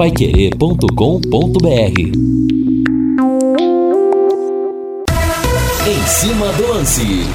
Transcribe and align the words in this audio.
paiquerê.com.br 0.00 2.00
Em 5.86 6.06
cima 6.06 6.50
do 6.54 6.68
lance. 6.68 7.26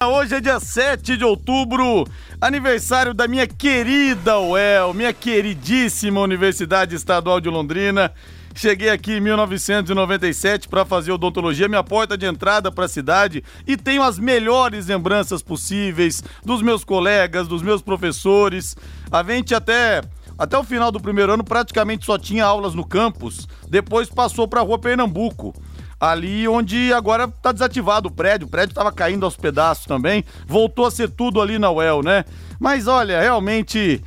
Hoje 0.00 0.36
é 0.36 0.40
dia 0.40 0.60
7 0.60 1.16
de 1.16 1.24
outubro, 1.24 2.04
aniversário 2.40 3.12
da 3.12 3.26
minha 3.26 3.48
querida 3.48 4.38
UEL, 4.38 4.94
minha 4.94 5.12
queridíssima 5.12 6.20
Universidade 6.20 6.94
Estadual 6.94 7.40
de 7.40 7.48
Londrina. 7.48 8.12
Cheguei 8.54 8.90
aqui 8.90 9.14
em 9.14 9.20
1997 9.20 10.68
para 10.68 10.84
fazer 10.84 11.10
odontologia, 11.10 11.68
minha 11.68 11.82
porta 11.82 12.16
de 12.16 12.26
entrada 12.26 12.70
para 12.70 12.84
a 12.84 12.88
cidade 12.88 13.42
e 13.66 13.76
tenho 13.76 14.04
as 14.04 14.20
melhores 14.20 14.86
lembranças 14.86 15.42
possíveis 15.42 16.22
dos 16.44 16.62
meus 16.62 16.84
colegas, 16.84 17.48
dos 17.48 17.60
meus 17.60 17.82
professores. 17.82 18.76
A 19.10 19.24
gente 19.24 19.52
até 19.52 20.02
até 20.38 20.58
o 20.58 20.64
final 20.64 20.90
do 20.90 21.00
primeiro 21.00 21.32
ano 21.32 21.44
praticamente 21.44 22.04
só 22.04 22.18
tinha 22.18 22.44
aulas 22.44 22.74
no 22.74 22.86
campus, 22.86 23.46
depois 23.68 24.08
passou 24.08 24.46
para 24.46 24.60
a 24.60 24.64
Rua 24.64 24.78
Pernambuco 24.78 25.54
ali 25.98 26.46
onde 26.46 26.92
agora 26.92 27.26
tá 27.26 27.52
desativado 27.52 28.08
o 28.08 28.12
prédio, 28.12 28.46
o 28.46 28.50
prédio 28.50 28.72
estava 28.72 28.92
caindo 28.92 29.24
aos 29.24 29.36
pedaços 29.36 29.86
também, 29.86 30.24
voltou 30.46 30.86
a 30.86 30.90
ser 30.90 31.08
tudo 31.08 31.40
ali 31.40 31.58
na 31.58 31.70
UEL, 31.70 32.02
né? 32.02 32.24
Mas 32.60 32.86
olha, 32.86 33.20
realmente 33.20 34.02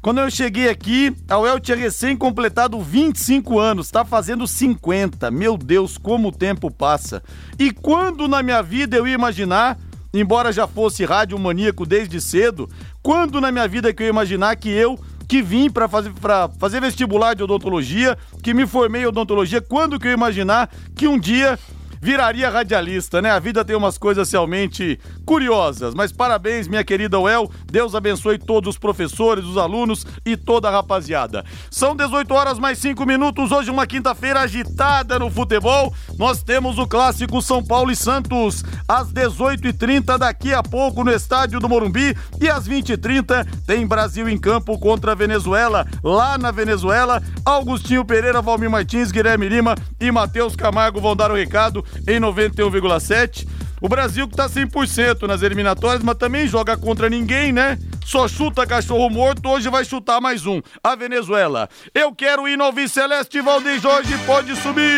quando 0.00 0.20
eu 0.20 0.30
cheguei 0.30 0.68
aqui, 0.68 1.14
a 1.28 1.38
UEL 1.38 1.58
tinha 1.58 1.76
recém 1.76 2.16
completado 2.16 2.80
25 2.80 3.58
anos, 3.58 3.90
tá 3.90 4.04
fazendo 4.04 4.46
50. 4.46 5.28
Meu 5.30 5.56
Deus, 5.56 5.98
como 5.98 6.28
o 6.28 6.32
tempo 6.32 6.70
passa. 6.70 7.22
E 7.58 7.72
quando 7.72 8.28
na 8.28 8.42
minha 8.42 8.62
vida 8.62 8.96
eu 8.96 9.08
ia 9.08 9.14
imaginar, 9.14 9.76
embora 10.14 10.52
já 10.52 10.68
fosse 10.68 11.04
rádio 11.04 11.36
maníaco 11.38 11.84
desde 11.84 12.20
cedo, 12.20 12.70
quando 13.02 13.40
na 13.40 13.50
minha 13.50 13.66
vida 13.66 13.92
que 13.92 14.04
eu 14.04 14.06
ia 14.06 14.10
imaginar 14.10 14.54
que 14.54 14.68
eu 14.68 14.98
que 15.28 15.42
vim 15.42 15.70
para 15.70 15.86
fazer, 15.86 16.10
fazer 16.58 16.80
vestibular 16.80 17.34
de 17.34 17.42
odontologia, 17.42 18.16
que 18.42 18.54
me 18.54 18.66
formei 18.66 19.02
em 19.02 19.06
odontologia, 19.06 19.60
quando 19.60 20.00
que 20.00 20.08
eu 20.08 20.12
imaginar 20.12 20.70
que 20.96 21.06
um 21.06 21.18
dia 21.18 21.58
viraria 22.00 22.50
radialista, 22.50 23.20
né? 23.20 23.30
A 23.30 23.38
vida 23.38 23.64
tem 23.64 23.76
umas 23.76 23.98
coisas 23.98 24.30
realmente 24.30 24.98
curiosas. 25.24 25.94
Mas 25.94 26.12
parabéns, 26.12 26.68
minha 26.68 26.84
querida 26.84 27.18
Well. 27.18 27.50
Deus 27.70 27.94
abençoe 27.94 28.38
todos 28.38 28.74
os 28.74 28.78
professores, 28.78 29.44
os 29.44 29.56
alunos 29.56 30.06
e 30.24 30.36
toda 30.36 30.68
a 30.68 30.70
rapaziada. 30.70 31.44
São 31.70 31.94
18 31.94 32.32
horas 32.32 32.58
mais 32.58 32.78
5 32.78 33.04
minutos. 33.06 33.52
Hoje, 33.52 33.70
uma 33.70 33.86
quinta-feira 33.86 34.40
agitada 34.40 35.18
no 35.18 35.30
futebol. 35.30 35.92
Nós 36.16 36.42
temos 36.42 36.78
o 36.78 36.86
clássico 36.86 37.42
São 37.42 37.62
Paulo 37.62 37.90
e 37.90 37.96
Santos 37.96 38.64
às 38.86 39.12
18h30 39.12 40.18
daqui 40.18 40.54
a 40.54 40.62
pouco 40.62 41.04
no 41.04 41.12
estádio 41.12 41.60
do 41.60 41.68
Morumbi. 41.68 42.16
E 42.40 42.48
às 42.48 42.68
20h30 42.68 43.46
tem 43.66 43.86
Brasil 43.86 44.28
em 44.28 44.38
campo 44.38 44.78
contra 44.78 45.12
a 45.12 45.14
Venezuela. 45.14 45.86
Lá 46.02 46.38
na 46.38 46.50
Venezuela, 46.50 47.22
Augustinho 47.44 48.04
Pereira, 48.04 48.40
Valmir 48.40 48.70
Martins, 48.70 49.10
Guilherme 49.10 49.48
Lima 49.48 49.74
e 50.00 50.10
Matheus 50.10 50.54
Camargo 50.54 51.00
vão 51.00 51.16
dar 51.16 51.30
o 51.30 51.34
recado 51.34 51.84
em 52.06 52.20
91,7. 52.20 53.46
O 53.80 53.88
Brasil 53.88 54.26
que 54.26 54.36
tá 54.36 54.48
100% 54.48 55.22
nas 55.26 55.42
eliminatórias, 55.42 56.02
mas 56.02 56.16
também 56.16 56.48
joga 56.48 56.76
contra 56.76 57.08
ninguém, 57.08 57.52
né? 57.52 57.78
Só 58.04 58.26
chuta 58.26 58.66
cachorro 58.66 59.08
morto, 59.08 59.48
hoje 59.48 59.68
vai 59.68 59.84
chutar 59.84 60.20
mais 60.20 60.46
um. 60.46 60.60
A 60.82 60.96
Venezuela. 60.96 61.68
Eu 61.94 62.14
quero 62.14 62.48
ir 62.48 62.56
no 62.56 62.88
Celeste, 62.88 63.40
Valdir 63.40 63.80
Jorge 63.80 64.16
pode 64.26 64.56
subir. 64.56 64.92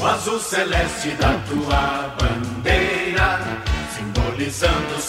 O 0.00 0.06
azul 0.06 0.38
celeste 0.38 1.10
da 1.12 1.32
tua 1.48 2.14
bandeira 2.18 2.53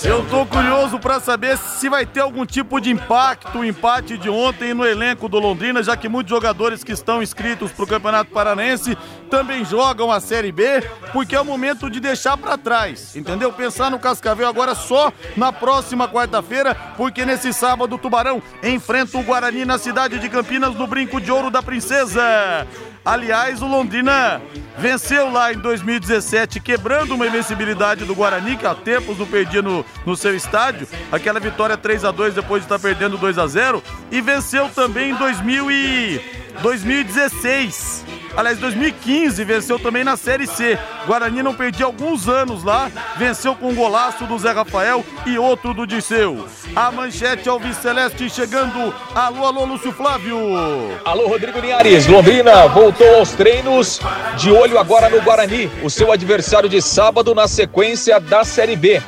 eu 0.04 0.26
tô 0.30 0.46
curioso 0.46 1.00
para 1.00 1.20
saber 1.20 1.58
se 1.58 1.90
vai 1.90 2.06
ter 2.06 2.22
algum 2.22 2.46
tipo 2.46 2.80
de 2.80 2.90
impacto, 2.90 3.60
o 3.60 3.66
empate 3.66 4.18
de 4.18 4.30
ontem 4.30 4.74
no 4.74 4.86
elenco 4.86 5.28
do 5.28 5.40
Londrina, 5.40 5.84
já 5.84 5.98
que 5.98 6.08
muitos 6.08 6.30
jogadores 6.30 6.84
que 6.84 6.92
estão 6.92 7.22
inscritos 7.22 7.72
pro 7.72 7.86
Campeonato 7.86 8.32
Paranense 8.32 8.98
também 9.30 9.66
jogam 9.66 10.12
a 10.12 10.20
Série 10.20 10.52
B, 10.52 10.82
porque 11.12 11.36
é 11.36 11.42
o 11.42 11.46
momento 11.46 11.90
de 11.90 12.00
deixar 12.00 12.38
para 12.38 12.58
trás, 12.58 13.16
entendeu? 13.16 13.52
Pensar 13.52 13.92
no 13.92 14.00
Cascavel 14.00 14.48
agora 14.48 14.74
só 14.74 15.12
na 15.36 15.52
próxima 15.52 16.08
quarta-feira, 16.08 16.76
porque 16.96 17.26
nesse 17.26 17.52
sábado 17.52 17.96
o 17.96 18.00
Tubarão 18.00 18.42
enfrenta 18.64 19.18
o 19.18 19.24
Guarani 19.24 19.66
na 19.66 19.78
cidade 19.78 20.20
de 20.20 20.30
Campinas 20.30 20.76
no 20.76 20.88
Brinco 20.88 21.20
de 21.20 21.32
Ouro 21.32 21.50
da 21.50 21.62
Princesa. 21.62 22.66
Aliás, 23.06 23.62
o 23.62 23.68
Londrina 23.68 24.42
venceu 24.80 25.32
lá 25.32 25.54
em 25.54 25.60
2017, 25.60 26.60
quebrando 26.60 27.14
uma 27.14 27.28
invencibilidade 27.28 28.04
do 28.04 28.16
Guarani, 28.16 28.58
que 28.58 28.66
há 28.66 28.74
tempos 28.74 29.20
não 29.20 29.28
perdia 29.28 29.62
no, 29.62 29.86
no 30.04 30.18
seu 30.18 30.36
estádio. 30.36 30.88
Aquela 31.12 31.40
vitória 31.40 31.78
3 31.78 32.04
a 32.04 32.10
2 32.10 32.34
depois 32.34 32.64
de 32.64 32.66
estar 32.66 32.80
perdendo 32.80 33.16
2 33.16 33.38
a 33.38 33.46
0 33.46 33.84
E 34.12 34.20
venceu 34.22 34.70
também 34.70 35.12
em 35.12 35.16
2000 35.16 35.72
e 35.72 36.22
2016 36.64 38.25
Aliás, 38.38 38.58
2015 38.58 39.44
venceu 39.46 39.80
também 39.80 40.04
na 40.04 40.18
Série 40.18 40.46
C. 40.46 40.78
Guarani 41.08 41.42
não 41.42 41.54
perdia 41.54 41.86
alguns 41.86 42.28
anos 42.28 42.64
lá, 42.64 42.92
venceu 43.18 43.56
com 43.56 43.70
um 43.70 43.76
golaço 43.76 44.26
do 44.26 44.38
Zé 44.38 44.52
Rafael 44.52 45.06
e 45.26 45.38
outro 45.38 45.74
do 45.74 45.88
Disseu. 45.88 46.46
A 46.76 46.92
manchete 46.92 47.48
Alves 47.48 47.78
Celeste 47.78 48.30
chegando. 48.30 48.94
Alô, 49.14 49.46
alô, 49.46 49.66
Lúcio 49.66 49.92
Flávio. 49.94 50.38
Alô, 51.06 51.28
Rodrigo 51.28 51.60
Linhares. 51.60 52.08
Londrina 52.08 52.68
voltou 52.68 53.16
aos 53.16 53.32
treinos, 53.32 54.02
de 54.38 54.52
olho 54.52 54.78
agora 54.78 55.10
no 55.10 55.22
Guarani, 55.22 55.72
o 55.82 55.90
seu 55.90 56.12
adversário 56.12 56.68
de 56.68 56.82
sábado 56.82 57.34
na 57.34 57.48
sequência 57.48 58.20
da 58.20 58.44
Série 58.44 58.76
B. 58.76 59.02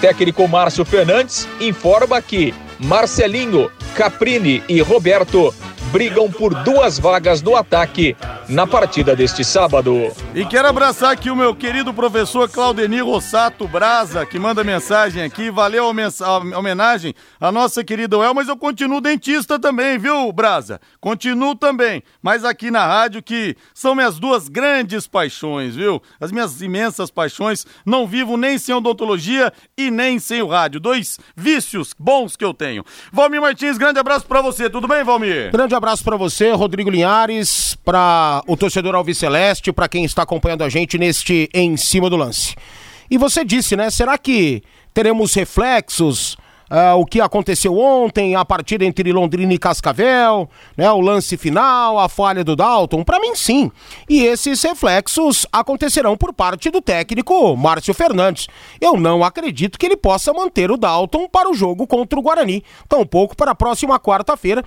Técnico 0.00 0.48
Márcio 0.48 0.84
Fernandes 0.84 1.46
informa 1.60 2.20
que 2.20 2.52
Marcelinho, 2.80 3.70
Caprini 3.94 4.64
e 4.68 4.80
Roberto 4.80 5.54
brigam 5.92 6.30
por 6.30 6.54
duas 6.64 6.98
vagas 6.98 7.42
no 7.42 7.54
ataque 7.54 8.16
na 8.48 8.66
partida 8.66 9.14
deste 9.14 9.44
sábado. 9.44 10.10
E 10.34 10.42
quero 10.46 10.66
abraçar 10.66 11.12
aqui 11.12 11.30
o 11.30 11.36
meu 11.36 11.54
querido 11.54 11.92
professor 11.92 12.48
Claudenir 12.48 13.04
Rossato 13.04 13.68
Braza, 13.68 14.24
que 14.24 14.38
manda 14.38 14.64
mensagem 14.64 15.22
aqui. 15.22 15.50
Valeu 15.50 15.84
a 15.84 16.58
homenagem 16.58 17.14
à 17.38 17.52
nossa 17.52 17.84
querida 17.84 18.16
El, 18.16 18.32
mas 18.32 18.48
eu 18.48 18.56
continuo 18.56 19.02
dentista 19.02 19.58
também, 19.58 19.98
viu, 19.98 20.32
Braza? 20.32 20.80
Continuo 20.98 21.54
também, 21.54 22.02
mas 22.22 22.42
aqui 22.42 22.70
na 22.70 22.86
rádio 22.86 23.22
que 23.22 23.54
são 23.74 23.94
minhas 23.94 24.18
duas 24.18 24.48
grandes 24.48 25.06
paixões, 25.06 25.76
viu? 25.76 26.02
As 26.18 26.32
minhas 26.32 26.62
imensas 26.62 27.10
paixões. 27.10 27.66
Não 27.84 28.06
vivo 28.06 28.38
nem 28.38 28.56
sem 28.56 28.74
odontologia 28.74 29.52
e 29.76 29.90
nem 29.90 30.18
sem 30.18 30.40
o 30.40 30.46
rádio. 30.46 30.80
Dois 30.80 31.18
vícios 31.36 31.94
bons 31.98 32.34
que 32.34 32.44
eu 32.44 32.54
tenho. 32.54 32.82
Valmir 33.12 33.42
Martins, 33.42 33.76
grande 33.76 33.98
abraço 33.98 34.26
para 34.26 34.40
você. 34.40 34.70
Tudo 34.70 34.88
bem, 34.88 35.04
Valmir? 35.04 35.52
Grande 35.52 35.74
abraço 35.74 35.81
para 35.82 36.16
você, 36.16 36.52
Rodrigo 36.52 36.88
Linhares, 36.88 37.76
para 37.84 38.40
o 38.46 38.56
torcedor 38.56 38.94
Alves 38.94 39.18
Celeste, 39.18 39.72
para 39.72 39.88
quem 39.88 40.04
está 40.04 40.22
acompanhando 40.22 40.62
a 40.62 40.68
gente 40.68 40.96
neste 40.96 41.50
Em 41.52 41.76
Cima 41.76 42.08
do 42.08 42.16
Lance. 42.16 42.54
E 43.10 43.18
você 43.18 43.44
disse, 43.44 43.74
né? 43.74 43.90
Será 43.90 44.16
que 44.16 44.62
teremos 44.94 45.34
reflexos 45.34 46.36
Uh, 46.72 46.96
o 46.98 47.04
que 47.04 47.20
aconteceu 47.20 47.76
ontem, 47.76 48.34
a 48.34 48.46
partida 48.46 48.82
entre 48.82 49.12
Londrina 49.12 49.52
e 49.52 49.58
Cascavel, 49.58 50.48
né, 50.74 50.90
o 50.90 51.02
lance 51.02 51.36
final, 51.36 51.98
a 51.98 52.08
falha 52.08 52.42
do 52.42 52.56
Dalton? 52.56 53.04
Para 53.04 53.20
mim, 53.20 53.34
sim. 53.34 53.70
E 54.08 54.24
esses 54.24 54.62
reflexos 54.62 55.46
acontecerão 55.52 56.16
por 56.16 56.32
parte 56.32 56.70
do 56.70 56.80
técnico 56.80 57.54
Márcio 57.58 57.92
Fernandes. 57.92 58.46
Eu 58.80 58.96
não 58.96 59.22
acredito 59.22 59.78
que 59.78 59.84
ele 59.84 59.98
possa 59.98 60.32
manter 60.32 60.70
o 60.70 60.78
Dalton 60.78 61.28
para 61.28 61.50
o 61.50 61.52
jogo 61.52 61.86
contra 61.86 62.18
o 62.18 62.22
Guarani, 62.22 62.64
tampouco 62.88 63.36
para 63.36 63.50
a 63.50 63.54
próxima 63.54 64.00
quarta-feira 64.00 64.64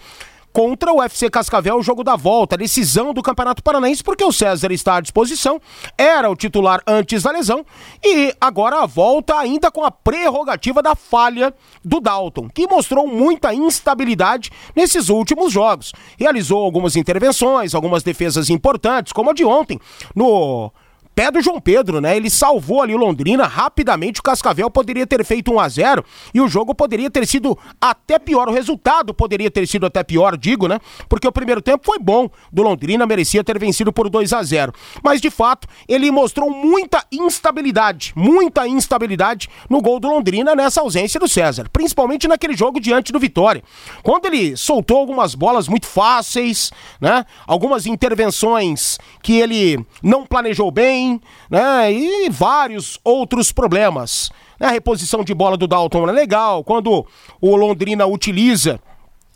contra 0.56 0.94
o 0.94 1.04
FC 1.04 1.30
Cascavel, 1.30 1.76
o 1.76 1.84
jogo 1.84 2.02
da 2.02 2.16
volta, 2.16 2.56
decisão 2.56 3.14
do 3.14 3.22
Campeonato 3.22 3.62
Paranaense, 3.62 4.02
porque 4.02 4.24
o 4.24 4.32
César 4.32 4.72
está 4.72 4.96
à 4.96 5.02
disposição, 5.02 5.60
era 5.98 6.30
o 6.30 6.36
titular 6.36 6.82
antes 6.88 7.24
da 7.24 7.32
lesão 7.32 7.66
e 8.02 8.34
agora 8.40 8.82
a 8.82 8.86
volta 8.86 9.38
ainda 9.38 9.70
com 9.70 9.84
a 9.84 9.92
prerrogativa 9.92 10.82
da 10.82 10.96
falha 10.96 11.54
do 11.84 12.00
Dalton, 12.00 12.48
que 12.48 12.68
mostrou 12.68 13.06
muita 13.06 13.54
instabilidade 13.54 14.50
nesses 14.74 15.10
últimos 15.10 15.52
jogos. 15.52 15.92
Realizou 16.18 16.64
algumas 16.64 16.96
intervenções, 16.96 17.76
algumas 17.76 18.02
defesas 18.02 18.50
importantes, 18.50 19.12
como 19.12 19.32
a 19.32 19.34
de 19.34 19.44
ontem, 19.44 19.78
no 20.16 20.72
pé 21.16 21.32
do 21.32 21.42
João 21.42 21.62
Pedro, 21.62 22.02
né? 22.02 22.18
Ele 22.18 22.30
salvou 22.30 22.82
ali 22.82 22.94
o 22.94 22.98
Londrina 22.98 23.48
rapidamente. 23.48 24.20
O 24.20 24.24
Cascavel 24.24 24.70
poderia 24.70 25.08
ter 25.08 25.24
feito 25.24 25.54
1 25.54 25.60
a 25.60 25.70
0 25.70 26.06
e 26.34 26.42
o 26.42 26.48
jogo 26.48 26.76
poderia 26.76 27.10
ter 27.10 27.26
sido 27.26 27.58
até 27.80 28.20
pior. 28.20 28.50
O 28.50 28.52
resultado 28.52 29.14
poderia 29.14 29.50
ter 29.50 29.66
sido 29.66 29.86
até 29.86 30.04
pior, 30.04 30.36
digo, 30.36 30.68
né? 30.68 30.80
Porque 31.08 31.28
o 31.28 31.32
primeiro 31.32 31.62
tempo 31.62 31.86
foi 31.86 31.98
bom 31.98 32.30
do 32.52 32.62
Londrina, 32.62 33.06
merecia 33.06 33.44
ter 33.44 33.58
vencido 33.58 33.94
por 33.94 34.10
2 34.10 34.34
a 34.34 34.44
0. 34.44 34.74
Mas 35.02 35.22
de 35.22 35.30
fato, 35.30 35.68
ele 35.88 36.12
mostrou 36.12 36.50
muita 36.50 37.04
instabilidade, 37.12 38.12
muita 38.16 38.68
instabilidade 38.68 39.48
no 39.70 39.82
gol 39.82 40.00
do 40.00 40.10
Londrina 40.10 40.54
nessa 40.54 40.82
ausência 40.82 41.20
do 41.20 41.28
César, 41.28 41.70
principalmente 41.72 42.28
naquele 42.28 42.58
jogo 42.58 42.80
diante 42.80 43.14
do 43.14 43.20
Vitória. 43.20 43.64
Quando 44.04 44.26
ele 44.26 44.58
soltou 44.58 44.98
algumas 44.98 45.34
bolas 45.34 45.68
muito 45.68 45.88
fáceis, 45.88 46.72
né? 47.00 47.26
Algumas 47.48 47.86
intervenções 47.86 48.98
que 49.24 49.40
ele 49.40 49.80
não 50.04 50.26
planejou 50.26 50.70
bem, 50.72 51.05
né? 51.50 51.92
E 51.92 52.30
vários 52.30 53.00
outros 53.04 53.52
problemas. 53.52 54.32
né, 54.60 54.68
a 54.68 54.72
reposição 54.72 55.24
de 55.24 55.34
bola 55.34 55.58
do 55.58 55.68
Dalton 55.68 56.08
é 56.10 56.12
legal, 56.12 56.64
quando 56.64 57.06
o 57.42 57.56
Londrina 57.56 58.06
utiliza 58.06 58.80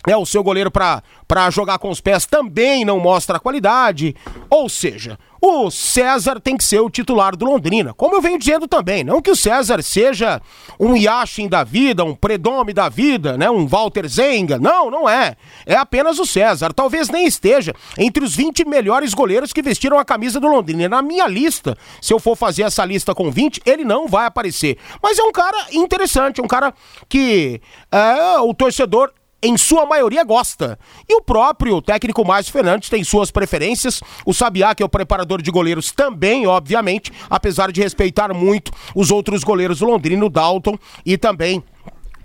é 0.07 0.15
o 0.15 0.25
seu 0.25 0.41
goleiro 0.41 0.71
para 0.71 1.49
jogar 1.51 1.77
com 1.77 1.89
os 1.89 1.99
pés 1.99 2.25
também 2.25 2.85
não 2.85 2.99
mostra 2.99 3.37
a 3.37 3.39
qualidade. 3.39 4.15
Ou 4.49 4.69
seja, 4.69 5.19
o 5.41 5.71
César 5.71 6.39
tem 6.39 6.57
que 6.57 6.63
ser 6.63 6.79
o 6.79 6.89
titular 6.89 7.35
do 7.35 7.45
Londrina. 7.45 7.93
Como 7.93 8.15
eu 8.15 8.21
venho 8.21 8.37
dizendo 8.37 8.67
também, 8.67 9.03
não 9.03 9.21
que 9.21 9.31
o 9.31 9.35
César 9.35 9.81
seja 9.81 10.41
um 10.79 10.95
Yashin 10.95 11.47
da 11.47 11.63
vida, 11.63 12.03
um 12.03 12.15
Predome 12.15 12.73
da 12.73 12.89
vida, 12.89 13.37
né, 13.37 13.49
um 13.49 13.67
Walter 13.67 14.07
Zenga. 14.07 14.57
Não, 14.57 14.91
não 14.91 15.09
é. 15.09 15.35
É 15.65 15.75
apenas 15.75 16.19
o 16.19 16.25
César. 16.25 16.73
Talvez 16.73 17.09
nem 17.09 17.25
esteja 17.25 17.73
entre 17.97 18.23
os 18.23 18.35
20 18.35 18.65
melhores 18.65 19.13
goleiros 19.13 19.53
que 19.53 19.61
vestiram 19.61 19.97
a 19.97 20.05
camisa 20.05 20.39
do 20.39 20.47
Londrina. 20.47 20.89
Na 20.89 21.01
minha 21.01 21.27
lista, 21.27 21.77
se 22.01 22.13
eu 22.13 22.19
for 22.19 22.35
fazer 22.35 22.63
essa 22.63 22.83
lista 22.83 23.15
com 23.15 23.31
20, 23.31 23.61
ele 23.65 23.83
não 23.83 24.07
vai 24.07 24.25
aparecer. 24.25 24.77
Mas 25.01 25.17
é 25.17 25.23
um 25.23 25.31
cara 25.31 25.67
interessante, 25.71 26.41
um 26.41 26.47
cara 26.47 26.73
que 27.07 27.61
é, 27.91 28.39
o 28.39 28.53
torcedor 28.53 29.11
em 29.41 29.57
sua 29.57 29.85
maioria 29.85 30.23
gosta. 30.23 30.77
E 31.07 31.15
o 31.15 31.21
próprio 31.21 31.81
técnico 31.81 32.25
Márcio 32.25 32.51
Fernandes 32.51 32.89
tem 32.89 33.03
suas 33.03 33.31
preferências. 33.31 34.01
O 34.25 34.33
Sabiá, 34.33 34.75
que 34.75 34.83
é 34.83 34.85
o 34.85 34.89
preparador 34.89 35.41
de 35.41 35.51
goleiros, 35.51 35.91
também, 35.91 36.45
obviamente, 36.45 37.11
apesar 37.29 37.71
de 37.71 37.81
respeitar 37.81 38.33
muito 38.33 38.71
os 38.95 39.11
outros 39.11 39.43
goleiros 39.43 39.81
o 39.81 40.29
Dalton 40.29 40.77
e 41.05 41.17
também 41.17 41.63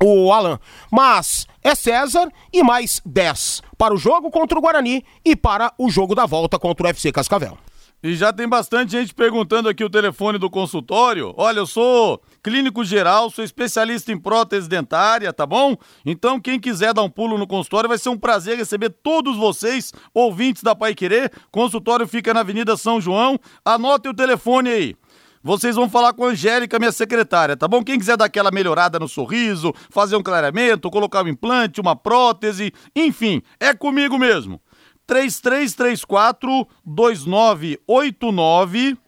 o 0.02 0.32
Alan. 0.32 0.58
Mas 0.90 1.46
é 1.62 1.74
César 1.74 2.30
e 2.52 2.62
mais 2.62 3.00
10 3.04 3.62
para 3.78 3.94
o 3.94 3.96
jogo 3.96 4.30
contra 4.30 4.58
o 4.58 4.60
Guarani 4.60 5.04
e 5.24 5.34
para 5.36 5.72
o 5.78 5.88
jogo 5.90 6.14
da 6.14 6.26
volta 6.26 6.58
contra 6.58 6.86
o 6.86 6.90
FC 6.90 7.12
Cascavel. 7.12 7.56
E 8.04 8.14
já 8.14 8.30
tem 8.34 8.46
bastante 8.46 8.92
gente 8.92 9.14
perguntando 9.14 9.66
aqui 9.66 9.82
o 9.82 9.88
telefone 9.88 10.36
do 10.36 10.50
consultório. 10.50 11.32
Olha, 11.38 11.60
eu 11.60 11.66
sou 11.66 12.20
clínico 12.42 12.84
geral, 12.84 13.30
sou 13.30 13.42
especialista 13.42 14.12
em 14.12 14.18
prótese 14.18 14.68
dentária, 14.68 15.32
tá 15.32 15.46
bom? 15.46 15.74
Então, 16.04 16.38
quem 16.38 16.60
quiser 16.60 16.92
dar 16.92 17.02
um 17.02 17.08
pulo 17.08 17.38
no 17.38 17.46
consultório, 17.46 17.88
vai 17.88 17.96
ser 17.96 18.10
um 18.10 18.18
prazer 18.18 18.58
receber 18.58 18.90
todos 18.90 19.38
vocês, 19.38 19.90
ouvintes 20.12 20.62
da 20.62 20.74
Pai 20.74 20.94
Querer. 20.94 21.32
Consultório 21.50 22.06
fica 22.06 22.34
na 22.34 22.40
Avenida 22.40 22.76
São 22.76 23.00
João. 23.00 23.40
Anote 23.64 24.06
o 24.06 24.12
telefone 24.12 24.68
aí. 24.68 24.96
Vocês 25.42 25.74
vão 25.74 25.88
falar 25.88 26.12
com 26.12 26.24
a 26.24 26.28
Angélica, 26.28 26.78
minha 26.78 26.92
secretária, 26.92 27.54
tá 27.54 27.68
bom? 27.68 27.82
Quem 27.82 27.98
quiser 27.98 28.18
dar 28.18 28.24
aquela 28.26 28.50
melhorada 28.50 28.98
no 28.98 29.06
sorriso, 29.06 29.74
fazer 29.90 30.16
um 30.16 30.22
clareamento, 30.22 30.90
colocar 30.90 31.22
um 31.22 31.28
implante, 31.28 31.80
uma 31.82 31.96
prótese, 31.96 32.72
enfim, 32.96 33.42
é 33.60 33.74
comigo 33.74 34.18
mesmo. 34.18 34.58
3334 35.06 36.66
2989. 36.84 38.98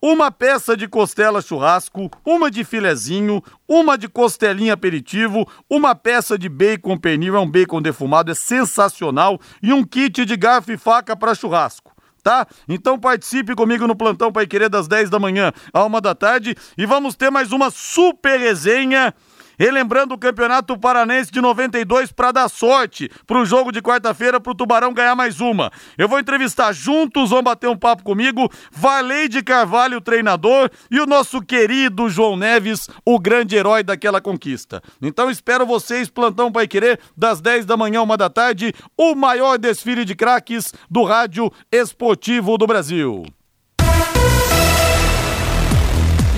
Uma 0.00 0.30
peça 0.30 0.74
de 0.74 0.88
costela 0.88 1.42
churrasco, 1.42 2.10
uma 2.24 2.50
de 2.50 2.64
filezinho, 2.64 3.42
uma 3.68 3.98
de 3.98 4.08
costelinha 4.08 4.72
aperitivo, 4.72 5.46
uma 5.68 5.94
peça 5.94 6.38
de 6.38 6.48
bacon 6.48 6.96
pernil, 6.96 7.36
é 7.36 7.40
um 7.40 7.50
bacon 7.50 7.82
defumado, 7.82 8.32
é 8.32 8.34
sensacional, 8.34 9.38
e 9.62 9.74
um 9.74 9.84
kit 9.84 10.24
de 10.24 10.36
garfo 10.38 10.72
e 10.72 10.78
faca 10.78 11.14
para 11.14 11.34
churrasco 11.34 11.94
tá? 12.22 12.44
Então 12.68 12.98
participe 12.98 13.54
comigo 13.54 13.86
no 13.86 13.94
plantão 13.94 14.32
Pai 14.32 14.48
Querer 14.48 14.68
das 14.68 14.88
10 14.88 15.08
da 15.08 15.16
manhã 15.16 15.52
à 15.72 15.84
1 15.84 16.00
da 16.00 16.12
tarde 16.12 16.56
e 16.76 16.84
vamos 16.84 17.14
ter 17.14 17.30
mais 17.30 17.52
uma 17.52 17.70
super 17.70 18.40
resenha 18.40 19.14
Relembrando 19.58 20.14
o 20.14 20.18
Campeonato 20.18 20.78
Paranense 20.78 21.30
de 21.30 21.40
92 21.40 22.12
para 22.12 22.32
dar 22.32 22.48
sorte 22.48 23.10
para 23.26 23.38
o 23.38 23.46
jogo 23.46 23.72
de 23.72 23.80
quarta-feira 23.80 24.40
para 24.40 24.52
o 24.52 24.54
Tubarão 24.54 24.92
ganhar 24.92 25.14
mais 25.14 25.40
uma. 25.40 25.70
Eu 25.96 26.08
vou 26.08 26.18
entrevistar 26.18 26.72
juntos, 26.72 27.30
vão 27.30 27.42
bater 27.42 27.68
um 27.68 27.76
papo 27.76 28.02
comigo, 28.02 28.50
Valei 28.70 29.26
Carvalho, 29.44 30.00
treinador, 30.00 30.70
e 30.90 31.00
o 31.00 31.06
nosso 31.06 31.40
querido 31.42 32.08
João 32.08 32.36
Neves, 32.36 32.88
o 33.04 33.18
grande 33.18 33.56
herói 33.56 33.82
daquela 33.82 34.20
conquista. 34.20 34.82
Então 35.00 35.30
espero 35.30 35.66
vocês, 35.66 36.08
plantão 36.08 36.52
Pai 36.52 36.68
Querer, 36.68 37.00
das 37.16 37.40
10 37.40 37.66
da 37.66 37.76
manhã, 37.76 38.02
uma 38.02 38.16
da 38.16 38.30
tarde, 38.30 38.72
o 38.96 39.14
maior 39.14 39.58
desfile 39.58 40.04
de 40.04 40.14
craques 40.14 40.72
do 40.90 41.04
rádio 41.04 41.52
esportivo 41.72 42.56
do 42.56 42.66
Brasil. 42.66 43.24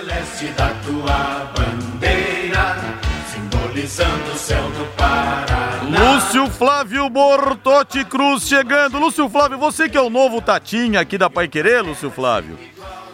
Celeste 0.00 0.46
da 0.56 0.70
tua 0.86 1.52
bandeira, 1.54 2.76
simbolizando 3.30 4.32
o 4.32 4.36
céu 4.36 4.62
do 4.70 4.86
Paraná. 4.96 6.14
Lúcio 6.14 6.46
Flávio 6.50 7.08
Bortotti 7.10 8.04
Cruz 8.06 8.44
chegando. 8.44 8.98
Lúcio 8.98 9.28
Flávio, 9.28 9.58
você 9.58 9.88
que 9.88 9.98
é 9.98 10.00
o 10.00 10.08
novo 10.08 10.40
Tatinha 10.40 11.00
aqui 11.00 11.18
da 11.18 11.28
Pai 11.28 11.48
Querer, 11.48 11.82
Lúcio 11.82 12.10
Flávio. 12.10 12.58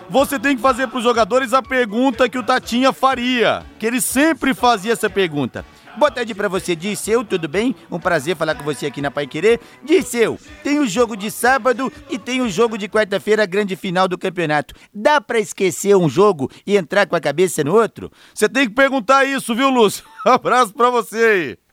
Você 0.09 0.38
tem 0.38 0.55
que 0.55 0.62
fazer 0.62 0.87
para 0.87 0.99
os 0.99 1.02
jogadores 1.02 1.52
a 1.52 1.61
pergunta 1.61 2.28
que 2.28 2.38
o 2.38 2.43
Tatinha 2.43 2.93
faria, 2.93 3.64
que 3.81 3.87
ele 3.87 4.00
sempre 4.00 4.55
fazia 4.55 4.93
essa 4.93 5.11
pergunta. 5.11 5.64
Boa 5.97 6.11
tarde 6.11 6.35
pra 6.35 6.47
você, 6.47 6.76
Disseu, 6.76 7.25
tudo 7.25 7.49
bem? 7.49 7.75
Um 7.91 7.99
prazer 7.99 8.37
falar 8.37 8.55
com 8.55 8.62
você 8.62 8.85
aqui 8.85 9.00
na 9.00 9.11
Pai 9.11 9.26
Querer. 9.26 9.59
Disseu, 9.83 10.38
tem 10.62 10.79
o 10.79 10.87
jogo 10.87 11.17
de 11.17 11.31
sábado 11.31 11.91
e 12.11 12.19
tem 12.19 12.43
o 12.43 12.50
jogo 12.50 12.76
de 12.76 12.87
quarta-feira, 12.87 13.47
grande 13.47 13.75
final 13.76 14.07
do 14.07 14.19
campeonato. 14.19 14.75
Dá 14.93 15.23
pra 15.23 15.38
esquecer 15.38 15.97
um 15.97 16.07
jogo 16.07 16.50
e 16.67 16.76
entrar 16.76 17.07
com 17.07 17.17
a 17.17 17.21
cabeça 17.21 17.65
no 17.65 17.75
outro? 17.75 18.12
Você 18.35 18.47
tem 18.47 18.69
que 18.69 18.75
perguntar 18.75 19.25
isso, 19.25 19.55
viu, 19.55 19.71
Lúcio? 19.71 20.05
Abraço 20.23 20.75
pra 20.75 20.91
você 20.91 21.17
aí. 21.17 21.67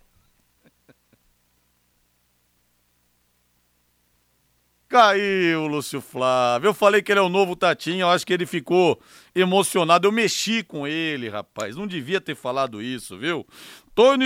Caiu, 4.93 5.65
Lúcio 5.65 5.99
Flávio. 5.99 6.67
Eu 6.67 6.73
falei 6.73 7.01
que 7.01 7.11
ele 7.11 7.19
é 7.19 7.23
o 7.23 7.27
novo 7.27 7.55
Tatinho, 7.55 8.01
eu 8.01 8.09
acho 8.09 8.27
que 8.27 8.31
ele 8.31 8.45
ficou 8.45 9.01
emocionado. 9.33 10.07
Eu 10.07 10.11
mexi 10.11 10.61
com 10.61 10.85
ele, 10.85 11.27
rapaz. 11.29 11.75
Não 11.75 11.87
devia 11.87 12.21
ter 12.21 12.35
falado 12.35 12.79
isso, 12.79 13.17
viu? 13.17 13.43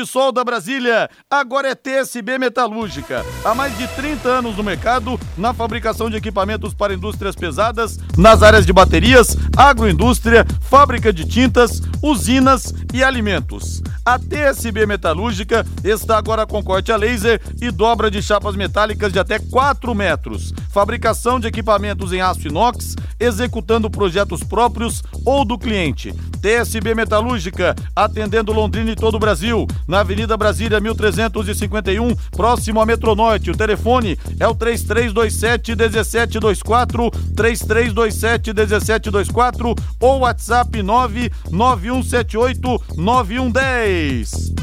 Sol 0.05 0.31
da 0.31 0.45
Brasília, 0.45 1.09
agora 1.29 1.67
é 1.67 1.75
TSB 1.75 2.39
Metalúrgica. 2.39 3.25
Há 3.43 3.53
mais 3.53 3.77
de 3.77 3.85
30 3.89 4.29
anos 4.29 4.55
no 4.55 4.63
mercado, 4.63 5.19
na 5.37 5.53
fabricação 5.53 6.09
de 6.09 6.15
equipamentos 6.15 6.73
para 6.73 6.93
indústrias 6.93 7.35
pesadas, 7.35 7.99
nas 8.17 8.41
áreas 8.41 8.65
de 8.65 8.71
baterias, 8.71 9.35
agroindústria, 9.57 10.45
fábrica 10.61 11.11
de 11.11 11.25
tintas, 11.25 11.81
usinas 12.01 12.73
e 12.93 13.03
alimentos. 13.03 13.81
A 14.05 14.17
TSB 14.17 14.85
Metalúrgica 14.85 15.65
está 15.83 16.17
agora 16.17 16.47
com 16.47 16.63
corte 16.63 16.93
a 16.93 16.95
laser 16.95 17.41
e 17.61 17.69
dobra 17.69 18.09
de 18.09 18.21
chapas 18.21 18.55
metálicas 18.55 19.11
de 19.11 19.19
até 19.19 19.37
4 19.37 19.93
metros. 19.93 20.53
Fabricação 20.71 21.41
de 21.41 21.47
equipamentos 21.47 22.13
em 22.13 22.21
aço 22.21 22.47
inox, 22.47 22.95
executando 23.19 23.89
projetos 23.89 24.43
próprios 24.43 25.03
ou 25.25 25.43
do 25.43 25.57
cliente. 25.57 26.13
TSB 26.41 26.95
Metalúrgica, 26.95 27.75
atendendo 27.95 28.53
Londrina 28.53 28.91
e 28.91 28.95
todo 28.95 29.15
o 29.15 29.19
Brasil, 29.19 29.56
na 29.87 30.01
Avenida 30.01 30.35
Brasília 30.35 30.79
1351, 30.79 32.13
próximo 32.31 32.81
a 32.81 32.85
Metronorte. 32.85 33.49
O 33.49 33.57
telefone 33.57 34.19
é 34.39 34.47
o 34.47 34.53
3327 34.53 35.75
1724, 35.75 37.09
3327 37.35 38.53
1724 38.53 39.73
ou 39.99 40.19
WhatsApp 40.19 40.83
99178 40.83 42.81
9110. 42.97 44.53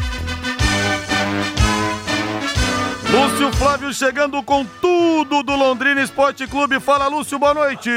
Lúcio 3.10 3.52
Flávio 3.52 3.92
chegando 3.94 4.42
com 4.42 4.66
tudo 4.80 5.44
do 5.44 5.54
Londrina 5.54 6.02
Esporte 6.02 6.48
Clube. 6.48 6.80
Fala, 6.80 7.06
Lúcio, 7.06 7.38
boa 7.38 7.54
noite. 7.54 7.88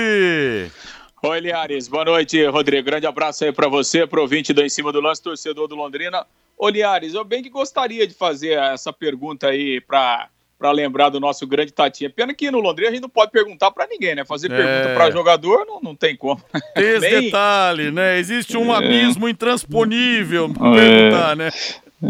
Oi, 1.23 1.39
Liares. 1.39 1.87
Boa 1.87 2.05
noite, 2.05 2.45
Rodrigo. 2.45 2.85
Grande 2.85 3.07
abraço 3.07 3.43
aí 3.43 3.51
para 3.51 3.67
você, 3.67 4.05
pro 4.05 4.27
do 4.27 4.61
Em 4.61 4.69
Cima 4.69 4.91
do 4.91 5.01
Lance, 5.01 5.23
torcedor 5.23 5.67
do 5.67 5.75
Londrina. 5.75 6.23
Ô, 6.57 6.69
Liares, 6.69 7.13
eu 7.13 7.23
bem 7.23 7.43
que 7.43 7.49
gostaria 7.49 8.07
de 8.07 8.13
fazer 8.13 8.57
essa 8.57 8.91
pergunta 8.91 9.47
aí 9.47 9.79
para 9.79 10.29
para 10.57 10.71
lembrar 10.71 11.09
do 11.09 11.19
nosso 11.19 11.45
grande 11.45 11.71
Tatinha. 11.71 12.09
Pena 12.09 12.33
que 12.33 12.49
no 12.49 12.59
Londrina 12.59 12.89
a 12.89 12.91
gente 12.91 13.03
não 13.03 13.09
pode 13.09 13.31
perguntar 13.31 13.69
para 13.69 13.85
ninguém, 13.85 14.15
né? 14.15 14.25
Fazer 14.25 14.51
é. 14.51 14.57
pergunta 14.57 14.95
para 14.95 15.11
jogador 15.11 15.65
não, 15.67 15.79
não 15.79 15.95
tem 15.95 16.15
como. 16.15 16.41
Esse 16.75 16.99
Bem... 16.99 17.21
detalhe, 17.25 17.91
né? 17.91 18.17
Existe 18.17 18.57
um 18.57 18.73
é. 18.73 18.77
abismo 18.77 19.29
intransponível 19.29 20.45
é. 20.45 20.75
perguntar, 20.75 21.35
né? 21.35 21.51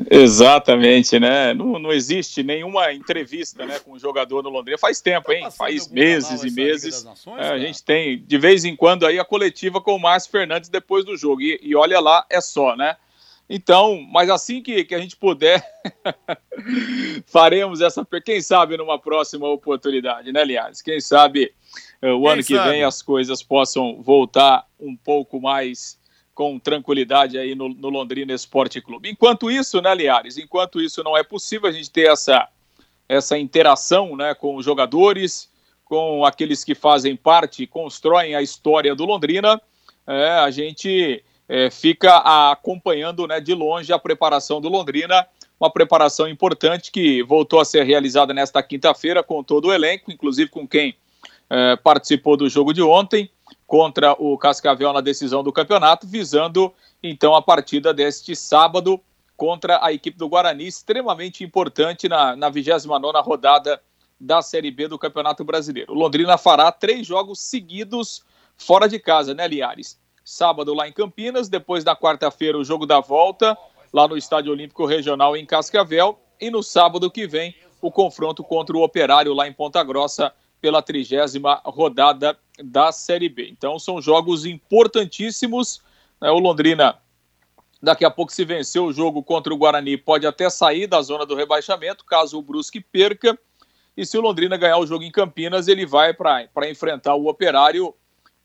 Exatamente, 0.10 1.18
né? 1.18 1.54
Não, 1.54 1.80
não 1.80 1.94
existe 1.94 2.44
nenhuma 2.44 2.94
entrevista 2.94 3.66
né, 3.66 3.80
com 3.80 3.94
o 3.94 4.00
jogador 4.00 4.44
no 4.44 4.50
Londrina. 4.50 4.78
Faz 4.78 5.00
tempo, 5.00 5.32
hein? 5.32 5.48
Faz 5.50 5.88
meses 5.88 6.44
e 6.44 6.52
meses. 6.52 7.06
Nações, 7.06 7.46
é, 7.46 7.50
a 7.50 7.58
gente 7.58 7.82
tem, 7.84 8.22
de 8.22 8.38
vez 8.38 8.66
em 8.66 8.76
quando, 8.76 9.06
aí 9.06 9.18
a 9.18 9.24
coletiva 9.24 9.80
com 9.80 9.96
o 9.96 10.00
Márcio 10.00 10.32
Fernandes 10.32 10.70
depois 10.70 11.06
do 11.06 11.16
jogo. 11.16 11.42
E, 11.42 11.58
e 11.62 11.74
olha 11.74 12.02
lá, 12.02 12.26
é 12.30 12.42
só, 12.42 12.76
né? 12.76 12.98
Então, 13.50 14.02
mas 14.12 14.30
assim 14.30 14.62
que, 14.62 14.84
que 14.84 14.94
a 14.94 15.00
gente 15.00 15.16
puder, 15.16 15.64
faremos 17.26 17.80
essa. 17.80 18.06
Quem 18.24 18.42
sabe 18.42 18.76
numa 18.76 19.00
próxima 19.00 19.48
oportunidade, 19.48 20.32
né, 20.34 20.42
Aliás? 20.42 20.82
Quem 20.82 21.00
sabe 21.00 21.54
uh, 22.04 22.10
o 22.10 22.24
Quem 22.24 22.32
ano 22.32 22.44
que 22.44 22.56
sabe? 22.56 22.70
vem 22.70 22.84
as 22.84 23.02
coisas 23.02 23.42
possam 23.42 24.02
voltar 24.02 24.68
um 24.78 24.96
pouco 24.98 25.40
mais 25.40 25.98
com 26.38 26.60
tranquilidade 26.60 27.38
aí 27.38 27.56
no, 27.56 27.70
no, 27.70 27.90
Londrina 27.90 28.34
Esporte 28.34 28.80
Clube. 28.80 29.10
Enquanto 29.10 29.50
isso, 29.50 29.82
né, 29.82 29.96
Liares? 29.96 30.38
Enquanto 30.38 30.80
isso 30.80 31.04
não 31.04 31.18
é 31.18 31.24
possível 31.24 31.68
a 31.68 31.72
gente 31.72 31.90
ter 31.90 32.12
essa, 32.12 32.48
essa 33.10 33.40
interação 33.40 34.16
né, 34.16 34.36
com 34.36 34.56
os 34.56 34.64
jogadores, 34.64 35.50
com 35.84 36.24
aqueles 36.24 36.64
que 36.64 36.76
fazem 36.76 37.16
parte, 37.16 37.66
constroem 37.66 38.36
a 38.36 38.42
história 38.42 38.94
do 38.94 39.04
Londrina, 39.04 39.60
é, 40.06 40.30
a 40.34 40.52
gente 40.52 41.24
é, 41.48 41.70
fica 41.70 42.18
acompanhando 42.52 43.26
né, 43.28 43.40
de 43.40 43.54
longe 43.54 43.94
a 43.94 44.00
preparação 44.00 44.60
do 44.60 44.70
Londrina, 44.70 45.26
uma 45.60 45.72
preparação 45.72 46.28
importante 46.28 46.92
que 46.92 47.24
voltou 47.24 47.60
a 47.60 47.66
ser 47.66 47.84
realizada 47.84 48.34
nesta 48.34 48.62
quinta-feira 48.62 49.24
com 49.24 49.44
todo 49.44 49.70
o 49.70 49.74
elenco, 49.74 50.12
inclusive 50.12 50.50
com 50.50 50.68
quem 50.68 50.96
é, 51.50 51.76
participou 51.78 52.38
do 52.38 52.50
jogo 52.50 52.74
de 52.74 52.82
ontem 52.82 53.30
contra 53.66 54.14
o 54.14 54.38
Cascavel 54.38 54.94
na 54.94 55.02
decisão 55.02 55.44
do 55.44 55.52
campeonato, 55.52 56.06
visando 56.06 56.74
então 57.02 57.34
a 57.34 57.42
partida 57.42 57.94
deste 57.94 58.36
sábado 58.36 59.00
contra 59.36 59.84
a 59.86 59.94
equipe 59.94 60.18
do 60.18 60.28
Guarani, 60.28 60.68
extremamente 60.68 61.44
importante 61.44 62.10
na, 62.10 62.36
na 62.36 62.50
29 62.50 62.98
rodada 63.24 63.82
da 64.20 64.42
Série 64.42 64.72
B 64.72 64.88
do 64.88 64.98
Campeonato 64.98 65.44
Brasileiro. 65.44 65.94
O 65.94 65.96
Londrina 65.96 66.38
fará 66.38 66.72
três 66.72 67.06
jogos 67.06 67.40
seguidos 67.40 68.24
fora 68.58 68.88
de 68.88 68.98
casa, 68.98 69.36
né, 69.36 69.48
Liares? 69.48 70.00
Sábado 70.30 70.74
lá 70.74 70.86
em 70.86 70.92
Campinas, 70.92 71.48
depois 71.48 71.86
na 71.86 71.96
quarta-feira 71.96 72.58
o 72.58 72.64
jogo 72.64 72.86
da 72.86 73.00
volta 73.00 73.58
lá 73.94 74.10
no 74.10 74.18
Estádio 74.18 74.52
Olímpico 74.52 74.86
Regional 74.86 75.38
em 75.38 75.46
Cascavel 75.46 76.20
e 76.38 76.52
no 76.52 76.62
sábado 76.62 77.10
que 77.10 77.26
vem 77.26 77.56
o 77.82 77.90
confronto 77.90 78.44
contra 78.44 78.76
o 78.76 78.84
Operário 78.84 79.34
lá 79.34 79.48
em 79.48 79.54
Ponta 79.54 79.82
Grossa 79.86 80.34
pela 80.60 80.82
trigésima 80.82 81.62
rodada 81.64 82.38
da 82.62 82.92
Série 82.92 83.30
B. 83.30 83.48
Então 83.50 83.80
são 83.80 84.02
jogos 84.02 84.46
importantíssimos. 84.46 85.82
Né? 86.20 86.30
O 86.30 86.40
Londrina, 86.40 86.98
daqui 87.82 88.04
a 88.04 88.12
pouco, 88.12 88.34
se 88.34 88.44
vencer 88.44 88.82
o 88.82 88.92
jogo 88.92 89.24
contra 89.24 89.54
o 89.54 89.58
Guarani, 89.58 89.96
pode 89.96 90.28
até 90.28 90.50
sair 90.50 90.88
da 90.88 91.02
zona 91.02 91.26
do 91.26 91.36
rebaixamento, 91.36 92.04
caso 92.04 92.38
o 92.38 92.42
Brusque 92.42 92.82
perca. 92.82 93.40
E 93.96 94.06
se 94.06 94.18
o 94.18 94.22
Londrina 94.22 94.58
ganhar 94.58 94.78
o 94.78 94.86
jogo 94.86 95.06
em 95.06 95.12
Campinas, 95.12 95.70
ele 95.70 95.86
vai 95.86 96.14
para 96.14 96.70
enfrentar 96.70 97.16
o 97.16 97.30
Operário 97.30 97.96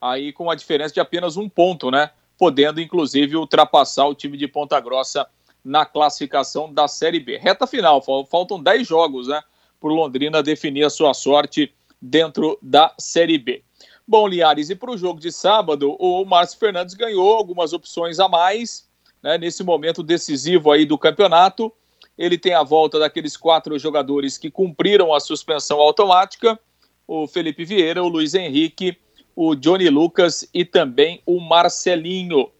aí 0.02 0.32
com 0.32 0.50
a 0.50 0.56
diferença 0.56 0.92
de 0.92 0.98
apenas 0.98 1.36
um 1.36 1.48
ponto, 1.48 1.88
né? 1.88 2.10
Podendo, 2.36 2.80
inclusive, 2.80 3.36
ultrapassar 3.36 4.06
o 4.06 4.14
time 4.16 4.36
de 4.36 4.48
Ponta 4.48 4.80
Grossa 4.80 5.24
na 5.64 5.86
classificação 5.86 6.72
da 6.72 6.88
Série 6.88 7.20
B. 7.20 7.38
Reta 7.38 7.68
final, 7.68 8.02
faltam 8.28 8.60
10 8.60 8.88
jogos, 8.88 9.28
né? 9.28 9.40
Para 9.80 9.90
Londrina 9.90 10.42
definir 10.42 10.82
a 10.82 10.90
sua 10.90 11.14
sorte 11.14 11.72
dentro 12.00 12.58
da 12.60 12.92
Série 12.98 13.38
B. 13.38 13.62
Bom, 14.06 14.26
Liares, 14.26 14.70
e 14.70 14.74
para 14.74 14.90
o 14.90 14.98
jogo 14.98 15.20
de 15.20 15.30
sábado, 15.30 15.96
o 16.00 16.24
Márcio 16.24 16.58
Fernandes 16.58 16.94
ganhou 16.94 17.34
algumas 17.34 17.72
opções 17.72 18.18
a 18.18 18.28
mais, 18.28 18.88
né, 19.22 19.38
nesse 19.38 19.62
momento 19.62 20.02
decisivo 20.02 20.72
aí 20.72 20.84
do 20.84 20.98
campeonato. 20.98 21.72
Ele 22.18 22.36
tem 22.36 22.54
a 22.54 22.64
volta 22.64 22.98
daqueles 22.98 23.36
quatro 23.36 23.78
jogadores 23.78 24.36
que 24.36 24.50
cumpriram 24.50 25.14
a 25.14 25.20
suspensão 25.20 25.80
automática: 25.80 26.58
o 27.06 27.28
Felipe 27.28 27.64
Vieira, 27.64 28.02
o 28.02 28.08
Luiz 28.08 28.34
Henrique, 28.34 28.98
o 29.34 29.54
Johnny 29.54 29.88
Lucas 29.88 30.48
e 30.52 30.64
também 30.64 31.22
o 31.26 31.40
Marcelinho. 31.40 32.50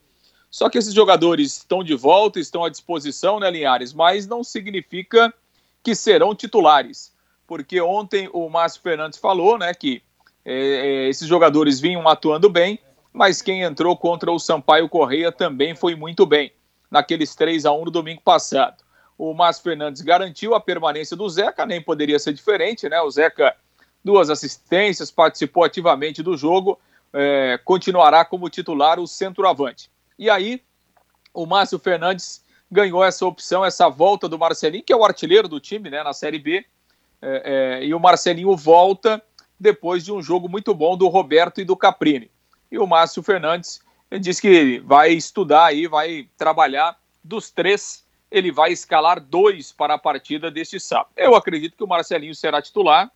Só 0.51 0.69
que 0.69 0.79
esses 0.79 0.93
jogadores 0.93 1.59
estão 1.59 1.83
de 1.83 1.95
volta, 1.95 2.39
estão 2.39 2.65
à 2.65 2.69
disposição, 2.69 3.41
né, 3.41 3.51
Linhares? 3.51 3.93
Mas 3.93 4.27
não 4.27 4.45
significa 4.45 5.33
que 5.83 5.95
serão 5.95 6.35
titulares 6.35 7.13
porque 7.53 7.83
ontem 7.83 8.31
o 8.33 8.49
Márcio 8.49 8.81
Fernandes 8.81 9.19
falou 9.19 9.59
né, 9.59 9.75
que 9.75 10.03
é, 10.43 10.55
é, 10.55 11.09
esses 11.11 11.29
jogadores 11.29 11.79
vinham 11.79 12.09
atuando 12.09 12.49
bem, 12.49 12.79
mas 13.13 13.43
quem 13.43 13.61
entrou 13.61 13.95
contra 13.95 14.33
o 14.33 14.39
Sampaio 14.39 14.89
Correia 14.89 15.31
também 15.31 15.75
foi 15.75 15.95
muito 15.95 16.25
bem, 16.25 16.51
naqueles 16.91 17.35
3 17.35 17.67
a 17.67 17.73
1 17.73 17.85
no 17.85 17.91
domingo 17.91 18.23
passado. 18.23 18.83
O 19.19 19.35
Márcio 19.35 19.65
Fernandes 19.65 20.01
garantiu 20.01 20.55
a 20.55 20.61
permanência 20.61 21.15
do 21.15 21.29
Zeca, 21.29 21.67
nem 21.67 21.79
poderia 21.79 22.19
ser 22.19 22.33
diferente, 22.33 22.89
né? 22.89 23.03
O 23.03 23.11
Zeca, 23.11 23.55
duas 24.05 24.31
assistências, 24.31 25.11
participou 25.11 25.65
ativamente 25.65 26.23
do 26.23 26.37
jogo, 26.37 26.79
é, 27.13 27.59
continuará 27.65 28.25
como 28.25 28.49
titular 28.49 28.99
o 28.99 29.07
centroavante. 29.07 29.91
E 30.19 30.29
aí, 30.31 30.63
o 31.33 31.47
Márcio 31.47 31.79
Fernandes 31.79 32.45
ganhou 32.71 33.05
essa 33.05 33.27
opção, 33.27 33.65
essa 33.65 33.89
volta 33.89 34.29
do 34.29 34.39
Marcelinho, 34.39 34.83
que 34.83 34.93
é 34.93 34.97
o 34.97 35.05
artilheiro 35.05 35.47
do 35.47 35.61
time 35.61 35.91
né, 35.91 36.03
na 36.03 36.13
Série 36.13 36.39
B, 36.39 36.65
é, 37.21 37.81
é, 37.81 37.85
e 37.85 37.95
o 37.95 38.01
Marcelinho 38.01 38.57
volta 38.57 39.23
depois 39.61 40.05
de 40.05 40.11
um 40.11 40.21
jogo 40.21 40.49
muito 40.49 40.75
bom 40.75 40.97
do 40.97 41.07
Roberto 41.09 41.61
e 41.61 41.65
do 41.65 41.77
Caprini. 41.77 42.31
E 42.71 42.79
o 42.79 42.87
Márcio 42.87 43.23
Fernandes 43.23 43.81
disse 44.21 44.41
que 44.41 44.81
vai 44.81 45.13
estudar 45.13 45.67
aí, 45.67 45.87
vai 45.87 46.29
trabalhar 46.37 46.99
dos 47.23 47.51
três, 47.51 48.05
ele 48.31 48.51
vai 48.51 48.73
escalar 48.73 49.21
dois 49.21 49.71
para 49.71 49.95
a 49.95 49.99
partida 49.99 50.51
deste 50.51 50.81
sábado. 50.81 51.11
Eu 51.17 51.37
acredito 51.37 51.77
que 51.77 51.85
o 51.85 51.87
Marcelinho 51.87 52.35
será 52.35 52.61
titular, 52.61 53.11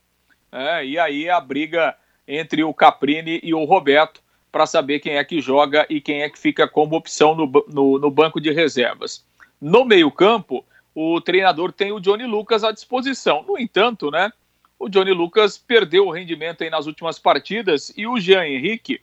é, 0.56 0.86
e 0.86 0.98
aí 0.98 1.28
a 1.28 1.38
briga 1.38 1.94
entre 2.26 2.64
o 2.64 2.72
Caprini 2.72 3.40
e 3.42 3.52
o 3.52 3.64
Roberto 3.64 4.22
para 4.50 4.66
saber 4.66 5.00
quem 5.00 5.16
é 5.16 5.24
que 5.24 5.38
joga 5.38 5.86
e 5.90 6.00
quem 6.00 6.22
é 6.22 6.30
que 6.30 6.38
fica 6.38 6.66
como 6.66 6.96
opção 6.96 7.34
no, 7.34 7.64
no, 7.68 7.98
no 7.98 8.10
banco 8.10 8.40
de 8.40 8.50
reservas. 8.50 9.22
No 9.60 9.84
meio-campo, 9.84 10.64
o 10.94 11.20
treinador 11.20 11.72
tem 11.72 11.92
o 11.92 12.00
Johnny 12.00 12.24
Lucas 12.24 12.64
à 12.64 12.72
disposição. 12.72 13.44
No 13.46 13.58
entanto, 13.58 14.10
né, 14.10 14.32
o 14.78 14.88
Johnny 14.88 15.12
Lucas 15.12 15.58
perdeu 15.58 16.06
o 16.06 16.10
rendimento 16.10 16.64
aí 16.64 16.70
nas 16.70 16.86
últimas 16.86 17.18
partidas 17.18 17.92
e 17.94 18.06
o 18.06 18.18
Jean 18.18 18.46
Henrique, 18.46 19.02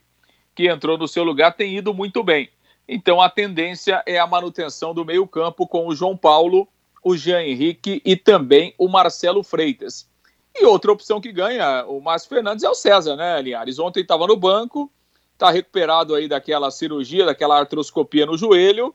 que 0.55 0.67
entrou 0.67 0.97
no 0.97 1.07
seu 1.07 1.23
lugar, 1.23 1.53
tem 1.53 1.77
ido 1.77 1.93
muito 1.93 2.23
bem. 2.23 2.49
Então 2.87 3.21
a 3.21 3.29
tendência 3.29 4.01
é 4.07 4.17
a 4.17 4.25
manutenção 4.25 4.91
do 4.91 5.05
meio-campo 5.05 5.67
com 5.67 5.87
o 5.87 5.95
João 5.95 6.17
Paulo, 6.17 6.67
o 7.03 7.15
Jean 7.15 7.43
Henrique 7.43 8.01
e 8.03 8.15
também 8.15 8.73
o 8.75 8.87
Marcelo 8.87 9.43
Freitas. 9.43 10.11
E 10.55 10.65
outra 10.65 10.91
opção 10.91 11.19
que 11.19 11.31
ganha 11.31 11.85
o 11.85 11.99
Márcio 11.99 12.29
Fernandes 12.29 12.63
é 12.63 12.69
o 12.69 12.75
César, 12.75 13.15
né, 13.15 13.41
Linhares? 13.41 13.79
Ontem 13.79 14.01
estava 14.01 14.27
no 14.27 14.35
banco, 14.35 14.91
está 15.33 15.49
recuperado 15.49 16.13
aí 16.13 16.27
daquela 16.27 16.69
cirurgia, 16.69 17.25
daquela 17.25 17.59
artroscopia 17.59 18.25
no 18.25 18.37
joelho. 18.37 18.93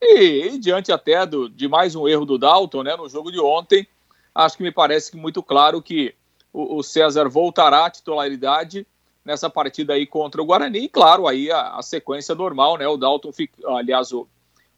E, 0.00 0.48
e 0.48 0.58
diante 0.58 0.92
até 0.92 1.24
do, 1.24 1.48
de 1.48 1.68
mais 1.68 1.94
um 1.94 2.08
erro 2.08 2.26
do 2.26 2.36
Dalton, 2.36 2.82
né, 2.82 2.96
no 2.96 3.08
jogo 3.08 3.30
de 3.30 3.40
ontem, 3.40 3.86
acho 4.34 4.56
que 4.56 4.62
me 4.62 4.72
parece 4.72 5.16
muito 5.16 5.42
claro 5.42 5.80
que 5.80 6.14
o, 6.52 6.76
o 6.76 6.82
César 6.82 7.28
voltará 7.28 7.86
à 7.86 7.90
titularidade 7.90 8.86
nessa 9.24 9.48
partida 9.48 9.94
aí 9.94 10.04
contra 10.04 10.42
o 10.42 10.44
Guarani, 10.44 10.80
e 10.80 10.88
claro, 10.88 11.28
aí 11.28 11.50
a, 11.50 11.76
a 11.76 11.82
sequência 11.82 12.34
normal, 12.34 12.76
né, 12.76 12.88
o 12.88 12.96
Dalton, 12.96 13.32
fica, 13.32 13.54
aliás, 13.68 14.12
o, 14.12 14.26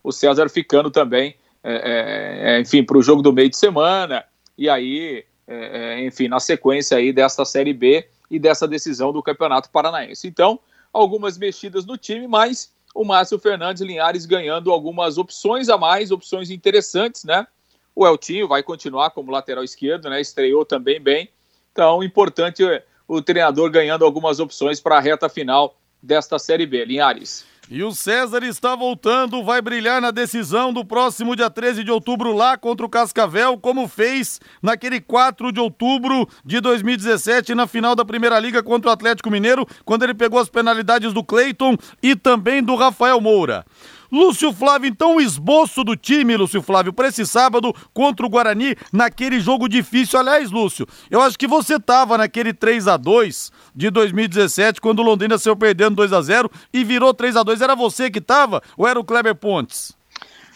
o 0.03 0.13
César 0.13 0.51
ficando 0.51 0.91
também, 0.91 1.35
é, 1.63 2.57
é, 2.57 2.61
enfim, 2.61 2.85
para 2.85 2.99
o 2.99 3.03
jogo 3.03 3.23
do 3.23 3.33
meio 3.33 3.49
de 3.49 3.57
semana, 3.57 4.23
e 4.57 4.69
aí, 4.69 5.25
é, 5.47 5.99
é, 6.01 6.07
enfim, 6.07 6.29
na 6.29 6.41
sequência 6.41 6.97
aí 6.97 7.13
desta 7.13 7.45
Série 7.45 7.73
B 7.73 8.07
e 8.31 8.39
dessa 8.39 8.67
decisão 8.67 9.13
do 9.13 9.23
Campeonato 9.23 9.71
Paranaense. 9.71 10.27
Então, 10.27 10.59
algumas 10.93 11.37
mexidas 11.37 11.85
no 11.85 11.97
time, 11.97 12.27
mas 12.27 12.73
o 12.95 13.05
Márcio 13.05 13.39
Fernandes 13.39 13.83
Linhares 13.83 14.25
ganhando 14.25 14.71
algumas 14.71 15.19
opções 15.19 15.69
a 15.69 15.77
mais, 15.77 16.11
opções 16.11 16.51
interessantes, 16.51 17.25
né? 17.25 17.47
O 17.95 18.07
Eltinho 18.07 18.49
vai 18.49 18.63
continuar 18.63 19.11
como 19.11 19.31
lateral 19.31 19.63
esquerdo, 19.63 20.09
né? 20.09 20.21
Estreou 20.21 20.65
também 20.65 21.01
bem. 21.01 21.29
Então, 21.73 22.03
importante 22.03 22.63
o 23.07 23.21
treinador 23.21 23.71
ganhando 23.71 24.05
algumas 24.05 24.41
opções 24.41 24.81
para 24.81 24.97
a 24.97 25.01
reta 25.01 25.29
final 25.29 25.77
desta 26.03 26.39
Série 26.39 26.67
B. 26.67 26.85
Linhares. 26.85 27.45
E 27.71 27.83
o 27.83 27.93
César 27.93 28.45
está 28.45 28.77
voltando, 28.77 29.43
vai 29.43 29.63
brilhar 29.63 29.99
na 29.99 30.11
decisão 30.11 30.71
do 30.71 30.85
próximo 30.85 31.35
dia 31.35 31.49
13 31.49 31.83
de 31.83 31.91
outubro 31.91 32.35
lá 32.35 32.59
contra 32.59 32.85
o 32.85 32.89
Cascavel, 32.91 33.57
como 33.57 33.89
fez 33.89 34.39
naquele 34.63 35.01
4 35.01 35.51
de 35.51 35.61
outubro 35.61 36.29
de 36.45 36.61
2017 36.61 37.55
na 37.55 37.67
final 37.67 37.97
da 37.97 38.05
Primeira 38.05 38.39
Liga 38.39 38.63
contra 38.63 38.91
o 38.91 38.93
Atlético 38.93 39.31
Mineiro, 39.31 39.67
quando 39.83 40.03
ele 40.03 40.13
pegou 40.13 40.39
as 40.39 40.51
penalidades 40.51 41.15
do 41.15 41.25
Cleiton 41.25 41.75
e 42.03 42.15
também 42.15 42.63
do 42.63 42.77
Rafael 42.77 43.19
Moura. 43.19 43.65
Lúcio 44.13 44.53
Flávio, 44.53 44.89
então 44.89 45.17
o 45.17 45.21
esboço 45.21 45.83
do 45.83 45.97
time, 45.97 46.37
Lúcio 46.37 46.63
Flávio, 46.63 46.93
para 46.93 47.09
esse 47.09 47.27
sábado 47.27 47.75
contra 47.93 48.25
o 48.25 48.29
Guarani, 48.29 48.77
naquele 48.93 49.41
jogo 49.41 49.69
difícil. 49.69 50.21
Aliás, 50.21 50.51
Lúcio, 50.51 50.87
eu 51.11 51.21
acho 51.21 51.39
que 51.39 51.49
você 51.49 51.81
tava 51.81 52.17
naquele 52.17 52.53
3 52.53 52.87
a 52.87 52.97
2 52.97 53.51
de 53.75 53.91
2017, 53.91 54.81
quando 54.81 55.01
o 55.01 55.03
Londrina 55.03 55.37
saiu 55.39 55.57
perdendo 55.57 55.97
2 55.97 56.13
a 56.13 56.23
0 56.23 56.51
e 56.73 56.85
virou 56.85 57.13
3 57.13 57.37
a 57.37 57.43
2 57.43 57.61
Era 57.61 57.75
você 57.75 58.11
que 58.11 58.21
tava 58.21 58.63
ou 58.77 58.87
era 58.87 58.99
o 58.99 59.05
Kleber 59.05 59.35
Pontes? 59.35 59.97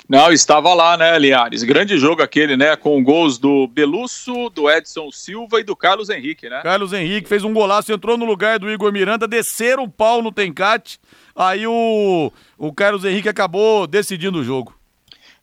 Não, 0.09 0.33
estava 0.33 0.73
lá, 0.73 0.97
né, 0.97 1.19
Liares? 1.19 1.63
Grande 1.63 1.99
jogo 1.99 2.23
aquele, 2.23 2.57
né? 2.57 2.75
Com 2.77 3.05
gols 3.05 3.37
do 3.37 3.67
Belusso, 3.67 4.49
do 4.49 4.71
Edson 4.71 5.11
Silva 5.13 5.61
e 5.61 5.65
do 5.65 5.77
Carlos 5.77 6.09
Henrique, 6.09 6.49
né? 6.49 6.63
Carlos 6.63 6.95
Henrique 6.95 7.29
fez 7.29 7.45
um 7.45 7.53
golaço, 7.53 7.93
entrou 7.93 8.17
no 8.17 8.25
lugar 8.25 8.59
do 8.59 8.71
Igor 8.71 8.91
Miranda, 8.91 9.29
desceram 9.29 9.85
o 9.85 9.91
pau 9.91 10.23
no 10.23 10.33
Tencate 10.33 10.99
Aí 11.39 11.69
o, 11.69 12.33
o 12.59 12.73
Carlos 12.73 13.05
Henrique 13.05 13.29
acabou 13.29 13.87
decidindo 13.87 14.41
o 14.41 14.45
jogo. 14.45 14.77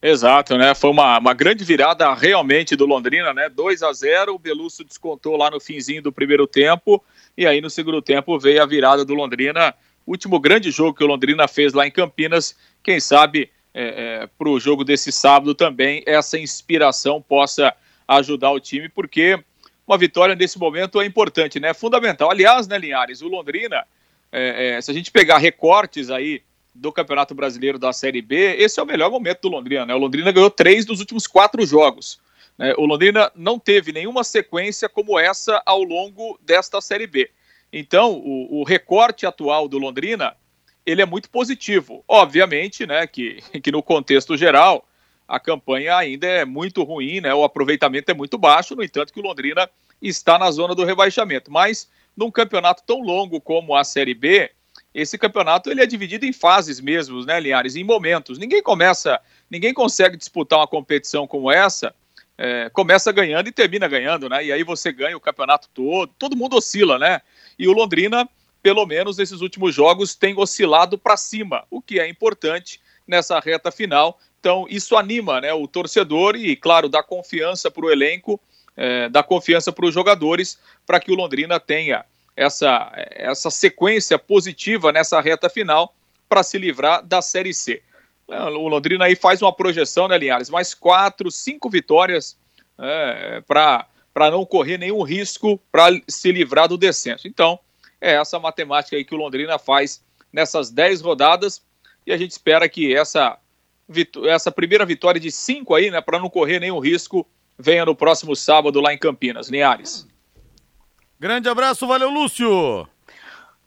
Exato, 0.02 0.58
né? 0.58 0.76
Foi 0.76 0.90
uma, 0.90 1.18
uma 1.18 1.34
grande 1.34 1.64
virada 1.64 2.14
realmente 2.14 2.76
do 2.76 2.86
Londrina, 2.86 3.34
né? 3.34 3.48
2 3.48 3.82
a 3.82 3.94
0 3.94 4.36
o 4.36 4.38
Belusso 4.38 4.84
descontou 4.84 5.38
lá 5.38 5.50
no 5.50 5.58
finzinho 5.58 6.02
do 6.02 6.12
primeiro 6.12 6.46
tempo, 6.46 7.02
e 7.38 7.46
aí 7.46 7.62
no 7.62 7.70
segundo 7.70 8.02
tempo 8.02 8.38
veio 8.40 8.62
a 8.62 8.66
virada 8.66 9.04
do 9.04 9.14
Londrina. 9.14 9.74
Último 10.06 10.40
grande 10.40 10.72
jogo 10.72 10.98
que 10.98 11.04
o 11.04 11.08
Londrina 11.08 11.48
fez 11.48 11.74
lá 11.74 11.88
em 11.88 11.92
Campinas. 11.92 12.56
Quem 12.84 13.00
sabe 13.00 13.50
é, 13.74 14.22
é, 14.24 14.28
para 14.38 14.50
o 14.50 14.60
jogo 14.60 14.84
desse 14.84 15.12
sábado 15.12 15.54
também 15.54 16.04
essa 16.06 16.38
inspiração 16.38 17.22
possa 17.22 17.74
ajudar 18.08 18.52
o 18.52 18.60
time, 18.60 18.88
porque 18.88 19.40
uma 19.88 19.98
vitória 19.98 20.36
nesse 20.36 20.58
momento 20.58 21.02
é 21.02 21.06
importante, 21.06 21.60
né? 21.60 21.70
É 21.70 21.74
fundamental. 21.74 22.30
Aliás, 22.30 22.68
né, 22.68 22.78
Linhares, 22.78 23.22
o 23.22 23.28
Londrina 23.28 23.86
é, 24.32 24.76
é, 24.76 24.82
se 24.82 24.92
a 24.92 24.94
gente 24.94 25.12
pegar 25.12 25.38
recortes 25.38 26.10
aí 26.10 26.42
do 26.74 26.92
Campeonato 26.92 27.34
Brasileiro 27.34 27.80
da 27.80 27.94
Série 27.94 28.22
B, 28.22 28.58
esse 28.58 28.80
é 28.80 28.84
o 28.84 28.86
melhor 28.86 29.10
momento 29.10 29.40
do 29.44 29.48
Londrina. 29.48 29.86
Né? 29.86 29.96
O 29.96 29.98
Londrina 29.98 30.30
ganhou 30.30 30.50
três 30.50 30.86
dos 30.86 31.00
últimos 31.00 31.26
quatro 31.26 31.66
jogos. 31.66 32.20
Né? 32.58 32.74
O 32.78 32.86
Londrina 32.86 33.32
não 33.36 33.60
teve 33.60 33.92
nenhuma 33.92 34.24
sequência 34.24 34.88
como 34.88 35.20
essa 35.20 35.62
ao 35.66 35.84
longo 35.84 36.40
desta 36.42 36.82
Série 36.82 37.08
B. 37.08 37.30
Então, 37.72 38.14
o, 38.14 38.62
o 38.62 38.64
recorte 38.64 39.26
atual 39.26 39.68
do 39.68 39.78
Londrina, 39.78 40.36
ele 40.86 41.02
é 41.02 41.06
muito 41.06 41.30
positivo. 41.30 42.04
Obviamente, 42.08 42.86
né, 42.86 43.06
que, 43.08 43.42
que 43.62 43.72
no 43.72 43.84
contexto 43.84 44.38
geral, 44.38 44.88
a 45.28 45.40
campanha 45.40 45.98
ainda 45.98 46.28
é 46.28 46.46
muito 46.46 46.84
ruim, 46.84 47.20
né, 47.20 47.34
o 47.34 47.44
aproveitamento 47.44 48.12
é 48.12 48.14
muito 48.14 48.38
baixo, 48.38 48.76
no 48.76 48.84
entanto 48.84 49.12
que 49.12 49.20
o 49.20 49.24
Londrina 49.24 49.70
está 50.02 50.38
na 50.38 50.50
zona 50.52 50.76
do 50.76 50.86
rebaixamento. 50.86 51.52
Mas 51.52 51.90
num 52.16 52.32
campeonato 52.32 52.84
tão 52.86 53.02
longo 53.02 53.42
como 53.42 53.76
a 53.76 53.84
Série 53.84 54.14
B, 54.14 54.52
esse 54.94 55.18
campeonato 55.18 55.70
ele 55.70 55.82
é 55.82 55.86
dividido 55.86 56.26
em 56.26 56.32
fases 56.32 56.80
mesmo, 56.80 57.26
né, 57.26 57.40
Linhares? 57.40 57.76
Em 57.76 57.84
momentos. 57.84 58.38
Ninguém 58.38 58.64
começa, 58.64 59.20
ninguém 59.50 59.74
consegue 59.74 60.16
disputar 60.16 60.60
uma 60.60 60.68
competição 60.68 61.28
como 61.28 61.52
essa, 61.52 61.94
é, 62.38 62.70
começa 62.70 63.12
ganhando 63.12 63.48
e 63.48 63.52
termina 63.52 63.88
ganhando, 63.88 64.30
né? 64.30 64.46
E 64.46 64.52
aí 64.52 64.64
você 64.64 64.92
ganha 64.92 65.16
o 65.16 65.22
campeonato 65.22 65.70
todo, 65.74 66.12
todo 66.20 66.36
mundo 66.36 66.58
oscila, 66.58 67.00
né? 67.00 67.22
E 67.58 67.68
o 67.68 67.74
Londrina, 67.74 68.28
pelo 68.62 68.86
menos 68.86 69.18
nesses 69.18 69.42
últimos 69.42 69.74
jogos, 69.74 70.16
tem 70.16 70.38
oscilado 70.38 70.98
para 70.98 71.18
cima, 71.18 71.64
o 71.70 71.82
que 71.82 72.00
é 72.00 72.08
importante 72.10 72.82
nessa 73.08 73.40
reta 73.40 73.72
final. 73.72 74.20
Então, 74.40 74.66
isso 74.70 74.96
anima 74.96 75.42
né, 75.42 75.54
o 75.54 75.68
torcedor 75.68 76.36
e, 76.36 76.56
claro, 76.56 76.88
dá 76.90 77.02
confiança 77.02 77.72
para 77.72 77.86
o 77.86 77.92
elenco 77.92 78.40
é, 78.76 79.08
dar 79.10 79.24
confiança 79.24 79.72
para 79.72 79.86
os 79.86 79.94
jogadores 79.94 80.60
para 80.86 81.00
que 81.00 81.12
o 81.12 81.16
Londrina 81.16 81.60
tenha 81.60 82.06
essa, 82.36 82.92
essa 82.96 83.50
sequência 83.50 84.20
positiva 84.20 84.92
nessa 84.92 85.22
reta 85.22 85.50
final 85.50 85.96
para 86.28 86.44
se 86.44 86.58
livrar 86.58 87.04
da 87.04 87.22
Série 87.22 87.54
C. 87.54 87.82
É, 88.30 88.42
o 88.42 88.68
Londrina 88.68 89.06
aí 89.06 89.16
faz 89.16 89.42
uma 89.42 89.54
projeção, 89.54 90.08
né, 90.08 90.18
Linhares? 90.18 90.50
Mais 90.50 90.74
quatro, 90.74 91.30
cinco 91.30 91.70
vitórias 91.70 92.38
é, 92.78 93.42
para 93.46 93.88
não 94.32 94.46
correr 94.46 94.78
nenhum 94.78 95.02
risco 95.04 95.60
para 95.72 95.90
se 96.08 96.32
livrar 96.32 96.68
do 96.68 96.78
descenso. 96.78 97.28
Então, 97.28 97.60
é 98.02 98.16
essa 98.16 98.40
matemática 98.40 98.96
aí 98.96 99.06
que 99.06 99.14
o 99.14 99.18
Londrina 99.18 99.60
faz 99.60 100.04
nessas 100.32 100.70
dez 100.70 101.02
rodadas 101.02 101.64
e 102.06 102.12
a 102.12 102.18
gente 102.18 102.32
espera 102.32 102.68
que 102.68 102.96
essa, 102.96 103.38
essa 104.28 104.52
primeira 104.52 104.86
vitória 104.86 105.20
de 105.20 105.32
cinco 105.32 105.74
aí, 105.74 105.90
né, 105.90 106.02
para 106.02 106.20
não 106.20 106.30
correr 106.30 106.60
nenhum 106.60 106.80
risco, 106.80 107.28
venha 107.58 107.86
no 107.86 107.96
próximo 107.96 108.36
sábado 108.36 108.82
lá 108.82 108.94
em 108.94 108.98
Campinas. 108.98 109.50
Linhares. 109.50 110.08
Grande 111.20 111.48
abraço, 111.48 111.88
valeu, 111.88 112.10
Lúcio. 112.10 112.88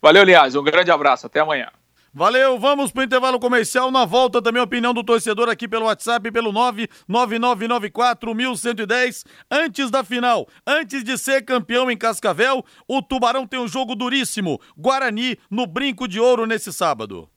Valeu, 0.01 0.25
Linhares, 0.25 0.55
um 0.55 0.63
grande 0.63 0.91
abraço, 0.91 1.27
até 1.27 1.41
amanhã. 1.41 1.71
Valeu, 2.19 2.59
vamos 2.59 2.91
pro 2.91 3.05
intervalo 3.05 3.39
comercial. 3.39 3.93
Na 3.93 4.05
volta 4.05 4.43
também 4.43 4.61
a 4.61 4.65
opinião 4.65 4.93
do 4.93 5.05
torcedor 5.05 5.49
aqui 5.49 5.69
pelo 5.69 5.85
WhatsApp, 5.85 6.33
pelo 6.33 6.53
999941110. 7.09 9.25
Antes 9.49 9.89
da 9.89 10.03
final, 10.03 10.49
antes 10.67 11.05
de 11.05 11.17
ser 11.17 11.45
campeão 11.45 11.89
em 11.89 11.97
Cascavel, 11.97 12.65
o 12.89 13.01
Tubarão 13.01 13.47
tem 13.47 13.61
um 13.61 13.69
jogo 13.69 13.95
duríssimo. 13.95 14.61
Guarani 14.77 15.39
no 15.49 15.65
Brinco 15.65 16.09
de 16.09 16.19
Ouro 16.19 16.45
nesse 16.45 16.73
sábado. 16.73 17.29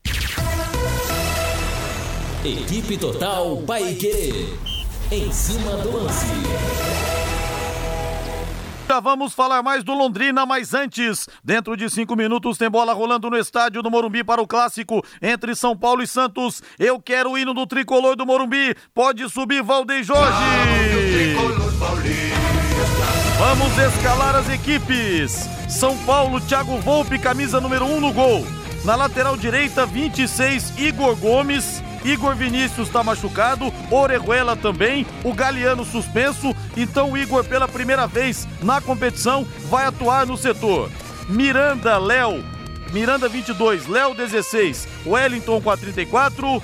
Equipe 2.44 2.98
Total 2.98 3.58
Paique. 3.58 4.58
Em 5.12 5.32
cima 5.32 5.78
do 5.78 5.96
lance. 5.96 7.11
Já 8.91 8.99
vamos 8.99 9.34
falar 9.34 9.63
mais 9.63 9.86
do 9.86 9.93
Londrina, 9.93 10.45
mas 10.45 10.73
antes, 10.73 11.25
dentro 11.41 11.77
de 11.77 11.89
cinco 11.89 12.13
minutos, 12.13 12.58
tem 12.58 12.69
bola 12.69 12.91
rolando 12.91 13.30
no 13.30 13.38
estádio 13.38 13.82
do 13.82 13.89
Morumbi 13.89 14.21
para 14.21 14.41
o 14.41 14.45
clássico 14.45 15.01
entre 15.21 15.56
São 15.56 15.77
Paulo 15.77 16.04
e 16.04 16.08
Santos. 16.08 16.62
Eu 16.77 16.99
quero 17.01 17.32
o 17.32 17.38
hino 17.38 17.54
do 17.54 17.65
tricolor 17.65 18.17
do 18.17 18.25
Morumbi. 18.25 18.75
Pode 18.93 19.30
subir, 19.30 19.63
Valdeir 19.63 20.04
Jorge. 20.04 20.36
Vamos 23.39 23.77
escalar 23.77 24.36
as 24.36 24.49
equipes. 24.49 25.47
São 25.69 25.97
Paulo, 25.99 26.41
Thiago 26.41 26.77
Volpe, 26.80 27.17
camisa 27.17 27.62
número 27.62 27.86
1 27.86 27.95
um 27.95 28.01
no 28.01 28.12
gol. 28.12 28.45
Na 28.84 28.97
lateral 28.97 29.38
direita, 29.38 29.86
26, 29.86 30.77
Igor 30.77 31.15
Gomes. 31.15 31.82
Igor 32.04 32.36
Vinícius 32.36 32.88
está 32.88 33.04
machucado, 33.04 33.72
Orejuela 33.90 34.56
também, 34.56 35.06
o 35.24 35.34
Galeano 35.34 35.86
suspenso, 35.86 36.56
então 36.76 37.12
o 37.12 37.18
Igor 37.18 37.44
pela 37.44 37.68
primeira 37.68 38.08
vez 38.08 38.48
na 38.62 38.82
competição 38.82 39.46
vai 39.70 39.86
atuar 39.86 40.26
no 40.26 40.36
setor. 40.36 40.90
Miranda, 41.30 41.98
Léo, 41.98 42.44
Miranda 42.92 43.30
22, 43.30 43.88
Léo 43.88 44.14
16, 44.16 44.88
Wellington 45.06 45.62
com 45.62 45.70
a 45.70 45.78
34, 45.78 46.62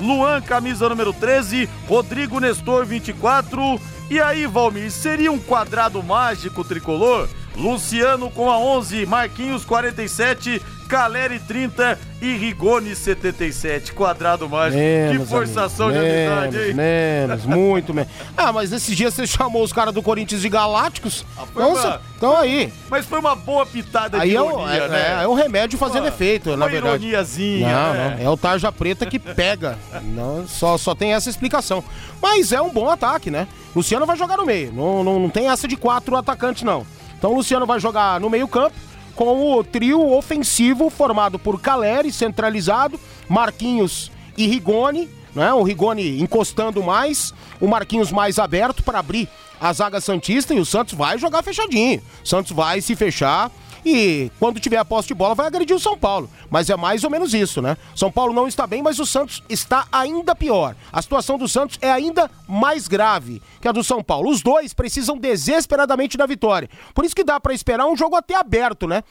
Luan 0.00 0.40
camisa 0.40 0.88
número 0.88 1.12
13, 1.12 1.68
Rodrigo 1.86 2.40
Nestor 2.40 2.84
24. 2.84 3.80
E 4.10 4.20
aí, 4.20 4.46
Valmir, 4.46 4.90
seria 4.90 5.30
um 5.30 5.38
quadrado 5.38 6.02
mágico 6.02 6.64
tricolor? 6.64 7.28
Luciano 7.56 8.30
com 8.30 8.50
a 8.50 8.56
11, 8.56 9.04
Marquinhos 9.04 9.64
47, 9.64 10.62
Caleri 10.88 11.38
30 11.38 11.98
e 12.22 12.34
Rigoni 12.36 12.94
77. 12.96 13.92
Quadrado 13.92 14.48
mágico. 14.48 14.78
Menos, 14.80 15.22
que 15.24 15.28
forçação 15.28 15.88
amigo, 15.88 16.02
de 16.02 16.08
menos, 16.08 16.38
amizade, 16.38 16.68
hein? 16.68 16.74
Menos, 16.74 17.44
muito 17.44 17.94
menos. 17.94 18.10
Ah, 18.36 18.52
mas 18.52 18.72
esses 18.72 18.96
dias 18.96 19.12
você 19.12 19.26
chamou 19.26 19.62
os 19.62 19.72
caras 19.72 19.92
do 19.92 20.00
Corinthians 20.02 20.40
de 20.40 20.48
Galácticos. 20.48 21.24
foi 21.52 21.62
Então, 21.70 22.00
então 22.16 22.36
aí. 22.36 22.72
Mas 22.88 23.04
foi 23.04 23.18
uma 23.18 23.34
boa 23.34 23.66
pitada 23.66 24.16
Aí 24.18 24.30
de 24.30 24.36
é, 24.36 24.40
ironia, 24.40 24.74
é, 24.74 24.88
né? 24.88 25.16
é, 25.20 25.24
é 25.24 25.28
o 25.28 25.34
remédio 25.34 25.78
fazendo 25.78 26.02
Uma- 26.04 26.08
efeito, 26.08 26.50
na 26.50 26.64
uma 26.64 26.68
verdade. 26.70 27.04
ironiazinha, 27.04 27.68
Não, 27.68 27.92
né? 27.94 28.16
não. 28.18 28.26
É 28.26 28.30
o 28.30 28.36
tarja 28.36 28.72
preta 28.72 29.04
que 29.04 29.18
pega. 29.20 29.76
Não, 30.02 30.46
só, 30.48 30.78
só 30.78 30.94
tem 30.94 31.12
essa 31.14 31.28
explicação. 31.28 31.84
Mas 32.22 32.52
é 32.52 32.62
um 32.62 32.70
bom 32.70 32.88
ataque, 32.88 33.30
né? 33.30 33.46
Luciano 33.76 34.06
vai 34.06 34.16
jogar 34.16 34.36
no 34.38 34.46
meio. 34.46 34.72
Não, 34.72 35.04
não, 35.04 35.18
não 35.18 35.28
tem 35.28 35.48
essa 35.50 35.68
de 35.68 35.76
quatro 35.76 36.16
atacantes, 36.16 36.62
não. 36.62 36.86
Então 37.18 37.32
o 37.32 37.34
Luciano 37.34 37.66
vai 37.66 37.78
jogar 37.80 38.20
no 38.20 38.30
meio-campo 38.30 38.74
com 39.18 39.52
o 39.52 39.64
trio 39.64 40.12
ofensivo 40.12 40.88
formado 40.88 41.40
por 41.40 41.60
Caleri, 41.60 42.12
centralizado, 42.12 43.00
Marquinhos 43.28 44.12
e 44.36 44.46
Rigoni, 44.46 45.10
né? 45.34 45.52
O 45.52 45.64
Rigoni 45.64 46.22
encostando 46.22 46.80
mais, 46.84 47.34
o 47.60 47.66
Marquinhos 47.66 48.12
mais 48.12 48.38
aberto 48.38 48.80
para 48.80 49.00
abrir 49.00 49.28
a 49.60 49.72
zaga 49.72 50.00
Santista 50.00 50.54
e 50.54 50.60
o 50.60 50.64
Santos 50.64 50.94
vai 50.94 51.18
jogar 51.18 51.42
fechadinho. 51.42 52.00
Santos 52.24 52.52
vai 52.52 52.80
se 52.80 52.94
fechar 52.94 53.50
e 53.84 54.30
quando 54.38 54.60
tiver 54.60 54.76
a 54.76 54.84
posse 54.84 55.08
de 55.08 55.14
bola 55.14 55.34
vai 55.34 55.46
agredir 55.46 55.74
o 55.74 55.80
São 55.80 55.96
Paulo. 55.98 56.30
Mas 56.50 56.70
é 56.70 56.76
mais 56.76 57.04
ou 57.04 57.10
menos 57.10 57.34
isso, 57.34 57.60
né? 57.60 57.76
São 57.94 58.10
Paulo 58.10 58.32
não 58.32 58.46
está 58.46 58.66
bem, 58.66 58.82
mas 58.82 58.98
o 58.98 59.06
Santos 59.06 59.42
está 59.48 59.86
ainda 59.90 60.34
pior. 60.34 60.74
A 60.92 61.02
situação 61.02 61.38
do 61.38 61.48
Santos 61.48 61.78
é 61.80 61.90
ainda 61.90 62.30
mais 62.46 62.88
grave 62.88 63.42
que 63.60 63.68
a 63.68 63.72
do 63.72 63.84
São 63.84 64.02
Paulo. 64.02 64.30
Os 64.30 64.42
dois 64.42 64.72
precisam 64.72 65.16
desesperadamente 65.16 66.16
da 66.16 66.26
vitória. 66.26 66.68
Por 66.94 67.04
isso 67.04 67.14
que 67.14 67.24
dá 67.24 67.38
para 67.40 67.54
esperar 67.54 67.86
um 67.86 67.96
jogo 67.96 68.16
até 68.16 68.34
aberto, 68.34 68.86
né? 68.86 69.02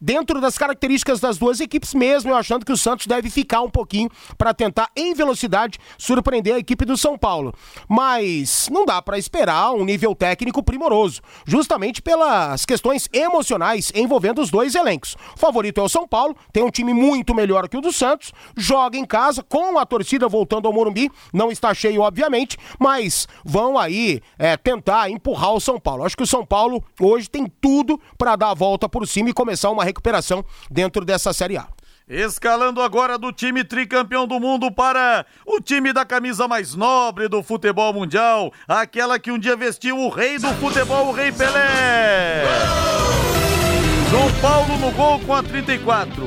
Dentro 0.00 0.40
das 0.40 0.56
características 0.56 1.20
das 1.20 1.38
duas 1.38 1.60
equipes, 1.60 1.94
mesmo 1.94 2.30
eu 2.30 2.36
achando 2.36 2.64
que 2.64 2.72
o 2.72 2.76
Santos 2.76 3.06
deve 3.06 3.30
ficar 3.30 3.60
um 3.62 3.70
pouquinho 3.70 4.10
para 4.36 4.54
tentar, 4.54 4.90
em 4.96 5.14
velocidade, 5.14 5.78
surpreender 5.96 6.54
a 6.54 6.58
equipe 6.58 6.84
do 6.84 6.96
São 6.96 7.18
Paulo. 7.18 7.54
Mas 7.88 8.68
não 8.70 8.84
dá 8.84 9.00
para 9.02 9.18
esperar 9.18 9.72
um 9.72 9.84
nível 9.84 10.14
técnico 10.14 10.62
primoroso, 10.62 11.20
justamente 11.46 12.00
pelas 12.00 12.64
questões 12.64 13.08
emocionais 13.12 13.92
envolvendo 13.94 14.40
os 14.40 14.50
dois 14.50 14.74
elencos. 14.74 15.16
O 15.36 15.38
favorito 15.38 15.80
é 15.80 15.84
o 15.84 15.88
São 15.88 16.06
Paulo, 16.06 16.36
tem 16.52 16.62
um 16.62 16.70
time 16.70 16.92
muito 16.92 17.34
melhor 17.34 17.68
que 17.68 17.76
o 17.76 17.80
do 17.80 17.92
Santos, 17.92 18.32
joga 18.56 18.96
em 18.96 19.04
casa, 19.04 19.42
com 19.42 19.78
a 19.78 19.86
torcida 19.86 20.28
voltando 20.28 20.66
ao 20.66 20.72
Morumbi, 20.72 21.10
não 21.32 21.50
está 21.50 21.74
cheio, 21.74 22.02
obviamente, 22.02 22.56
mas 22.78 23.26
vão 23.44 23.78
aí 23.78 24.20
é, 24.38 24.56
tentar 24.56 25.10
empurrar 25.10 25.54
o 25.54 25.60
São 25.60 25.78
Paulo. 25.78 26.04
Acho 26.04 26.16
que 26.16 26.22
o 26.22 26.26
São 26.26 26.44
Paulo 26.44 26.82
hoje 27.00 27.28
tem 27.28 27.46
tudo 27.60 28.00
para 28.16 28.36
dar 28.36 28.50
a 28.50 28.54
volta 28.54 28.88
por 28.88 29.06
cima 29.06 29.30
e 29.30 29.32
começar 29.32 29.70
uma 29.70 29.84
recuperação 29.88 30.44
dentro 30.70 31.04
dessa 31.04 31.32
Série 31.32 31.56
A. 31.56 31.66
Escalando 32.08 32.80
agora 32.80 33.18
do 33.18 33.30
time 33.30 33.62
tricampeão 33.62 34.26
do 34.26 34.40
mundo 34.40 34.72
para 34.72 35.26
o 35.44 35.60
time 35.60 35.92
da 35.92 36.06
camisa 36.06 36.48
mais 36.48 36.74
nobre 36.74 37.28
do 37.28 37.42
futebol 37.42 37.92
mundial, 37.92 38.50
aquela 38.66 39.18
que 39.18 39.30
um 39.30 39.38
dia 39.38 39.54
vestiu 39.54 39.98
o 39.98 40.08
rei 40.08 40.38
do 40.38 40.48
futebol, 40.54 41.08
o 41.08 41.12
Rei 41.12 41.30
Pelé. 41.30 42.44
João 44.10 44.32
Paulo 44.40 44.78
no 44.78 44.90
gol 44.92 45.20
com 45.20 45.34
a 45.34 45.42
34. 45.42 46.24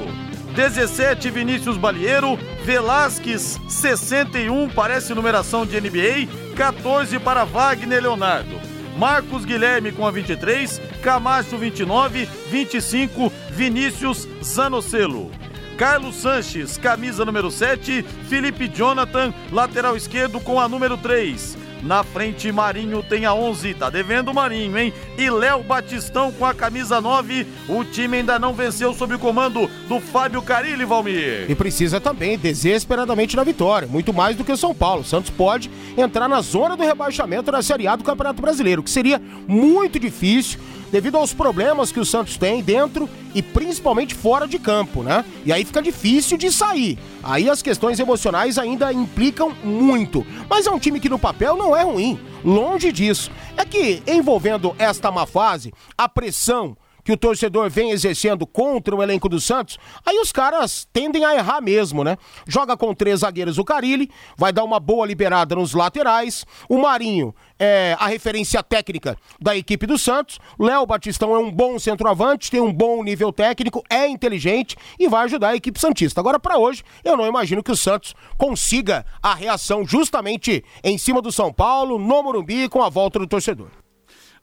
17 0.54 1.32
Vinícius 1.32 1.78
Balieiro, 1.78 2.38
Velasquez 2.64 3.60
61, 3.68 4.70
parece 4.70 5.16
numeração 5.16 5.66
de 5.66 5.80
NBA, 5.82 6.28
14 6.56 7.18
para 7.20 7.44
Wagner 7.44 8.04
Leonardo. 8.04 8.71
Marcos 9.02 9.46
Guilherme 9.46 9.92
com 9.92 10.06
a 10.06 10.12
23, 10.12 10.80
Camacho 11.02 11.58
29, 11.58 12.30
25 12.52 13.34
Vinícius 13.50 14.28
Zanocelo. 14.44 15.32
Carlos 15.76 16.18
Sanches, 16.18 16.78
camisa 16.78 17.26
número 17.26 17.50
7, 17.50 18.04
Felipe 18.30 18.68
Jonathan, 18.68 19.34
lateral 19.52 19.98
esquerdo 19.98 20.40
com 20.40 20.60
a 20.60 20.70
número 20.70 20.98
3. 20.98 21.58
Na 21.82 22.04
frente, 22.04 22.52
Marinho 22.52 23.02
tem 23.02 23.26
a 23.26 23.34
11, 23.34 23.74
tá 23.74 23.90
devendo 23.90 24.30
o 24.30 24.34
Marinho, 24.34 24.78
hein? 24.78 24.94
E 25.18 25.30
Léo 25.30 25.64
Batistão 25.64 26.32
com 26.32 26.46
a 26.46 26.54
camisa 26.54 27.02
9. 27.02 27.48
O 27.68 27.84
time 27.84 28.18
ainda 28.18 28.38
não 28.38 28.54
venceu 28.54 28.94
sob 28.94 29.16
o 29.16 29.20
comando 29.20 29.70
do 29.88 30.00
Fábio 30.00 30.42
Carilli, 30.42 30.86
Valmir. 30.86 31.50
E 31.50 31.56
precisa 31.56 32.00
também, 32.00 32.38
desesperadamente, 32.38 33.36
da 33.36 33.44
vitória. 33.44 33.88
Muito 33.88 34.14
mais 34.14 34.36
do 34.36 34.44
que 34.44 34.52
o 34.52 34.58
São 34.58 34.76
Paulo. 34.76 35.04
Santos 35.04 35.32
pode 35.32 35.72
entrar 35.98 36.28
na 36.28 36.42
zona 36.42 36.78
do 36.78 36.84
rebaixamento 36.84 37.52
da 37.52 37.62
Série 37.62 37.88
A 37.88 37.96
do 37.96 38.04
Campeonato 38.04 38.42
Brasileiro, 38.42 38.84
que 38.84 38.90
seria 38.92 39.22
muito 39.48 40.00
difícil 40.00 40.60
devido 40.92 41.18
aos 41.18 41.34
problemas 41.34 41.92
que 41.92 42.00
o 42.00 42.06
Santos 42.06 42.38
tem 42.38 42.62
dentro 42.62 43.10
e 43.34 43.42
principalmente 43.42 44.14
fora 44.14 44.48
de 44.48 44.60
campo, 44.60 45.02
né? 45.02 45.24
E 45.46 45.54
aí 45.54 45.64
fica 45.64 45.82
difícil 45.82 46.38
de 46.38 46.52
sair. 46.52 47.00
Aí 47.24 47.50
as 47.50 47.62
questões 47.62 48.00
emocionais 48.00 48.58
ainda 48.58 48.92
implicam 48.92 49.52
muito. 49.64 50.26
Mas 50.50 50.68
é 50.68 50.72
um 50.72 50.80
time 50.80 51.00
que 51.00 51.10
no 51.10 51.18
papel 51.18 51.56
não 51.56 51.76
é 51.76 51.84
ruim. 51.84 52.20
Longe 52.44 52.92
disso. 52.92 53.32
É 53.56 53.64
que 53.64 54.04
envolvendo 54.06 54.76
esta 54.78 55.12
má 55.12 55.26
fase, 55.26 55.74
a 55.98 56.10
pressão 56.10 56.76
que 57.12 57.16
o 57.16 57.18
torcedor 57.18 57.70
vem 57.70 57.92
exercendo 57.92 58.48
contra 58.48 58.96
o 58.96 59.04
elenco 59.04 59.28
do 59.28 59.40
Santos, 59.40 59.78
aí 60.06 60.18
os 60.20 60.32
caras 60.32 60.88
tendem 60.94 61.26
a 61.26 61.36
errar 61.36 61.60
mesmo, 61.60 62.06
né? 62.06 62.18
Joga 62.48 62.78
com 62.78 62.94
três 62.94 63.20
zagueiros 63.20 63.58
o 63.58 63.66
Carilli, 63.66 64.10
vai 64.38 64.54
dar 64.54 64.64
uma 64.64 64.80
boa 64.80 65.06
liberada 65.06 65.56
nos 65.56 65.74
laterais. 65.74 66.46
O 66.70 66.78
Marinho 66.78 67.36
é 67.60 67.98
a 68.00 68.08
referência 68.08 68.64
técnica 68.64 69.18
da 69.42 69.58
equipe 69.58 69.86
do 69.86 69.98
Santos. 69.98 70.40
Léo 70.58 70.86
Batistão 70.86 71.36
é 71.36 71.38
um 71.38 71.52
bom 71.52 71.78
centroavante, 71.78 72.50
tem 72.50 72.62
um 72.62 72.72
bom 72.72 73.04
nível 73.04 73.34
técnico, 73.34 73.84
é 73.90 74.08
inteligente 74.08 74.78
e 74.98 75.10
vai 75.10 75.26
ajudar 75.26 75.50
a 75.50 75.56
equipe 75.56 75.80
Santista. 75.82 76.22
Agora, 76.22 76.40
para 76.40 76.58
hoje, 76.58 76.82
eu 77.04 77.18
não 77.18 77.28
imagino 77.28 77.62
que 77.62 77.72
o 77.74 77.76
Santos 77.76 78.16
consiga 78.38 79.06
a 79.22 79.36
reação 79.36 79.86
justamente 79.86 80.64
em 80.82 80.98
cima 80.98 81.22
do 81.22 81.32
São 81.32 81.52
Paulo, 81.52 82.00
no 82.00 82.24
Morumbi, 82.24 82.70
com 82.70 82.82
a 82.82 82.88
volta 82.88 83.20
do 83.20 83.28
torcedor. 83.28 83.81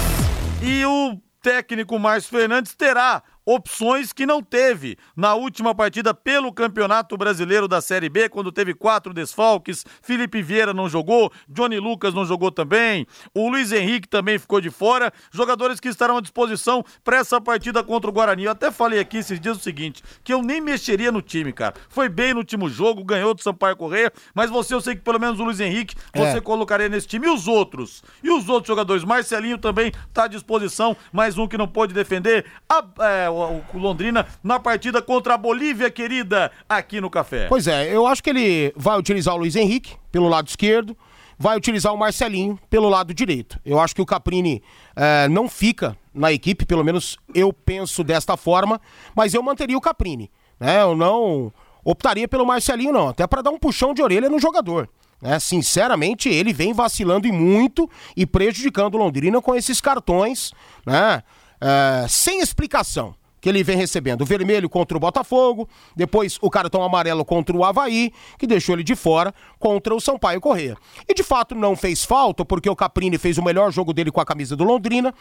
e 0.62 0.86
o 0.86 1.18
técnico 1.42 1.98
Márcio 1.98 2.30
Fernandes 2.30 2.76
terá 2.76 3.24
opções 3.52 4.12
que 4.12 4.26
não 4.26 4.44
teve 4.44 4.98
na 5.16 5.34
última 5.34 5.74
partida 5.74 6.14
pelo 6.14 6.52
Campeonato 6.52 7.16
Brasileiro 7.16 7.66
da 7.66 7.80
Série 7.80 8.10
B, 8.10 8.28
quando 8.28 8.52
teve 8.52 8.74
quatro 8.74 9.14
desfalques. 9.14 9.86
Felipe 10.02 10.42
Vieira 10.42 10.74
não 10.74 10.90
jogou, 10.90 11.32
Johnny 11.48 11.80
Lucas 11.80 12.14
não 12.14 12.26
jogou 12.26 12.52
também, 12.52 13.08
o 13.34 13.50
Luiz 13.50 13.72
Henrique 13.72 14.08
também 14.08 14.38
ficou 14.38 14.60
de 14.60 14.70
fora. 14.70 15.14
Jogadores 15.32 15.80
que 15.80 15.88
estarão 15.88 16.18
à 16.18 16.22
disposição 16.22 16.84
para 17.06 17.18
essa 17.18 17.40
partida 17.40 17.82
contra 17.82 18.10
o 18.10 18.14
Guarani. 18.14 18.44
Eu 18.44 18.52
até 18.52 18.70
falei 18.70 19.00
aqui 19.00 19.18
esses 19.20 19.40
dias 19.40 19.58
o 19.58 19.62
seguinte: 19.62 20.04
que 20.26 20.34
eu 20.34 20.42
nem 20.42 20.60
mexeria 20.60 21.12
no 21.12 21.22
time, 21.22 21.54
cara. 21.54 21.76
Foi 21.88 22.10
bem 22.10 22.34
no 22.34 22.40
último 22.40 22.68
jogo, 22.70 23.02
ganhou 23.04 23.34
do 23.34 23.42
Sampaio 23.42 23.78
Correia, 23.78 24.12
mas 24.36 24.50
você, 24.50 24.74
eu 24.74 24.82
sei 24.82 24.96
que 24.96 25.02
pelo 25.02 25.20
menos 25.20 25.40
o 25.40 25.44
Luiz 25.46 25.62
Henrique 25.62 25.96
você 26.14 26.38
É. 26.38 26.42
colocaria 26.42 26.90
nesse 26.90 27.08
time. 27.08 27.28
E 27.28 27.30
os 27.30 27.48
outros? 27.48 28.04
E 28.22 28.30
os 28.30 28.50
outros 28.50 28.68
jogadores? 28.68 29.06
Marcelinho 29.06 29.58
também 29.58 29.92
está 30.10 30.26
à 30.26 30.28
disposição, 30.28 30.98
mais 31.14 31.38
um 31.38 31.48
que 31.48 31.58
não 31.58 31.68
pôde 31.68 31.94
defender. 31.94 32.46
A- 32.70 32.84
é, 33.06 33.30
o, 33.38 33.78
Londrina 33.78 34.26
na 34.44 34.60
partida 34.60 35.02
contra 35.02 35.36
a 35.36 35.38
Bolívia, 35.38 35.90
querida, 35.90 36.52
aqui 36.68 37.00
no 37.00 37.10
Café. 37.10 37.48
Pois 37.48 37.68
é, 37.68 37.94
eu 37.94 38.08
acho 38.08 38.24
que 38.24 38.30
ele 38.30 38.74
vai 38.76 38.98
utilizar 38.98 39.36
o 39.36 39.38
Luiz 39.38 39.56
Henrique 39.56 39.96
pelo 40.12 40.28
lado 40.28 40.48
esquerdo, 40.48 40.98
vai 41.38 41.56
utilizar 41.56 41.94
o 41.94 41.98
Marcelinho 41.98 42.60
pelo 42.70 42.90
lado 42.90 43.14
direito. 43.14 43.60
Eu 43.64 43.80
acho 43.80 43.96
que 43.96 44.02
o 44.02 44.06
Caprini 44.06 44.64
eh, 44.96 45.28
não 45.30 45.48
fica 45.48 45.96
na 46.14 46.32
equipe, 46.32 46.66
pelo 46.66 46.84
menos 46.84 47.18
eu 47.34 47.54
penso 47.54 48.04
desta 48.04 48.36
forma, 48.36 48.82
mas 49.16 49.34
eu 49.34 49.44
manteria 49.44 49.78
o 49.78 49.82
Caprini. 49.82 50.32
Né? 50.60 50.82
Eu 50.82 50.96
não 50.96 51.54
optaria 51.84 52.28
pelo 52.28 52.46
Marcelinho, 52.46 52.92
não, 52.92 53.10
até 53.10 53.26
para 53.28 53.42
dar 53.42 53.52
um 53.52 53.60
puxão 53.60 53.94
de 53.94 54.02
orelha 54.02 54.30
no 54.30 54.40
jogador. 54.40 54.90
né? 55.22 55.40
sinceramente, 55.40 56.28
ele 56.28 56.52
vem 56.52 56.74
vacilando 56.74 57.28
e 57.28 57.32
muito 57.32 57.90
e 58.16 58.26
prejudicando 58.26 58.96
o 58.96 58.98
Londrina 58.98 59.42
com 59.42 59.56
esses 59.56 59.80
cartões, 59.80 60.52
né? 60.86 61.22
é, 61.62 62.08
sem 62.08 62.42
explicação 62.42 63.16
que 63.48 63.50
ele 63.50 63.64
vem 63.64 63.78
recebendo. 63.78 64.24
O 64.24 64.26
vermelho 64.26 64.70
contra 64.70 64.98
o 64.98 65.00
Botafogo, 65.00 65.70
depois 65.96 66.38
o 66.42 66.50
cartão 66.50 66.84
amarelo 66.84 67.24
contra 67.24 67.56
o 67.56 67.64
Havaí, 67.64 68.12
que 68.38 68.46
deixou 68.46 68.76
ele 68.76 68.84
de 68.84 68.94
fora 68.94 69.34
contra 69.58 69.96
o 69.96 70.02
Sampaio 70.02 70.42
Correia. 70.42 70.76
E 71.08 71.14
de 71.14 71.24
fato 71.24 71.56
não 71.56 71.74
fez 71.74 72.04
falta, 72.04 72.44
porque 72.44 72.70
o 72.70 72.76
Caprini 72.76 73.18
fez 73.18 73.38
o 73.38 73.42
melhor 73.44 73.72
jogo 73.72 73.94
dele 73.94 74.12
com 74.12 74.20
a 74.20 74.26
camisa 74.26 74.54
do 74.54 74.66
Londrina. 74.66 75.14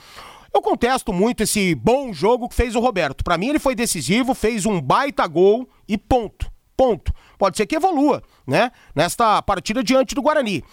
Eu 0.53 0.61
contesto 0.61 1.13
muito 1.13 1.45
esse 1.45 1.73
bom 1.77 2.13
jogo 2.13 2.49
que 2.49 2.57
fez 2.57 2.75
o 2.75 2.81
Roberto. 2.81 3.23
Para 3.23 3.39
mim 3.39 3.51
ele 3.51 3.61
foi 3.61 3.77
decisivo, 3.77 4.35
fez 4.35 4.67
um 4.67 4.81
baita 4.81 5.25
gol 5.29 5.69
e 5.89 5.97
ponto. 5.97 6.51
Ponto. 6.77 7.13
Pode 7.39 7.57
ser 7.57 7.65
que 7.65 7.77
evolua, 7.77 8.25
né? 8.45 8.73
Nesta 8.93 9.41
partida 9.41 9.85
diante 9.85 10.17
do 10.17 10.23
Guarani. 10.23 10.65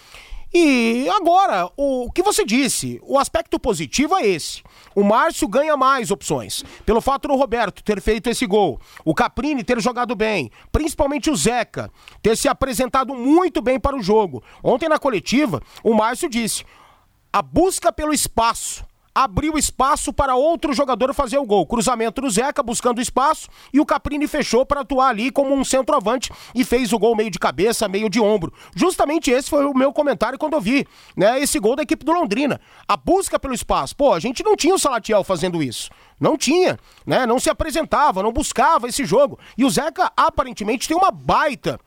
E 0.56 1.10
agora, 1.10 1.68
o 1.76 2.12
que 2.12 2.22
você 2.22 2.46
disse, 2.46 3.00
o 3.02 3.18
aspecto 3.18 3.60
positivo 3.60 4.16
é 4.16 4.28
esse. 4.28 4.62
O 4.94 5.04
Márcio 5.04 5.48
ganha 5.48 5.76
mais 5.76 6.12
opções. 6.12 6.64
Pelo 6.86 7.02
fato 7.02 7.28
do 7.28 7.36
Roberto 7.36 7.84
ter 7.84 8.00
feito 8.00 8.30
esse 8.30 8.46
gol, 8.46 8.80
o 9.04 9.16
Caprini 9.16 9.64
ter 9.64 9.82
jogado 9.82 10.16
bem, 10.16 10.52
principalmente 10.72 11.32
o 11.32 11.36
Zeca 11.36 11.90
ter 12.22 12.38
se 12.38 12.48
apresentado 12.48 13.16
muito 13.16 13.64
bem 13.64 13.80
para 13.80 13.98
o 13.98 14.04
jogo. 14.04 14.44
Ontem 14.64 14.88
na 14.88 15.00
coletiva, 15.00 15.60
o 15.84 15.96
Márcio 15.96 16.30
disse: 16.30 16.64
a 17.32 17.42
busca 17.42 17.92
pelo 17.92 18.14
espaço 18.14 18.86
abriu 19.14 19.58
espaço 19.58 20.12
para 20.12 20.36
outro 20.36 20.74
jogador 20.74 21.14
fazer 21.14 21.38
o 21.38 21.46
gol. 21.46 21.66
Cruzamento 21.66 22.22
do 22.22 22.30
Zeca 22.30 22.64
buscando 22.64 23.02
espaço 23.02 23.48
e 23.72 23.80
o 23.80 23.86
Caprini 23.86 24.28
fechou 24.28 24.66
para 24.66 24.82
atuar 24.82 25.10
ali 25.10 25.32
como 25.32 25.54
um 25.54 25.64
centroavante 25.64 26.32
e 26.56 26.64
fez 26.64 26.92
o 26.94 27.00
gol 27.00 27.16
meio 27.16 27.30
de 27.30 27.40
cabeça, 27.40 27.88
meio 27.88 28.10
de 28.10 28.20
ombro. 28.20 28.54
Justamente 28.76 29.30
esse 29.30 29.50
foi 29.50 29.66
o 29.66 29.74
meu 29.74 29.94
comentário 29.94 30.40
quando 30.40 30.54
eu 30.54 30.62
vi, 30.62 30.88
né, 31.16 31.40
esse 31.40 31.60
gol 31.60 31.76
da 31.76 31.84
equipe 31.84 32.04
do 32.04 32.12
Londrina. 32.12 32.60
A 32.88 32.98
busca 32.98 33.38
pelo 33.40 33.54
espaço. 33.54 33.96
Pô, 33.96 34.14
a 34.14 34.20
gente 34.20 34.44
não 34.44 34.56
tinha 34.56 34.74
o 34.74 34.80
Salatiel 34.80 35.24
fazendo 35.24 35.62
isso. 35.62 35.90
Não 36.20 36.38
tinha, 36.38 36.80
né? 37.06 37.26
Não 37.26 37.40
se 37.40 37.50
apresentava, 37.50 38.24
não 38.24 38.32
buscava 38.32 38.88
esse 38.88 39.04
jogo. 39.04 39.38
E 39.58 39.66
o 39.66 39.70
Zeca 39.70 40.12
aparentemente 40.16 40.88
tem 40.88 40.96
uma 40.96 41.12
baita 41.12 41.80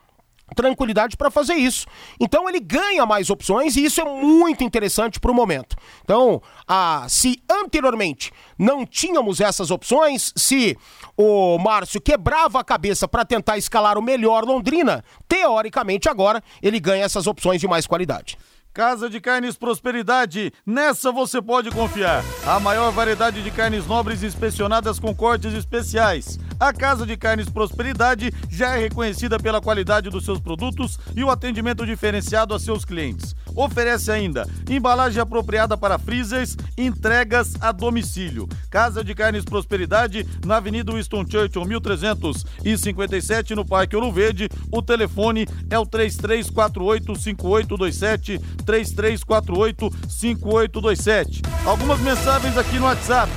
tranquilidade 0.54 1.16
para 1.16 1.30
fazer 1.30 1.54
isso. 1.54 1.86
Então 2.20 2.48
ele 2.48 2.60
ganha 2.60 3.04
mais 3.04 3.30
opções 3.30 3.76
e 3.76 3.84
isso 3.84 4.00
é 4.00 4.04
muito 4.04 4.62
interessante 4.62 5.18
para 5.18 5.30
o 5.30 5.34
momento. 5.34 5.76
Então, 6.04 6.40
a, 6.66 7.06
se 7.08 7.42
anteriormente 7.50 8.32
não 8.58 8.86
tínhamos 8.86 9.40
essas 9.40 9.70
opções, 9.70 10.32
se 10.36 10.76
o 11.16 11.58
Márcio 11.58 12.00
quebrava 12.00 12.60
a 12.60 12.64
cabeça 12.64 13.08
para 13.08 13.24
tentar 13.24 13.58
escalar 13.58 13.98
o 13.98 14.02
melhor 14.02 14.44
Londrina, 14.44 15.04
teoricamente 15.28 16.08
agora 16.08 16.42
ele 16.62 16.78
ganha 16.78 17.04
essas 17.04 17.26
opções 17.26 17.60
de 17.60 17.66
mais 17.66 17.86
qualidade. 17.86 18.38
Casa 18.76 19.08
de 19.08 19.18
Carnes 19.22 19.56
Prosperidade, 19.56 20.52
nessa 20.66 21.10
você 21.10 21.40
pode 21.40 21.70
confiar. 21.70 22.22
A 22.46 22.60
maior 22.60 22.92
variedade 22.92 23.42
de 23.42 23.50
carnes 23.50 23.86
nobres 23.86 24.22
inspecionadas 24.22 24.98
com 24.98 25.14
cortes 25.14 25.54
especiais. 25.54 26.38
A 26.58 26.72
Casa 26.72 27.06
de 27.06 27.16
Carnes 27.16 27.50
Prosperidade 27.50 28.32
já 28.48 28.76
é 28.76 28.80
reconhecida 28.80 29.38
pela 29.38 29.60
qualidade 29.60 30.08
dos 30.08 30.24
seus 30.24 30.40
produtos 30.40 30.98
e 31.14 31.22
o 31.22 31.30
atendimento 31.30 31.84
diferenciado 31.84 32.54
a 32.54 32.58
seus 32.58 32.82
clientes. 32.84 33.36
Oferece 33.54 34.10
ainda 34.10 34.48
embalagem 34.68 35.20
apropriada 35.20 35.76
para 35.76 35.98
freezers, 35.98 36.56
entregas 36.76 37.54
a 37.60 37.70
domicílio. 37.72 38.48
Casa 38.70 39.04
de 39.04 39.14
Carnes 39.14 39.44
Prosperidade, 39.44 40.26
na 40.44 40.56
Avenida 40.56 40.92
Winston 40.92 41.24
Churchill, 41.28 41.64
1357, 41.64 43.54
no 43.54 43.64
Parque 43.64 43.96
Ouro 43.96 44.12
Verde. 44.12 44.48
O 44.70 44.82
telefone 44.82 45.46
é 45.70 45.78
o 45.78 45.86
3348 45.86 47.16
5827 47.16 48.38
3348-5827. 48.64 51.42
Algumas 51.64 52.00
mensagens 52.00 52.56
aqui 52.56 52.78
no 52.78 52.86
WhatsApp. 52.86 53.30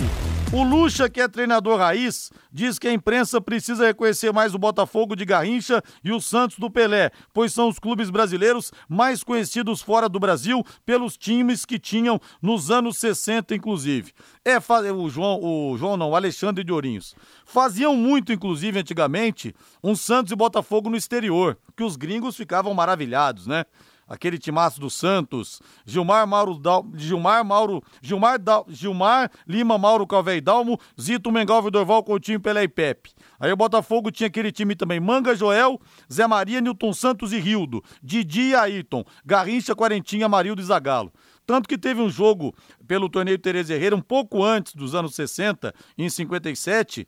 O 0.51 0.63
Lucha, 0.63 1.07
que 1.07 1.21
é 1.21 1.27
treinador 1.27 1.77
raiz, 1.77 2.31
diz 2.51 2.79
que 2.79 2.87
a 2.87 2.91
imprensa 2.91 3.39
precisa 3.39 3.85
reconhecer 3.85 4.33
mais 4.33 4.55
o 4.55 4.57
Botafogo 4.57 5.15
de 5.15 5.23
Garrincha 5.23 5.79
e 6.03 6.11
o 6.11 6.19
Santos 6.19 6.57
do 6.57 6.71
Pelé, 6.71 7.11
pois 7.31 7.53
são 7.53 7.69
os 7.69 7.77
clubes 7.77 8.09
brasileiros 8.09 8.71
mais 8.89 9.23
conhecidos 9.23 9.79
fora 9.79 10.09
do 10.09 10.19
Brasil 10.19 10.65
pelos 10.83 11.15
times 11.15 11.65
que 11.65 11.77
tinham 11.77 12.19
nos 12.41 12.71
anos 12.71 12.97
60, 12.97 13.53
inclusive. 13.53 14.11
É, 14.43 14.57
o 14.91 15.07
João, 15.07 15.39
o 15.39 15.77
João 15.77 15.95
não, 15.95 16.09
o 16.09 16.15
Alexandre 16.15 16.63
de 16.63 16.73
Ourinhos. 16.73 17.15
Faziam 17.45 17.95
muito, 17.95 18.33
inclusive, 18.33 18.79
antigamente, 18.79 19.55
um 19.83 19.95
Santos 19.95 20.31
e 20.31 20.35
Botafogo 20.35 20.89
no 20.89 20.97
exterior, 20.97 21.59
que 21.77 21.83
os 21.83 21.95
gringos 21.95 22.35
ficavam 22.35 22.73
maravilhados, 22.73 23.45
né? 23.45 23.65
Aquele 24.09 24.39
timaço 24.39 24.79
do 24.79 24.89
Santos, 24.89 25.61
Gilmar 25.85 26.27
Mauro, 26.27 26.57
Dal, 26.57 26.85
Gilmar 26.95 27.45
Mauro, 27.45 27.83
Gilmar, 28.01 28.39
Dal, 28.39 28.65
Gilmar 28.67 29.31
Lima 29.47 29.77
Mauro 29.77 30.07
Calvei 30.07 30.41
Dalmo, 30.41 30.79
Zito 30.99 31.31
Mengal, 31.31 31.69
Dorval 31.69 32.03
Coutinho, 32.03 32.39
Pelé 32.39 32.63
e 32.63 32.67
Pepe. 32.67 33.11
Aí 33.39 33.51
o 33.51 33.55
Botafogo 33.55 34.11
tinha 34.11 34.27
aquele 34.27 34.51
time 34.51 34.75
também, 34.75 34.99
Manga 34.99 35.35
Joel, 35.35 35.79
Zé 36.11 36.25
Maria, 36.27 36.59
Nilton 36.59 36.91
Santos 36.91 37.31
e 37.31 37.39
Rildo, 37.39 37.83
Didi 38.01 38.49
e 38.49 38.55
Ayrton, 38.55 39.05
Garrincha, 39.23 39.75
Quarentinha, 39.75 40.27
Marildo 40.27 40.61
e 40.61 40.65
Zagalo. 40.65 41.13
Tanto 41.45 41.67
que 41.67 41.77
teve 41.77 42.01
um 42.01 42.09
jogo 42.09 42.53
pelo 42.87 43.09
torneio 43.09 43.39
Tereza 43.39 43.73
Herrera 43.73 43.95
um 43.95 44.01
pouco 44.01 44.43
antes 44.43 44.75
dos 44.75 44.93
anos 44.93 45.15
60, 45.15 45.73
em 45.97 46.09
57, 46.09 47.07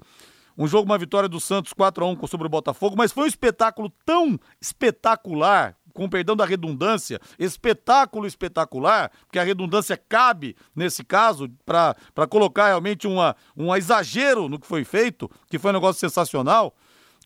um 0.57 0.67
jogo, 0.67 0.85
uma 0.85 0.97
vitória 0.97 1.29
do 1.29 1.39
Santos 1.39 1.73
4 1.73 2.03
a 2.03 2.07
1 2.07 2.27
sobre 2.27 2.47
o 2.47 2.49
Botafogo, 2.49 2.95
mas 2.97 3.11
foi 3.11 3.23
um 3.23 3.27
espetáculo 3.27 3.91
tão 4.05 4.39
espetacular, 4.59 5.75
com 5.93 6.09
perdão 6.09 6.35
da 6.35 6.45
redundância, 6.45 7.19
espetáculo 7.37 8.25
espetacular, 8.25 9.11
porque 9.25 9.39
a 9.39 9.43
redundância 9.43 9.97
cabe 9.97 10.55
nesse 10.75 11.03
caso 11.03 11.49
para 11.65 12.27
colocar 12.29 12.67
realmente 12.67 13.07
uma, 13.07 13.35
um 13.55 13.75
exagero 13.75 14.49
no 14.49 14.59
que 14.59 14.67
foi 14.67 14.83
feito, 14.83 15.29
que 15.49 15.59
foi 15.59 15.71
um 15.71 15.75
negócio 15.75 15.99
sensacional, 15.99 16.75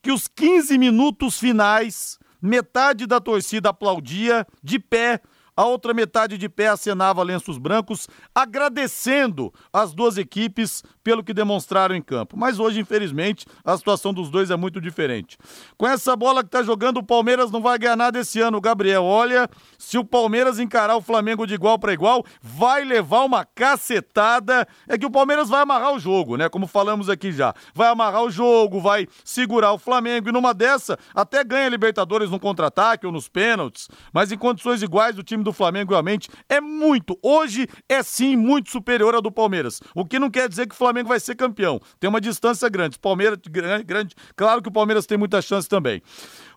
que 0.02 0.12
os 0.12 0.28
15 0.28 0.78
minutos 0.78 1.40
finais, 1.40 2.20
metade 2.42 3.06
da 3.06 3.20
torcida 3.20 3.70
aplaudia 3.70 4.46
de 4.64 4.80
pé 4.80 5.22
a 5.56 5.66
outra 5.66 5.94
metade 5.94 6.38
de 6.38 6.50
pé 6.50 6.68
acenava 6.68 7.24
lenços 7.24 7.58
brancos, 7.58 8.08
agradecendo 8.34 9.54
as 9.72 9.94
duas 9.94 10.18
equipes 10.18 10.84
pelo 11.04 11.24
que 11.24 11.34
demonstraram 11.34 11.96
em 11.96 12.02
campo. 12.02 12.36
Mas 12.38 12.60
hoje, 12.60 12.80
infelizmente, 12.80 13.46
a 13.64 13.78
situação 13.78 14.14
dos 14.14 14.30
dois 14.30 14.52
é 14.52 14.56
muito 14.56 14.82
diferente. 14.82 15.38
Com 15.78 15.88
essa 15.88 16.16
bola 16.16 16.42
que 16.42 16.48
está 16.48 16.62
jogando, 16.62 16.98
o 16.98 17.04
Palmeiras 17.04 17.52
não 17.52 17.62
vai 17.62 17.78
ganhar 17.78 17.96
nada 17.96 18.20
esse 18.20 18.42
ano, 18.42 18.60
Gabriel. 18.60 19.04
Olha, 19.04 19.50
se 19.78 19.98
o 19.98 20.04
Palmeiras 20.04 20.60
encarar 20.60 20.98
o 20.98 21.02
Flamengo 21.02 21.46
de 21.46 21.54
igual 21.54 21.80
para 21.80 21.94
igual, 21.94 22.26
vai 22.42 22.84
levar 22.84 23.24
uma 23.24 23.46
cacetada. 23.46 24.68
É 24.88 24.98
que 24.98 25.06
o 25.06 25.12
Palmeiras 25.12 25.48
vai 25.48 25.62
amarrar 25.62 25.94
o 25.94 26.00
jogo, 26.00 26.36
né? 26.36 26.50
Como 26.50 26.68
falamos 26.68 27.10
aqui 27.10 27.32
já. 27.32 27.54
Vai 27.74 27.88
amarrar 27.88 28.24
o 28.24 28.32
jogo, 28.32 28.82
vai 28.82 29.08
segurar 29.24 29.72
o 29.72 29.78
Flamengo 29.78 30.30
e 30.30 30.32
numa 30.32 30.54
dessa 30.54 30.98
até 31.14 31.44
ganha 31.44 31.70
Libertadores 31.70 32.30
no 32.30 32.40
contra-ataque 32.40 33.06
ou 33.06 33.12
nos 33.12 33.30
pênaltis. 33.30 33.88
Mas 34.12 34.32
em 34.32 34.38
condições 34.38 34.82
iguais, 34.82 35.18
o 35.18 35.24
time 35.24 35.45
do 35.46 35.54
Flamengo 35.54 35.92
realmente 35.92 36.30
é 36.50 36.60
muito, 36.60 37.18
hoje 37.24 37.68
é 37.88 38.04
sim 38.04 38.36
muito 38.36 38.70
superior 38.70 39.16
ao 39.16 39.22
do 39.22 39.32
Palmeiras. 39.32 39.80
O 39.96 40.04
que 40.04 40.20
não 40.20 40.30
quer 40.30 40.50
dizer 40.50 40.68
que 40.68 40.76
o 40.76 40.78
Flamengo 40.78 41.08
vai 41.08 41.20
ser 41.20 41.36
campeão. 41.36 41.80
Tem 42.00 42.10
uma 42.10 42.20
distância 42.20 42.68
grande. 42.68 43.00
Palmeiras 43.00 43.40
grande, 43.86 44.16
claro 44.36 44.62
que 44.62 44.68
o 44.70 44.72
Palmeiras 44.72 45.06
tem 45.06 45.18
muita 45.18 45.42
chance 45.42 45.70
também. 45.70 46.02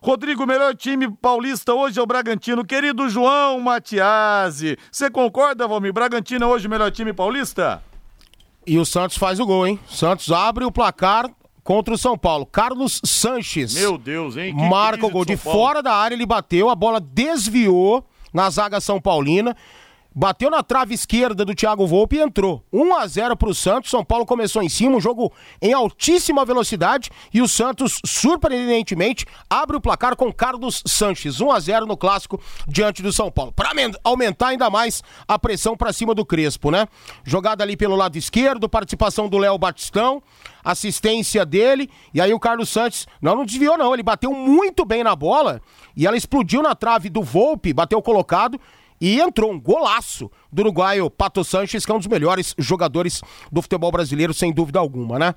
Rodrigo, 0.01 0.45
melhor 0.45 0.75
time 0.75 1.09
paulista 1.09 1.73
hoje 1.73 1.99
é 1.99 2.03
o 2.03 2.05
Bragantino. 2.05 2.65
Querido 2.65 3.07
João 3.09 3.59
Matiasi, 3.59 4.77
você 4.91 5.09
concorda, 5.09 5.67
Valmir? 5.67 5.93
Bragantino 5.93 6.45
é 6.45 6.47
hoje 6.47 6.67
o 6.67 6.69
melhor 6.69 6.91
time 6.91 7.13
paulista? 7.13 7.83
E 8.65 8.77
o 8.77 8.85
Santos 8.85 9.17
faz 9.17 9.39
o 9.39 9.45
gol, 9.45 9.65
hein? 9.65 9.79
Santos 9.87 10.31
abre 10.31 10.65
o 10.65 10.71
placar 10.71 11.29
contra 11.63 11.93
o 11.93 11.97
São 11.97 12.17
Paulo. 12.17 12.45
Carlos 12.47 12.99
Sanches. 13.03 13.75
Meu 13.75 13.97
Deus, 13.97 14.37
hein? 14.37 14.55
Que 14.55 14.69
marca 14.69 15.05
o 15.05 15.09
gol 15.09 15.23
de, 15.23 15.35
de 15.35 15.37
fora 15.37 15.83
da 15.83 15.93
área, 15.93 16.15
ele 16.15 16.25
bateu, 16.25 16.69
a 16.69 16.75
bola 16.75 16.99
desviou 16.99 18.03
na 18.33 18.49
zaga 18.49 18.79
São 18.79 19.01
Paulina. 19.01 19.55
Bateu 20.19 20.49
na 20.49 20.61
trave 20.61 20.93
esquerda 20.93 21.45
do 21.45 21.55
Thiago 21.55 21.87
Volpe 21.87 22.17
e 22.17 22.19
entrou. 22.19 22.61
1 22.73 22.93
a 22.93 23.07
0 23.07 23.37
para 23.37 23.47
o 23.47 23.55
Santos. 23.55 23.89
São 23.89 24.03
Paulo 24.03 24.25
começou 24.25 24.61
em 24.61 24.67
cima, 24.67 24.97
um 24.97 24.99
jogo 24.99 25.31
em 25.61 25.71
altíssima 25.71 26.43
velocidade 26.43 27.09
e 27.33 27.41
o 27.41 27.47
Santos, 27.47 28.01
surpreendentemente, 28.05 29.25
abre 29.49 29.77
o 29.77 29.79
placar 29.79 30.17
com 30.17 30.29
Carlos 30.33 30.83
Sanches. 30.85 31.39
1 31.39 31.49
a 31.53 31.59
0 31.61 31.85
no 31.85 31.95
clássico 31.95 32.37
diante 32.67 33.01
do 33.01 33.13
São 33.13 33.31
Paulo. 33.31 33.53
Para 33.53 33.69
aumentar 34.03 34.49
ainda 34.49 34.69
mais 34.69 35.01
a 35.25 35.39
pressão 35.39 35.77
para 35.77 35.93
cima 35.93 36.13
do 36.13 36.25
Crespo, 36.25 36.69
né? 36.69 36.85
Jogada 37.23 37.63
ali 37.63 37.77
pelo 37.77 37.95
lado 37.95 38.17
esquerdo, 38.17 38.67
participação 38.67 39.29
do 39.29 39.37
Léo 39.37 39.57
Batistão, 39.57 40.21
assistência 40.61 41.45
dele 41.45 41.89
e 42.13 42.19
aí 42.19 42.33
o 42.33 42.39
Carlos 42.41 42.67
Sanches, 42.67 43.07
não, 43.21 43.37
não 43.37 43.45
desviou 43.45 43.77
não, 43.77 43.93
ele 43.93 44.03
bateu 44.03 44.33
muito 44.33 44.83
bem 44.83 45.01
na 45.01 45.15
bola 45.15 45.61
e 45.95 46.05
ela 46.05 46.17
explodiu 46.17 46.61
na 46.61 46.75
trave 46.75 47.09
do 47.09 47.23
Volpe, 47.23 47.71
bateu 47.71 48.01
colocado 48.01 48.59
e 48.99 49.19
entrou 49.19 49.51
um 49.51 49.59
golaço 49.59 50.29
do 50.51 50.61
uruguaio 50.61 51.09
Pato 51.09 51.43
Sanches, 51.43 51.85
que 51.85 51.91
é 51.91 51.95
um 51.95 51.99
dos 51.99 52.07
melhores 52.07 52.55
jogadores 52.57 53.21
do 53.51 53.61
futebol 53.61 53.91
brasileiro, 53.91 54.33
sem 54.33 54.53
dúvida 54.53 54.79
alguma, 54.79 55.17
né? 55.17 55.35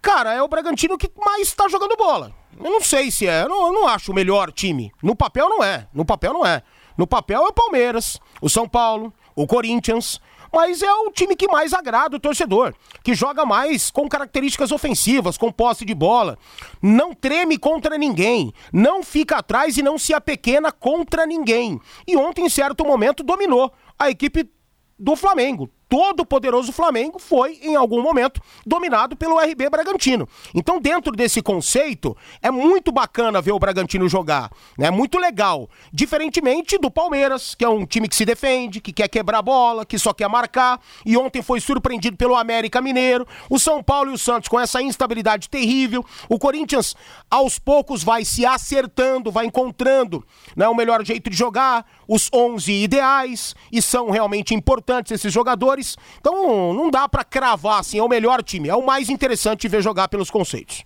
Cara, 0.00 0.34
é 0.34 0.42
o 0.42 0.48
Bragantino 0.48 0.98
que 0.98 1.10
mais 1.16 1.52
tá 1.52 1.68
jogando 1.68 1.96
bola. 1.96 2.34
Eu 2.58 2.70
não 2.70 2.80
sei 2.80 3.10
se 3.10 3.26
é, 3.26 3.44
eu 3.44 3.48
não, 3.48 3.66
eu 3.68 3.72
não 3.72 3.88
acho 3.88 4.10
o 4.10 4.14
melhor 4.14 4.50
time. 4.50 4.92
No 5.02 5.14
papel 5.14 5.48
não 5.48 5.62
é, 5.62 5.86
no 5.94 6.04
papel 6.04 6.32
não 6.32 6.44
é. 6.44 6.62
No 6.96 7.06
papel 7.06 7.44
é 7.44 7.48
o 7.48 7.52
Palmeiras, 7.52 8.20
o 8.40 8.50
São 8.50 8.68
Paulo, 8.68 9.12
o 9.34 9.46
Corinthians, 9.46 10.20
mas 10.52 10.82
é 10.82 10.92
o 10.92 11.10
time 11.10 11.34
que 11.34 11.48
mais 11.48 11.72
agrada 11.72 12.16
o 12.16 12.20
torcedor, 12.20 12.74
que 13.02 13.14
joga 13.14 13.44
mais 13.44 13.90
com 13.90 14.08
características 14.08 14.70
ofensivas, 14.70 15.38
com 15.38 15.50
posse 15.50 15.84
de 15.84 15.94
bola, 15.94 16.38
não 16.80 17.14
treme 17.14 17.56
contra 17.56 17.96
ninguém, 17.96 18.52
não 18.72 19.02
fica 19.02 19.38
atrás 19.38 19.76
e 19.76 19.82
não 19.82 19.98
se 19.98 20.12
apequena 20.12 20.70
contra 20.70 21.26
ninguém. 21.26 21.80
E 22.06 22.16
ontem, 22.16 22.44
em 22.44 22.50
certo 22.50 22.84
momento, 22.84 23.22
dominou 23.22 23.72
a 23.98 24.10
equipe 24.10 24.50
do 24.98 25.16
Flamengo 25.16 25.70
todo 25.92 26.24
poderoso 26.24 26.72
Flamengo 26.72 27.18
foi, 27.18 27.58
em 27.62 27.76
algum 27.76 28.00
momento, 28.00 28.40
dominado 28.64 29.14
pelo 29.14 29.38
RB 29.38 29.68
Bragantino. 29.68 30.26
Então, 30.54 30.80
dentro 30.80 31.12
desse 31.12 31.42
conceito, 31.42 32.16
é 32.40 32.50
muito 32.50 32.90
bacana 32.90 33.42
ver 33.42 33.52
o 33.52 33.58
Bragantino 33.58 34.08
jogar. 34.08 34.50
É 34.78 34.84
né? 34.84 34.90
muito 34.90 35.18
legal. 35.18 35.68
Diferentemente 35.92 36.78
do 36.78 36.90
Palmeiras, 36.90 37.54
que 37.54 37.62
é 37.62 37.68
um 37.68 37.84
time 37.84 38.08
que 38.08 38.16
se 38.16 38.24
defende, 38.24 38.80
que 38.80 38.90
quer 38.90 39.06
quebrar 39.06 39.40
a 39.40 39.42
bola, 39.42 39.84
que 39.84 39.98
só 39.98 40.14
quer 40.14 40.30
marcar. 40.30 40.80
E 41.04 41.14
ontem 41.14 41.42
foi 41.42 41.60
surpreendido 41.60 42.16
pelo 42.16 42.36
América 42.36 42.80
Mineiro. 42.80 43.28
O 43.50 43.58
São 43.58 43.82
Paulo 43.82 44.12
e 44.12 44.14
o 44.14 44.18
Santos 44.18 44.48
com 44.48 44.58
essa 44.58 44.80
instabilidade 44.80 45.50
terrível. 45.50 46.02
O 46.26 46.38
Corinthians, 46.38 46.96
aos 47.30 47.58
poucos, 47.58 48.02
vai 48.02 48.24
se 48.24 48.46
acertando, 48.46 49.30
vai 49.30 49.44
encontrando 49.44 50.24
né, 50.56 50.66
o 50.66 50.74
melhor 50.74 51.04
jeito 51.04 51.28
de 51.28 51.36
jogar, 51.36 51.84
os 52.08 52.30
11 52.32 52.72
ideais. 52.72 53.54
E 53.70 53.82
são 53.82 54.08
realmente 54.08 54.54
importantes 54.54 55.12
esses 55.12 55.30
jogadores 55.30 55.81
Então 56.18 56.72
não 56.72 56.90
dá 56.90 57.08
para 57.08 57.24
cravar 57.24 57.80
assim, 57.80 57.98
é 57.98 58.02
o 58.02 58.08
melhor 58.08 58.42
time, 58.42 58.68
é 58.68 58.74
o 58.74 58.84
mais 58.84 59.08
interessante 59.08 59.62
de 59.62 59.68
ver 59.68 59.82
jogar 59.82 60.08
pelos 60.08 60.30
conceitos. 60.30 60.84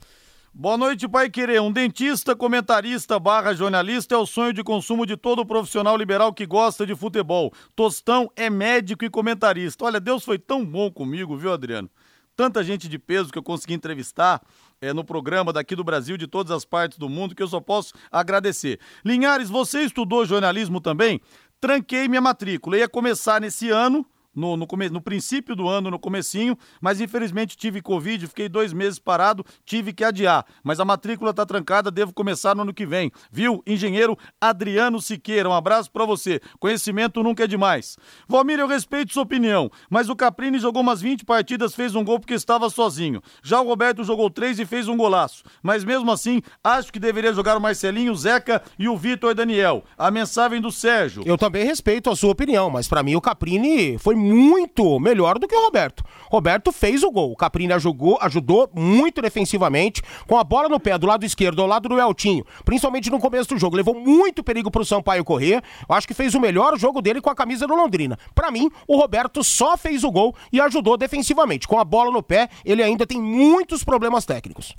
Boa 0.58 0.78
noite, 0.78 1.06
Pai 1.06 1.28
Querer. 1.28 1.60
Um 1.60 1.70
dentista, 1.70 2.34
comentarista 2.34 3.18
barra 3.20 3.52
jornalista 3.52 4.14
é 4.14 4.18
o 4.18 4.24
sonho 4.24 4.54
de 4.54 4.64
consumo 4.64 5.04
de 5.04 5.14
todo 5.14 5.44
profissional 5.44 5.98
liberal 5.98 6.32
que 6.32 6.46
gosta 6.46 6.86
de 6.86 6.96
futebol. 6.96 7.52
Tostão 7.74 8.30
é 8.34 8.48
médico 8.48 9.04
e 9.04 9.10
comentarista. 9.10 9.84
Olha, 9.84 10.00
Deus 10.00 10.24
foi 10.24 10.38
tão 10.38 10.64
bom 10.64 10.90
comigo, 10.90 11.36
viu, 11.36 11.52
Adriano? 11.52 11.90
Tanta 12.34 12.64
gente 12.64 12.88
de 12.88 12.98
peso 12.98 13.30
que 13.30 13.38
eu 13.38 13.42
consegui 13.42 13.74
entrevistar 13.74 14.40
é, 14.80 14.94
no 14.94 15.04
programa 15.04 15.52
daqui 15.52 15.76
do 15.76 15.84
Brasil, 15.84 16.16
de 16.16 16.26
todas 16.26 16.50
as 16.50 16.64
partes 16.64 16.96
do 16.96 17.08
mundo, 17.08 17.34
que 17.34 17.42
eu 17.42 17.48
só 17.48 17.60
posso 17.60 17.92
agradecer. 18.10 18.80
Linhares, 19.04 19.50
você 19.50 19.82
estudou 19.82 20.24
jornalismo 20.24 20.80
também? 20.80 21.20
Tranquei 21.60 22.08
minha 22.08 22.22
matrícula. 22.22 22.78
Ia 22.78 22.88
começar 22.88 23.42
nesse 23.42 23.68
ano, 23.68 24.06
no, 24.36 24.56
no, 24.56 24.66
come, 24.66 24.90
no 24.90 25.00
princípio 25.00 25.56
do 25.56 25.66
ano, 25.66 25.90
no 25.90 25.98
comecinho, 25.98 26.56
mas 26.80 27.00
infelizmente 27.00 27.56
tive 27.56 27.80
Covid, 27.80 28.26
fiquei 28.26 28.48
dois 28.48 28.72
meses 28.72 28.98
parado, 28.98 29.44
tive 29.64 29.92
que 29.92 30.04
adiar. 30.04 30.44
Mas 30.62 30.78
a 30.78 30.84
matrícula 30.84 31.32
tá 31.32 31.46
trancada, 31.46 31.90
devo 31.90 32.12
começar 32.12 32.54
no 32.54 32.62
ano 32.62 32.74
que 32.74 32.84
vem. 32.84 33.10
Viu? 33.32 33.62
Engenheiro 33.66 34.16
Adriano 34.40 35.00
Siqueira, 35.00 35.48
um 35.48 35.54
abraço 35.54 35.90
para 35.90 36.04
você. 36.04 36.40
Conhecimento 36.60 37.22
nunca 37.22 37.44
é 37.44 37.46
demais. 37.46 37.96
Valmir, 38.28 38.60
eu 38.60 38.66
respeito 38.66 39.12
sua 39.12 39.22
opinião, 39.22 39.70
mas 39.88 40.08
o 40.10 40.16
Caprini 40.16 40.58
jogou 40.58 40.82
umas 40.82 41.00
20 41.00 41.24
partidas, 41.24 41.74
fez 41.74 41.94
um 41.94 42.04
gol 42.04 42.20
porque 42.20 42.34
estava 42.34 42.68
sozinho. 42.68 43.22
Já 43.42 43.60
o 43.60 43.66
Roberto 43.66 44.04
jogou 44.04 44.28
três 44.28 44.58
e 44.58 44.66
fez 44.66 44.88
um 44.88 44.96
golaço. 44.96 45.42
Mas 45.62 45.82
mesmo 45.84 46.10
assim, 46.12 46.42
acho 46.62 46.92
que 46.92 46.98
deveria 46.98 47.32
jogar 47.32 47.56
o 47.56 47.60
Marcelinho, 47.60 48.12
o 48.12 48.16
Zeca 48.16 48.62
e 48.78 48.88
o 48.88 48.96
Vitor 48.96 49.34
Daniel. 49.34 49.84
A 49.96 50.10
mensagem 50.10 50.60
do 50.60 50.70
Sérgio. 50.70 51.22
Eu 51.24 51.38
também 51.38 51.64
respeito 51.64 52.10
a 52.10 52.16
sua 52.16 52.32
opinião, 52.32 52.68
mas 52.68 52.88
para 52.88 53.02
mim 53.02 53.16
o 53.16 53.20
Caprini 53.20 53.96
foi 53.98 54.14
muito 54.26 54.98
melhor 54.98 55.38
do 55.38 55.46
que 55.46 55.54
o 55.54 55.64
Roberto. 55.64 56.04
Roberto 56.28 56.72
fez 56.72 57.02
o 57.02 57.10
gol. 57.10 57.32
O 57.32 57.36
Caprini 57.36 57.72
ajudou, 57.72 58.18
ajudou 58.20 58.68
muito 58.74 59.22
defensivamente, 59.22 60.02
com 60.26 60.36
a 60.36 60.44
bola 60.44 60.68
no 60.68 60.80
pé 60.80 60.98
do 60.98 61.06
lado 61.06 61.24
esquerdo, 61.24 61.62
ao 61.62 61.68
lado 61.68 61.88
do 61.88 62.00
Eltinho, 62.00 62.44
principalmente 62.64 63.10
no 63.10 63.20
começo 63.20 63.48
do 63.50 63.58
jogo. 63.58 63.76
Levou 63.76 63.94
muito 63.94 64.42
perigo 64.42 64.70
pro 64.70 64.84
Sampaio 64.84 65.24
correr. 65.24 65.62
Eu 65.88 65.94
acho 65.94 66.06
que 66.06 66.14
fez 66.14 66.34
o 66.34 66.40
melhor 66.40 66.78
jogo 66.78 67.00
dele 67.00 67.20
com 67.20 67.30
a 67.30 67.34
camisa 67.34 67.66
do 67.66 67.74
Londrina. 67.74 68.18
Para 68.34 68.50
mim, 68.50 68.70
o 68.86 68.96
Roberto 68.96 69.44
só 69.44 69.76
fez 69.76 70.04
o 70.04 70.10
gol 70.10 70.34
e 70.52 70.60
ajudou 70.60 70.96
defensivamente. 70.96 71.68
Com 71.68 71.78
a 71.78 71.84
bola 71.84 72.10
no 72.10 72.22
pé, 72.22 72.48
ele 72.64 72.82
ainda 72.82 73.06
tem 73.06 73.20
muitos 73.20 73.84
problemas 73.84 74.24
técnicos. 74.24 74.74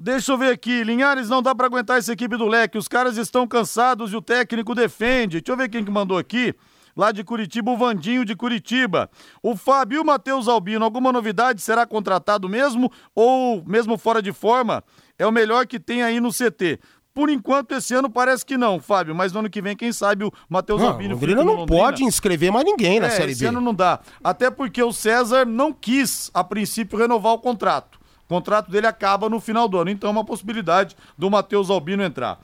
Deixa 0.00 0.30
eu 0.30 0.38
ver 0.38 0.52
aqui, 0.52 0.84
Linhares, 0.84 1.28
não 1.28 1.42
dá 1.42 1.52
para 1.54 1.66
aguentar 1.66 1.98
essa 1.98 2.12
equipe 2.12 2.36
do 2.36 2.46
Leque. 2.46 2.78
Os 2.78 2.86
caras 2.86 3.16
estão 3.16 3.48
cansados 3.48 4.12
e 4.12 4.16
o 4.16 4.22
técnico 4.22 4.74
defende. 4.74 5.40
Deixa 5.40 5.52
eu 5.52 5.56
ver 5.56 5.68
quem 5.68 5.84
que 5.84 5.90
mandou 5.90 6.16
aqui 6.16 6.54
lá 6.98 7.12
de 7.12 7.22
Curitiba, 7.22 7.70
o 7.70 7.76
Vandinho 7.76 8.24
de 8.24 8.34
Curitiba. 8.34 9.08
O 9.40 9.56
Fábio 9.56 10.04
Matheus 10.04 10.48
Albino, 10.48 10.84
alguma 10.84 11.12
novidade? 11.12 11.62
Será 11.62 11.86
contratado 11.86 12.48
mesmo 12.48 12.90
ou 13.14 13.62
mesmo 13.64 13.96
fora 13.96 14.20
de 14.20 14.32
forma? 14.32 14.82
É 15.16 15.24
o 15.24 15.30
melhor 15.30 15.64
que 15.64 15.78
tem 15.78 16.02
aí 16.02 16.18
no 16.18 16.30
CT. 16.30 16.80
Por 17.14 17.30
enquanto, 17.30 17.72
esse 17.72 17.94
ano 17.94 18.10
parece 18.10 18.44
que 18.44 18.56
não, 18.56 18.80
Fábio, 18.80 19.14
mas 19.14 19.32
no 19.32 19.40
ano 19.40 19.50
que 19.50 19.62
vem, 19.62 19.76
quem 19.76 19.92
sabe 19.92 20.24
o 20.24 20.32
Matheus 20.48 20.82
Albino. 20.82 21.10
O 21.10 21.18
Londrina 21.18 21.44
não 21.44 21.66
pode 21.66 22.04
inscrever 22.04 22.50
mais 22.50 22.64
ninguém 22.64 23.00
na 23.00 23.06
é, 23.06 23.10
Série 23.10 23.26
B. 23.26 23.32
Esse 23.32 23.46
ano 23.46 23.60
não 23.60 23.74
dá. 23.74 24.00
Até 24.22 24.50
porque 24.50 24.82
o 24.82 24.92
César 24.92 25.44
não 25.44 25.72
quis, 25.72 26.30
a 26.34 26.42
princípio, 26.42 26.98
renovar 26.98 27.32
o 27.32 27.38
contrato. 27.38 27.98
O 28.24 28.28
contrato 28.28 28.70
dele 28.70 28.86
acaba 28.86 29.28
no 29.28 29.40
final 29.40 29.68
do 29.68 29.78
ano, 29.78 29.90
então 29.90 30.08
é 30.08 30.12
uma 30.12 30.24
possibilidade 30.24 30.96
do 31.16 31.30
Matheus 31.30 31.70
Albino 31.70 32.02
entrar. 32.02 32.40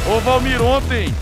Ô 0.05 0.19
Valmir, 0.19 0.61
ontem 0.61 1.15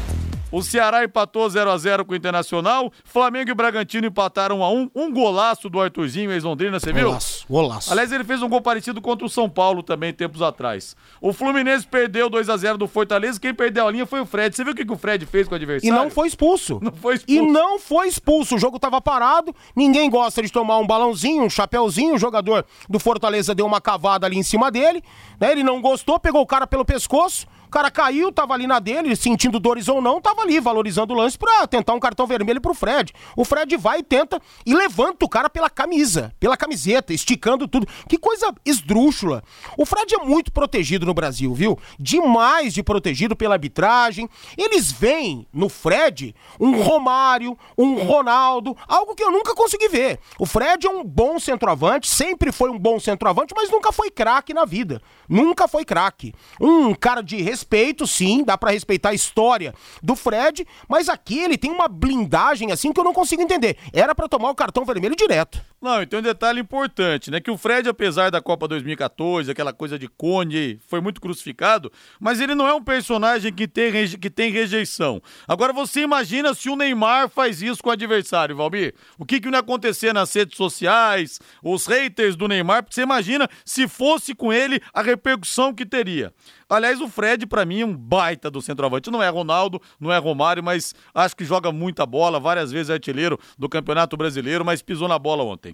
o 0.50 0.62
Ceará 0.62 1.04
empatou 1.04 1.48
0 1.48 1.70
a 1.70 1.78
0 1.78 2.04
com 2.04 2.12
o 2.12 2.16
Internacional. 2.16 2.90
Flamengo 3.04 3.50
e 3.50 3.54
Bragantino 3.54 4.06
empataram 4.08 4.60
1 4.60 4.64
a 4.64 4.70
1 4.72 4.90
Um 4.96 5.12
golaço 5.12 5.68
do 5.68 5.80
Arthurzinho, 5.80 6.32
ex-Londrina, 6.32 6.80
você 6.80 6.92
viu? 6.92 7.08
Golaço, 7.08 7.46
golaço. 7.48 7.92
Aliás, 7.92 8.10
ele 8.10 8.24
fez 8.24 8.42
um 8.42 8.48
gol 8.48 8.60
parecido 8.60 9.00
contra 9.00 9.24
o 9.24 9.28
São 9.28 9.48
Paulo 9.48 9.82
também, 9.82 10.12
tempos 10.12 10.42
atrás. 10.42 10.96
O 11.20 11.32
Fluminense 11.32 11.86
perdeu 11.86 12.28
2 12.28 12.48
a 12.48 12.56
0 12.56 12.78
do 12.78 12.88
Fortaleza. 12.88 13.38
Quem 13.38 13.54
perdeu 13.54 13.86
a 13.86 13.92
linha 13.92 14.06
foi 14.06 14.20
o 14.20 14.26
Fred. 14.26 14.56
Você 14.56 14.64
viu 14.64 14.72
o 14.72 14.76
que, 14.76 14.84
que 14.84 14.92
o 14.92 14.96
Fred 14.96 15.24
fez 15.24 15.46
com 15.46 15.54
o 15.54 15.56
adversário? 15.56 15.94
E 15.94 15.96
não 15.96 16.10
foi 16.10 16.26
expulso. 16.26 16.80
Não 16.82 16.92
foi 16.92 17.16
expulso. 17.16 17.40
E 17.40 17.46
não 17.46 17.78
foi 17.78 18.08
expulso. 18.08 18.54
O 18.56 18.58
jogo 18.58 18.78
tava 18.78 19.00
parado. 19.00 19.54
Ninguém 19.76 20.10
gosta 20.10 20.42
de 20.42 20.50
tomar 20.50 20.78
um 20.78 20.86
balãozinho, 20.86 21.44
um 21.44 21.50
chapéuzinho. 21.50 22.14
O 22.14 22.18
jogador 22.18 22.64
do 22.88 22.98
Fortaleza 22.98 23.54
deu 23.54 23.66
uma 23.66 23.80
cavada 23.80 24.26
ali 24.26 24.38
em 24.38 24.42
cima 24.42 24.68
dele. 24.70 25.04
Né? 25.38 25.52
Ele 25.52 25.62
não 25.62 25.80
gostou, 25.80 26.18
pegou 26.18 26.40
o 26.40 26.46
cara 26.46 26.66
pelo 26.66 26.84
pescoço. 26.84 27.46
O 27.70 27.72
cara 27.72 27.88
caiu, 27.88 28.32
tava 28.32 28.52
ali 28.52 28.66
na 28.66 28.80
dele, 28.80 29.14
sentindo 29.14 29.60
dores 29.60 29.86
ou 29.86 30.02
não, 30.02 30.20
tava 30.20 30.42
ali 30.42 30.58
valorizando 30.58 31.14
o 31.14 31.16
lance 31.16 31.38
pra 31.38 31.68
tentar 31.68 31.94
um 31.94 32.00
cartão 32.00 32.26
vermelho 32.26 32.60
pro 32.60 32.74
Fred. 32.74 33.12
O 33.36 33.44
Fred 33.44 33.76
vai 33.76 34.00
e 34.00 34.02
tenta 34.02 34.42
e 34.66 34.74
levanta 34.74 35.24
o 35.24 35.28
cara 35.28 35.48
pela 35.48 35.70
camisa, 35.70 36.34
pela 36.40 36.56
camiseta, 36.56 37.14
esticando 37.14 37.68
tudo. 37.68 37.86
Que 38.08 38.18
coisa 38.18 38.52
esdrúxula. 38.66 39.44
O 39.78 39.86
Fred 39.86 40.16
é 40.16 40.18
muito 40.18 40.50
protegido 40.50 41.06
no 41.06 41.14
Brasil, 41.14 41.54
viu? 41.54 41.78
Demais 41.96 42.74
de 42.74 42.82
protegido 42.82 43.36
pela 43.36 43.54
arbitragem. 43.54 44.28
Eles 44.58 44.90
veem 44.90 45.46
no 45.52 45.68
Fred 45.68 46.34
um 46.58 46.82
Romário, 46.82 47.56
um 47.78 48.02
Ronaldo, 48.02 48.76
algo 48.88 49.14
que 49.14 49.22
eu 49.22 49.30
nunca 49.30 49.54
consegui 49.54 49.88
ver. 49.88 50.18
O 50.40 50.44
Fred 50.44 50.88
é 50.88 50.90
um 50.90 51.04
bom 51.04 51.38
centroavante, 51.38 52.10
sempre 52.10 52.50
foi 52.50 52.68
um 52.68 52.78
bom 52.80 52.98
centroavante, 52.98 53.54
mas 53.56 53.70
nunca 53.70 53.92
foi 53.92 54.10
craque 54.10 54.52
na 54.52 54.64
vida. 54.64 55.00
Nunca 55.28 55.68
foi 55.68 55.84
craque. 55.84 56.34
Um 56.60 56.92
cara 56.92 57.22
de 57.22 57.40
respeito, 57.60 58.06
sim, 58.06 58.42
dá 58.42 58.56
para 58.56 58.70
respeitar 58.70 59.10
a 59.10 59.14
história 59.14 59.74
do 60.02 60.16
Fred, 60.16 60.66
mas 60.88 61.08
aqui 61.08 61.38
ele 61.38 61.58
tem 61.58 61.70
uma 61.70 61.88
blindagem 61.88 62.72
assim 62.72 62.92
que 62.92 62.98
eu 62.98 63.04
não 63.04 63.12
consigo 63.12 63.42
entender. 63.42 63.76
Era 63.92 64.14
para 64.14 64.28
tomar 64.28 64.50
o 64.50 64.54
cartão 64.54 64.84
vermelho 64.84 65.14
direto. 65.14 65.60
Não, 65.82 66.02
e 66.02 66.06
tem 66.06 66.18
um 66.18 66.22
detalhe 66.22 66.60
importante, 66.60 67.30
né? 67.30 67.40
Que 67.40 67.50
o 67.50 67.56
Fred, 67.56 67.88
apesar 67.88 68.30
da 68.30 68.42
Copa 68.42 68.68
2014, 68.68 69.50
aquela 69.50 69.72
coisa 69.72 69.98
de 69.98 70.08
Conde, 70.08 70.78
foi 70.86 71.00
muito 71.00 71.22
crucificado, 71.22 71.90
mas 72.20 72.38
ele 72.38 72.54
não 72.54 72.68
é 72.68 72.74
um 72.74 72.84
personagem 72.84 73.50
que 73.50 73.66
tem, 73.66 73.90
que 74.18 74.28
tem 74.28 74.52
rejeição. 74.52 75.22
Agora 75.48 75.72
você 75.72 76.02
imagina 76.02 76.52
se 76.52 76.68
o 76.68 76.76
Neymar 76.76 77.30
faz 77.30 77.62
isso 77.62 77.82
com 77.82 77.88
o 77.88 77.92
adversário, 77.92 78.54
Valmir. 78.54 78.94
O 79.18 79.24
que, 79.24 79.40
que 79.40 79.46
não 79.46 79.54
ia 79.54 79.60
acontecer 79.60 80.12
nas 80.12 80.34
redes 80.34 80.54
sociais, 80.54 81.40
os 81.62 81.86
haters 81.86 82.36
do 82.36 82.46
Neymar, 82.46 82.82
porque 82.82 82.96
você 82.96 83.02
imagina 83.02 83.48
se 83.64 83.88
fosse 83.88 84.34
com 84.34 84.52
ele 84.52 84.82
a 84.92 85.00
repercussão 85.00 85.72
que 85.72 85.86
teria. 85.86 86.30
Aliás, 86.70 87.00
o 87.00 87.08
Fred, 87.08 87.46
para 87.48 87.64
mim, 87.64 87.80
é 87.80 87.84
um 87.84 87.96
baita 87.96 88.48
do 88.48 88.62
centroavante. 88.62 89.10
Não 89.10 89.20
é 89.20 89.28
Ronaldo, 89.28 89.82
não 89.98 90.12
é 90.12 90.18
Romário, 90.18 90.62
mas 90.62 90.94
acho 91.12 91.34
que 91.34 91.44
joga 91.44 91.72
muita 91.72 92.06
bola, 92.06 92.38
várias 92.38 92.70
vezes 92.70 92.90
é 92.90 92.92
artilheiro 92.92 93.36
do 93.58 93.68
Campeonato 93.68 94.16
Brasileiro, 94.16 94.64
mas 94.64 94.80
pisou 94.80 95.08
na 95.08 95.18
bola 95.18 95.42
ontem. 95.42 95.69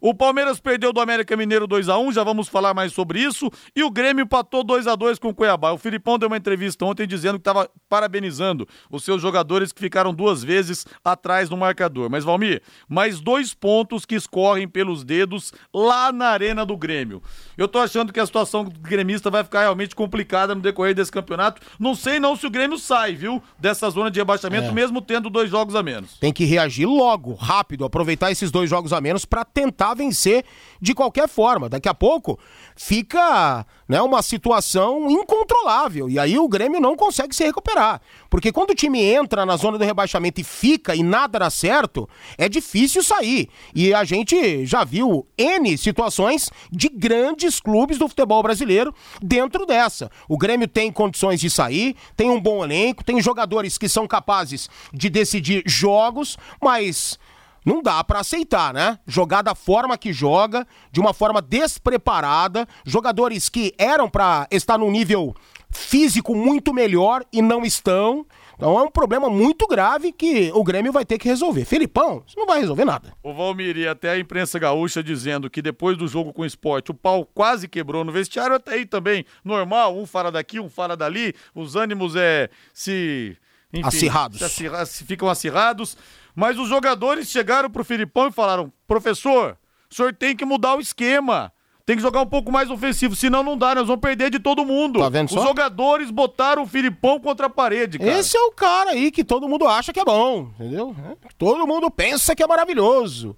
O 0.00 0.14
Palmeiras 0.14 0.60
perdeu 0.60 0.92
do 0.92 1.00
América 1.00 1.36
Mineiro 1.36 1.66
2 1.66 1.88
a 1.88 1.98
1 1.98 2.12
já 2.12 2.24
vamos 2.24 2.48
falar 2.48 2.74
mais 2.74 2.92
sobre 2.92 3.20
isso. 3.20 3.50
E 3.74 3.82
o 3.82 3.90
Grêmio 3.90 4.22
empatou 4.22 4.64
2 4.64 4.86
a 4.86 4.94
2 4.94 5.18
com 5.18 5.28
o 5.28 5.34
Cuiabá. 5.34 5.72
O 5.72 5.78
Filipão 5.78 6.18
deu 6.18 6.28
uma 6.28 6.36
entrevista 6.36 6.84
ontem 6.84 7.06
dizendo 7.06 7.34
que 7.34 7.40
estava 7.40 7.70
parabenizando 7.88 8.66
os 8.90 9.04
seus 9.04 9.20
jogadores 9.20 9.72
que 9.72 9.80
ficaram 9.80 10.14
duas 10.14 10.42
vezes 10.42 10.86
atrás 11.04 11.48
no 11.50 11.56
marcador. 11.56 12.10
Mas, 12.10 12.24
Valmir, 12.24 12.62
mais 12.88 13.20
dois 13.20 13.54
pontos 13.54 14.04
que 14.04 14.14
escorrem 14.14 14.68
pelos 14.68 15.04
dedos 15.04 15.52
lá 15.74 16.12
na 16.12 16.28
Arena 16.28 16.64
do 16.64 16.76
Grêmio. 16.76 17.22
Eu 17.56 17.68
tô 17.68 17.78
achando 17.78 18.12
que 18.12 18.20
a 18.20 18.26
situação 18.26 18.64
gremista 18.64 19.30
vai 19.30 19.44
ficar 19.44 19.60
realmente 19.60 19.94
complicada 19.94 20.54
no 20.54 20.60
decorrer 20.60 20.94
desse 20.94 21.12
campeonato. 21.12 21.60
Não 21.78 21.94
sei 21.94 22.18
não 22.18 22.36
se 22.36 22.46
o 22.46 22.50
Grêmio 22.50 22.78
sai, 22.78 23.14
viu? 23.14 23.42
Dessa 23.58 23.88
zona 23.90 24.10
de 24.10 24.18
rebaixamento, 24.18 24.68
é. 24.68 24.72
mesmo 24.72 25.00
tendo 25.00 25.28
dois 25.28 25.50
jogos 25.50 25.74
a 25.74 25.82
menos. 25.82 26.18
Tem 26.18 26.32
que 26.32 26.44
reagir 26.44 26.86
logo, 26.86 27.34
rápido, 27.34 27.84
aproveitar 27.84 28.30
esses 28.30 28.50
dois 28.50 28.68
jogos 28.68 28.92
a 28.92 29.00
menos 29.00 29.24
para 29.24 29.39
tentar 29.44 29.94
vencer 29.94 30.44
de 30.80 30.94
qualquer 30.94 31.28
forma. 31.28 31.68
Daqui 31.68 31.88
a 31.88 31.94
pouco 31.94 32.38
fica 32.76 33.66
né, 33.86 34.00
uma 34.00 34.22
situação 34.22 35.10
incontrolável 35.10 36.08
e 36.08 36.18
aí 36.18 36.38
o 36.38 36.48
Grêmio 36.48 36.80
não 36.80 36.96
consegue 36.96 37.34
se 37.34 37.44
recuperar. 37.44 38.00
Porque 38.30 38.50
quando 38.52 38.70
o 38.70 38.74
time 38.74 39.02
entra 39.02 39.44
na 39.44 39.56
zona 39.56 39.76
do 39.76 39.84
rebaixamento 39.84 40.40
e 40.40 40.44
fica 40.44 40.94
e 40.94 41.02
nada 41.02 41.38
dá 41.38 41.50
certo, 41.50 42.08
é 42.38 42.48
difícil 42.48 43.02
sair. 43.02 43.48
E 43.74 43.92
a 43.92 44.04
gente 44.04 44.64
já 44.64 44.84
viu 44.84 45.26
N 45.36 45.76
situações 45.76 46.50
de 46.70 46.88
grandes 46.88 47.60
clubes 47.60 47.98
do 47.98 48.08
futebol 48.08 48.42
brasileiro 48.42 48.94
dentro 49.20 49.66
dessa. 49.66 50.10
O 50.28 50.38
Grêmio 50.38 50.68
tem 50.68 50.90
condições 50.90 51.40
de 51.40 51.50
sair, 51.50 51.96
tem 52.16 52.30
um 52.30 52.40
bom 52.40 52.64
elenco, 52.64 53.04
tem 53.04 53.20
jogadores 53.20 53.76
que 53.76 53.88
são 53.88 54.06
capazes 54.06 54.70
de 54.92 55.10
decidir 55.10 55.62
jogos, 55.66 56.38
mas 56.62 57.18
não 57.64 57.82
dá 57.82 58.02
para 58.02 58.20
aceitar, 58.20 58.72
né? 58.72 58.98
Jogar 59.06 59.42
da 59.42 59.54
forma 59.54 59.98
que 59.98 60.12
joga, 60.12 60.66
de 60.90 61.00
uma 61.00 61.12
forma 61.12 61.42
despreparada, 61.42 62.66
jogadores 62.84 63.48
que 63.48 63.74
eram 63.78 64.08
para 64.08 64.46
estar 64.50 64.78
num 64.78 64.90
nível 64.90 65.34
físico 65.70 66.34
muito 66.34 66.74
melhor 66.74 67.24
e 67.32 67.40
não 67.40 67.64
estão. 67.64 68.26
Então 68.56 68.78
é 68.78 68.82
um 68.82 68.90
problema 68.90 69.30
muito 69.30 69.66
grave 69.66 70.12
que 70.12 70.50
o 70.52 70.62
Grêmio 70.62 70.92
vai 70.92 71.02
ter 71.02 71.16
que 71.16 71.26
resolver. 71.26 71.64
Felipão, 71.64 72.22
isso 72.26 72.38
não 72.38 72.46
vai 72.46 72.60
resolver 72.60 72.84
nada. 72.84 73.14
O 73.22 73.32
Valmir 73.32 73.76
e 73.78 73.88
até 73.88 74.10
a 74.10 74.18
imprensa 74.18 74.58
gaúcha 74.58 75.02
dizendo 75.02 75.48
que 75.48 75.62
depois 75.62 75.96
do 75.96 76.06
jogo 76.06 76.30
com 76.30 76.42
o 76.42 76.46
esporte 76.46 76.90
o 76.90 76.94
pau 76.94 77.24
quase 77.24 77.66
quebrou 77.66 78.04
no 78.04 78.12
vestiário, 78.12 78.56
até 78.56 78.74
aí 78.74 78.84
também 78.84 79.24
normal, 79.42 79.96
um 79.96 80.04
fala 80.04 80.30
daqui, 80.30 80.60
um 80.60 80.68
fala 80.68 80.94
dali, 80.94 81.34
os 81.54 81.74
ânimos 81.74 82.14
é 82.16 82.50
se. 82.74 83.36
Enfim, 83.72 83.86
acirrados. 83.86 84.42
Acirra, 84.42 84.84
ficam 84.86 85.28
acirrados. 85.28 85.96
Mas 86.34 86.58
os 86.58 86.68
jogadores 86.68 87.28
chegaram 87.28 87.70
pro 87.70 87.84
Filipão 87.84 88.28
e 88.28 88.32
falaram: 88.32 88.72
professor, 88.86 89.56
o 89.90 89.94
senhor 89.94 90.14
tem 90.14 90.36
que 90.36 90.44
mudar 90.44 90.76
o 90.76 90.80
esquema. 90.80 91.52
Tem 91.86 91.96
que 91.96 92.02
jogar 92.02 92.20
um 92.20 92.26
pouco 92.26 92.52
mais 92.52 92.70
ofensivo, 92.70 93.16
senão 93.16 93.42
não 93.42 93.58
dá, 93.58 93.74
nós 93.74 93.88
vamos 93.88 94.00
perder 94.00 94.30
de 94.30 94.38
todo 94.38 94.64
mundo. 94.64 95.00
Tá 95.00 95.08
vendo 95.08 95.28
só? 95.28 95.40
Os 95.40 95.44
jogadores 95.44 96.08
botaram 96.12 96.62
o 96.62 96.66
Filipão 96.66 97.18
contra 97.18 97.46
a 97.46 97.50
parede, 97.50 97.98
cara. 97.98 98.12
Esse 98.16 98.36
é 98.36 98.40
o 98.42 98.52
cara 98.52 98.90
aí 98.90 99.10
que 99.10 99.24
todo 99.24 99.48
mundo 99.48 99.66
acha 99.66 99.92
que 99.92 99.98
é 99.98 100.04
bom, 100.04 100.50
entendeu? 100.54 100.94
É. 101.10 101.16
Todo 101.36 101.66
mundo 101.66 101.90
pensa 101.90 102.36
que 102.36 102.44
é 102.44 102.46
maravilhoso. 102.46 103.36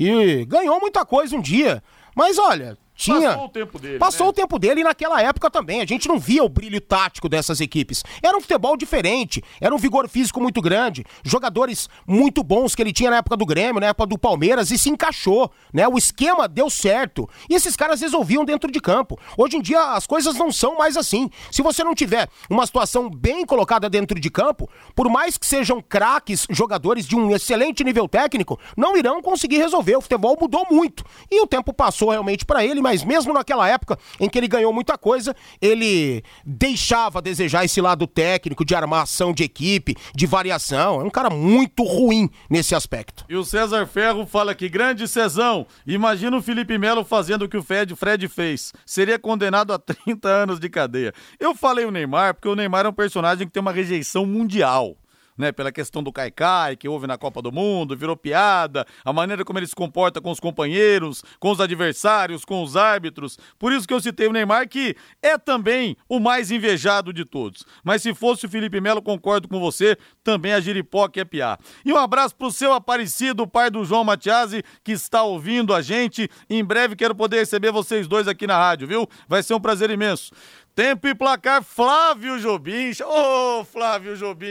E 0.00 0.44
ganhou 0.46 0.80
muita 0.80 1.04
coisa 1.04 1.36
um 1.36 1.40
dia. 1.40 1.80
Mas 2.12 2.38
olha, 2.38 2.76
tinha. 3.02 3.30
Passou 3.30 3.44
o 3.44 3.48
tempo 3.48 3.78
dele. 3.78 3.98
Passou 3.98 4.26
né? 4.26 4.30
o 4.30 4.32
tempo 4.32 4.58
dele 4.58 4.80
e 4.80 4.84
naquela 4.84 5.20
época 5.20 5.50
também. 5.50 5.80
A 5.80 5.86
gente 5.86 6.08
não 6.08 6.18
via 6.18 6.44
o 6.44 6.48
brilho 6.48 6.80
tático 6.80 7.28
dessas 7.28 7.60
equipes. 7.60 8.04
Era 8.22 8.36
um 8.36 8.40
futebol 8.40 8.76
diferente, 8.76 9.42
era 9.60 9.74
um 9.74 9.78
vigor 9.78 10.08
físico 10.08 10.40
muito 10.40 10.60
grande, 10.60 11.04
jogadores 11.24 11.88
muito 12.06 12.42
bons 12.42 12.74
que 12.74 12.82
ele 12.82 12.92
tinha 12.92 13.10
na 13.10 13.16
época 13.16 13.36
do 13.36 13.46
Grêmio, 13.46 13.80
na 13.80 13.88
época 13.88 14.06
do 14.06 14.18
Palmeiras, 14.18 14.70
e 14.70 14.78
se 14.78 14.90
encaixou, 14.90 15.50
né? 15.72 15.88
O 15.88 15.98
esquema 15.98 16.46
deu 16.46 16.70
certo. 16.70 17.28
E 17.48 17.54
esses 17.54 17.74
caras 17.74 18.00
resolviam 18.00 18.44
dentro 18.44 18.70
de 18.70 18.80
campo. 18.80 19.18
Hoje 19.36 19.56
em 19.56 19.60
dia 19.60 19.80
as 19.92 20.06
coisas 20.06 20.36
não 20.36 20.52
são 20.52 20.78
mais 20.78 20.96
assim. 20.96 21.28
Se 21.50 21.62
você 21.62 21.82
não 21.82 21.94
tiver 21.94 22.28
uma 22.48 22.66
situação 22.66 23.10
bem 23.10 23.44
colocada 23.44 23.90
dentro 23.90 24.20
de 24.20 24.30
campo, 24.30 24.68
por 24.94 25.08
mais 25.08 25.36
que 25.36 25.46
sejam 25.46 25.80
craques, 25.80 26.46
jogadores 26.50 27.06
de 27.06 27.16
um 27.16 27.34
excelente 27.34 27.82
nível 27.82 28.08
técnico, 28.08 28.58
não 28.76 28.96
irão 28.96 29.20
conseguir 29.22 29.58
resolver. 29.58 29.96
O 29.96 30.00
futebol 30.00 30.36
mudou 30.40 30.66
muito. 30.70 31.04
E 31.30 31.40
o 31.40 31.46
tempo 31.46 31.72
passou 31.72 32.10
realmente 32.10 32.44
para 32.44 32.64
ele, 32.64 32.80
mas 32.80 32.91
mesmo 33.02 33.32
naquela 33.32 33.68
época 33.68 33.98
em 34.20 34.28
que 34.28 34.38
ele 34.38 34.48
ganhou 34.48 34.72
muita 34.72 34.98
coisa, 34.98 35.34
ele 35.60 36.22
deixava 36.44 37.18
a 37.18 37.22
desejar 37.22 37.64
esse 37.64 37.80
lado 37.80 38.06
técnico, 38.06 38.64
de 38.64 38.74
armação 38.74 39.32
de 39.32 39.42
equipe, 39.42 39.96
de 40.14 40.26
variação. 40.26 41.00
É 41.00 41.04
um 41.04 41.10
cara 41.10 41.30
muito 41.30 41.82
ruim 41.82 42.28
nesse 42.50 42.74
aspecto. 42.74 43.24
E 43.28 43.36
o 43.36 43.44
César 43.44 43.86
Ferro 43.86 44.26
fala 44.26 44.54
que 44.54 44.68
grande 44.68 45.08
Cezão, 45.08 45.66
imagina 45.86 46.36
o 46.36 46.42
Felipe 46.42 46.76
Melo 46.76 47.04
fazendo 47.04 47.42
o 47.42 47.48
que 47.48 47.56
o 47.56 47.62
Fred, 47.62 47.94
Fred 47.96 48.28
fez. 48.28 48.72
Seria 48.84 49.18
condenado 49.18 49.72
a 49.72 49.78
30 49.78 50.28
anos 50.28 50.60
de 50.60 50.68
cadeia. 50.68 51.14
Eu 51.38 51.54
falei 51.54 51.84
o 51.84 51.90
Neymar 51.90 52.34
porque 52.34 52.48
o 52.48 52.56
Neymar 52.56 52.86
é 52.86 52.88
um 52.88 52.92
personagem 52.92 53.46
que 53.46 53.52
tem 53.52 53.60
uma 53.60 53.72
rejeição 53.72 54.26
mundial 54.26 54.96
né, 55.42 55.50
pela 55.50 55.72
questão 55.72 56.02
do 56.02 56.12
Caicai, 56.12 56.76
que 56.76 56.88
houve 56.88 57.08
na 57.08 57.18
Copa 57.18 57.42
do 57.42 57.50
Mundo, 57.50 57.96
virou 57.96 58.16
piada, 58.16 58.86
a 59.04 59.12
maneira 59.12 59.44
como 59.44 59.58
ele 59.58 59.66
se 59.66 59.74
comporta 59.74 60.20
com 60.20 60.30
os 60.30 60.38
companheiros, 60.38 61.24
com 61.40 61.50
os 61.50 61.60
adversários, 61.60 62.44
com 62.44 62.62
os 62.62 62.76
árbitros. 62.76 63.36
Por 63.58 63.72
isso 63.72 63.86
que 63.86 63.92
eu 63.92 64.00
citei 64.00 64.28
o 64.28 64.32
Neymar, 64.32 64.68
que 64.68 64.94
é 65.20 65.36
também 65.36 65.96
o 66.08 66.20
mais 66.20 66.52
invejado 66.52 67.12
de 67.12 67.24
todos. 67.24 67.64
Mas 67.82 68.02
se 68.02 68.14
fosse 68.14 68.46
o 68.46 68.48
Felipe 68.48 68.80
Melo, 68.80 69.02
concordo 69.02 69.48
com 69.48 69.58
você, 69.58 69.98
também 70.22 70.52
a 70.52 70.60
Giripoca 70.60 71.20
é 71.20 71.24
piar. 71.24 71.58
E 71.84 71.92
um 71.92 71.98
abraço 71.98 72.36
pro 72.36 72.52
seu 72.52 72.72
Aparecido, 72.72 73.46
pai 73.46 73.68
do 73.68 73.84
João 73.84 74.04
Matiasi, 74.04 74.62
que 74.84 74.92
está 74.92 75.24
ouvindo 75.24 75.74
a 75.74 75.82
gente. 75.82 76.28
Em 76.48 76.64
breve 76.64 76.94
quero 76.94 77.16
poder 77.16 77.38
receber 77.38 77.72
vocês 77.72 78.06
dois 78.06 78.28
aqui 78.28 78.46
na 78.46 78.56
rádio, 78.56 78.86
viu? 78.86 79.08
Vai 79.26 79.42
ser 79.42 79.54
um 79.54 79.60
prazer 79.60 79.90
imenso. 79.90 80.32
Tempo 80.74 81.06
e 81.06 81.14
placar 81.14 81.62
Flávio 81.62 82.38
Jobim. 82.38 82.92
Ô, 83.04 83.60
oh, 83.60 83.64
Flávio 83.64 84.16
Jobim! 84.16 84.46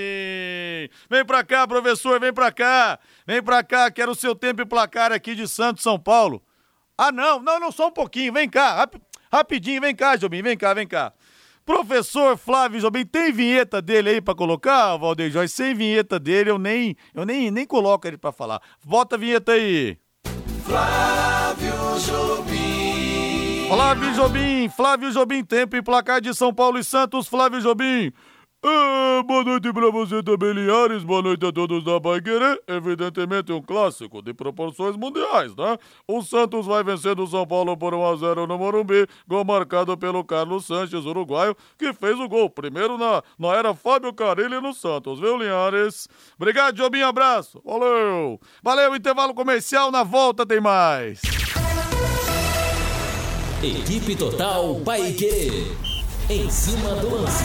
Vem 1.10 1.26
pra 1.26 1.44
cá, 1.44 1.68
professor, 1.68 2.20
vem 2.20 2.32
pra 2.32 2.52
cá. 2.52 3.00
Vem 3.26 3.42
pra 3.42 3.64
cá, 3.64 3.90
quero 3.90 4.12
o 4.12 4.16
seu 4.16 4.36
tempo 4.36 4.62
e 4.62 4.66
placar 4.66 5.12
aqui 5.12 5.34
de 5.34 5.48
Santos, 5.48 5.82
São 5.82 5.98
Paulo. 5.98 6.44
Ah, 6.96 7.12
não, 7.12 7.42
não, 7.42 7.60
não, 7.60 7.72
só 7.72 7.88
um 7.88 7.92
pouquinho. 7.92 8.32
Vem 8.32 8.48
cá, 8.48 8.76
rap, 8.76 9.02
rapidinho, 9.32 9.82
vem 9.82 9.96
cá, 9.96 10.16
Jobim, 10.16 10.44
vem 10.44 10.56
cá, 10.56 10.76
vem 10.76 10.88
cá. 10.88 11.12
Professor 11.66 12.38
Flávio 12.38 12.80
Jobim, 12.80 13.04
tem 13.04 13.32
vinheta 13.32 13.82
dele 13.82 14.10
aí 14.10 14.22
pra 14.22 14.36
colocar, 14.36 14.98
Valdeir 14.98 15.32
Jorge? 15.32 15.52
Sem 15.52 15.74
vinheta 15.74 16.20
dele, 16.20 16.52
eu 16.52 16.60
nem, 16.60 16.96
eu 17.16 17.26
nem, 17.26 17.50
nem 17.50 17.66
coloco 17.66 18.08
ele 18.08 18.18
pra 18.18 18.32
falar. 18.32 18.62
Bota 18.86 19.16
a 19.16 19.20
vinheta 19.20 19.54
aí. 19.54 19.98
Flávio 20.66 21.74
Jobim. 22.00 22.81
Flávio 23.72 24.14
Jobim, 24.14 24.68
Flávio 24.68 25.12
Jobim, 25.14 25.46
tempo 25.46 25.78
e 25.78 25.82
placar 25.82 26.20
de 26.20 26.34
São 26.34 26.54
Paulo 26.54 26.78
e 26.78 26.84
Santos, 26.84 27.26
Flávio 27.26 27.62
Jobim. 27.62 28.12
Ah, 28.62 29.24
boa 29.26 29.46
noite 29.46 29.72
pra 29.72 29.90
você 29.90 30.22
também, 30.22 30.52
Linhares. 30.52 31.06
Boa 31.06 31.22
noite 31.22 31.46
a 31.46 31.54
todos 31.54 31.82
da 31.82 32.00
Pai 32.02 32.20
Querer. 32.22 32.62
Evidentemente 32.68 33.54
um 33.54 33.62
clássico 33.62 34.22
de 34.22 34.34
proporções 34.34 34.98
mundiais, 34.98 35.56
né? 35.56 35.78
O 36.06 36.22
Santos 36.22 36.66
vai 36.66 36.84
vencendo 36.84 37.24
o 37.24 37.28
São 37.28 37.48
Paulo 37.48 37.78
por 37.78 37.94
1x0 37.94 38.46
no 38.46 38.58
Morumbi. 38.58 39.08
Gol 39.26 39.46
marcado 39.46 39.98
pelo 39.98 40.22
Carlos 40.26 40.66
Sanches, 40.66 41.06
uruguaio, 41.06 41.56
que 41.78 41.94
fez 41.94 42.20
o 42.20 42.28
gol. 42.28 42.50
Primeiro 42.50 42.98
na, 42.98 43.24
na 43.40 43.56
era 43.56 43.74
Fábio 43.74 44.14
Carilli 44.14 44.60
no 44.60 44.74
Santos, 44.74 45.18
viu, 45.18 45.38
Linhares? 45.38 46.10
Obrigado, 46.36 46.76
Jobim. 46.76 47.04
Abraço. 47.04 47.62
Valeu. 47.64 48.38
Valeu, 48.62 48.94
intervalo 48.98 49.34
comercial. 49.34 49.90
Na 49.92 50.04
volta 50.04 50.46
tem 50.46 50.60
mais. 50.60 51.22
Equipe 53.64 54.16
Total 54.16 54.74
Paique. 54.84 55.68
Em 56.28 56.50
cima 56.50 56.96
do 56.96 57.14
lance. 57.14 57.44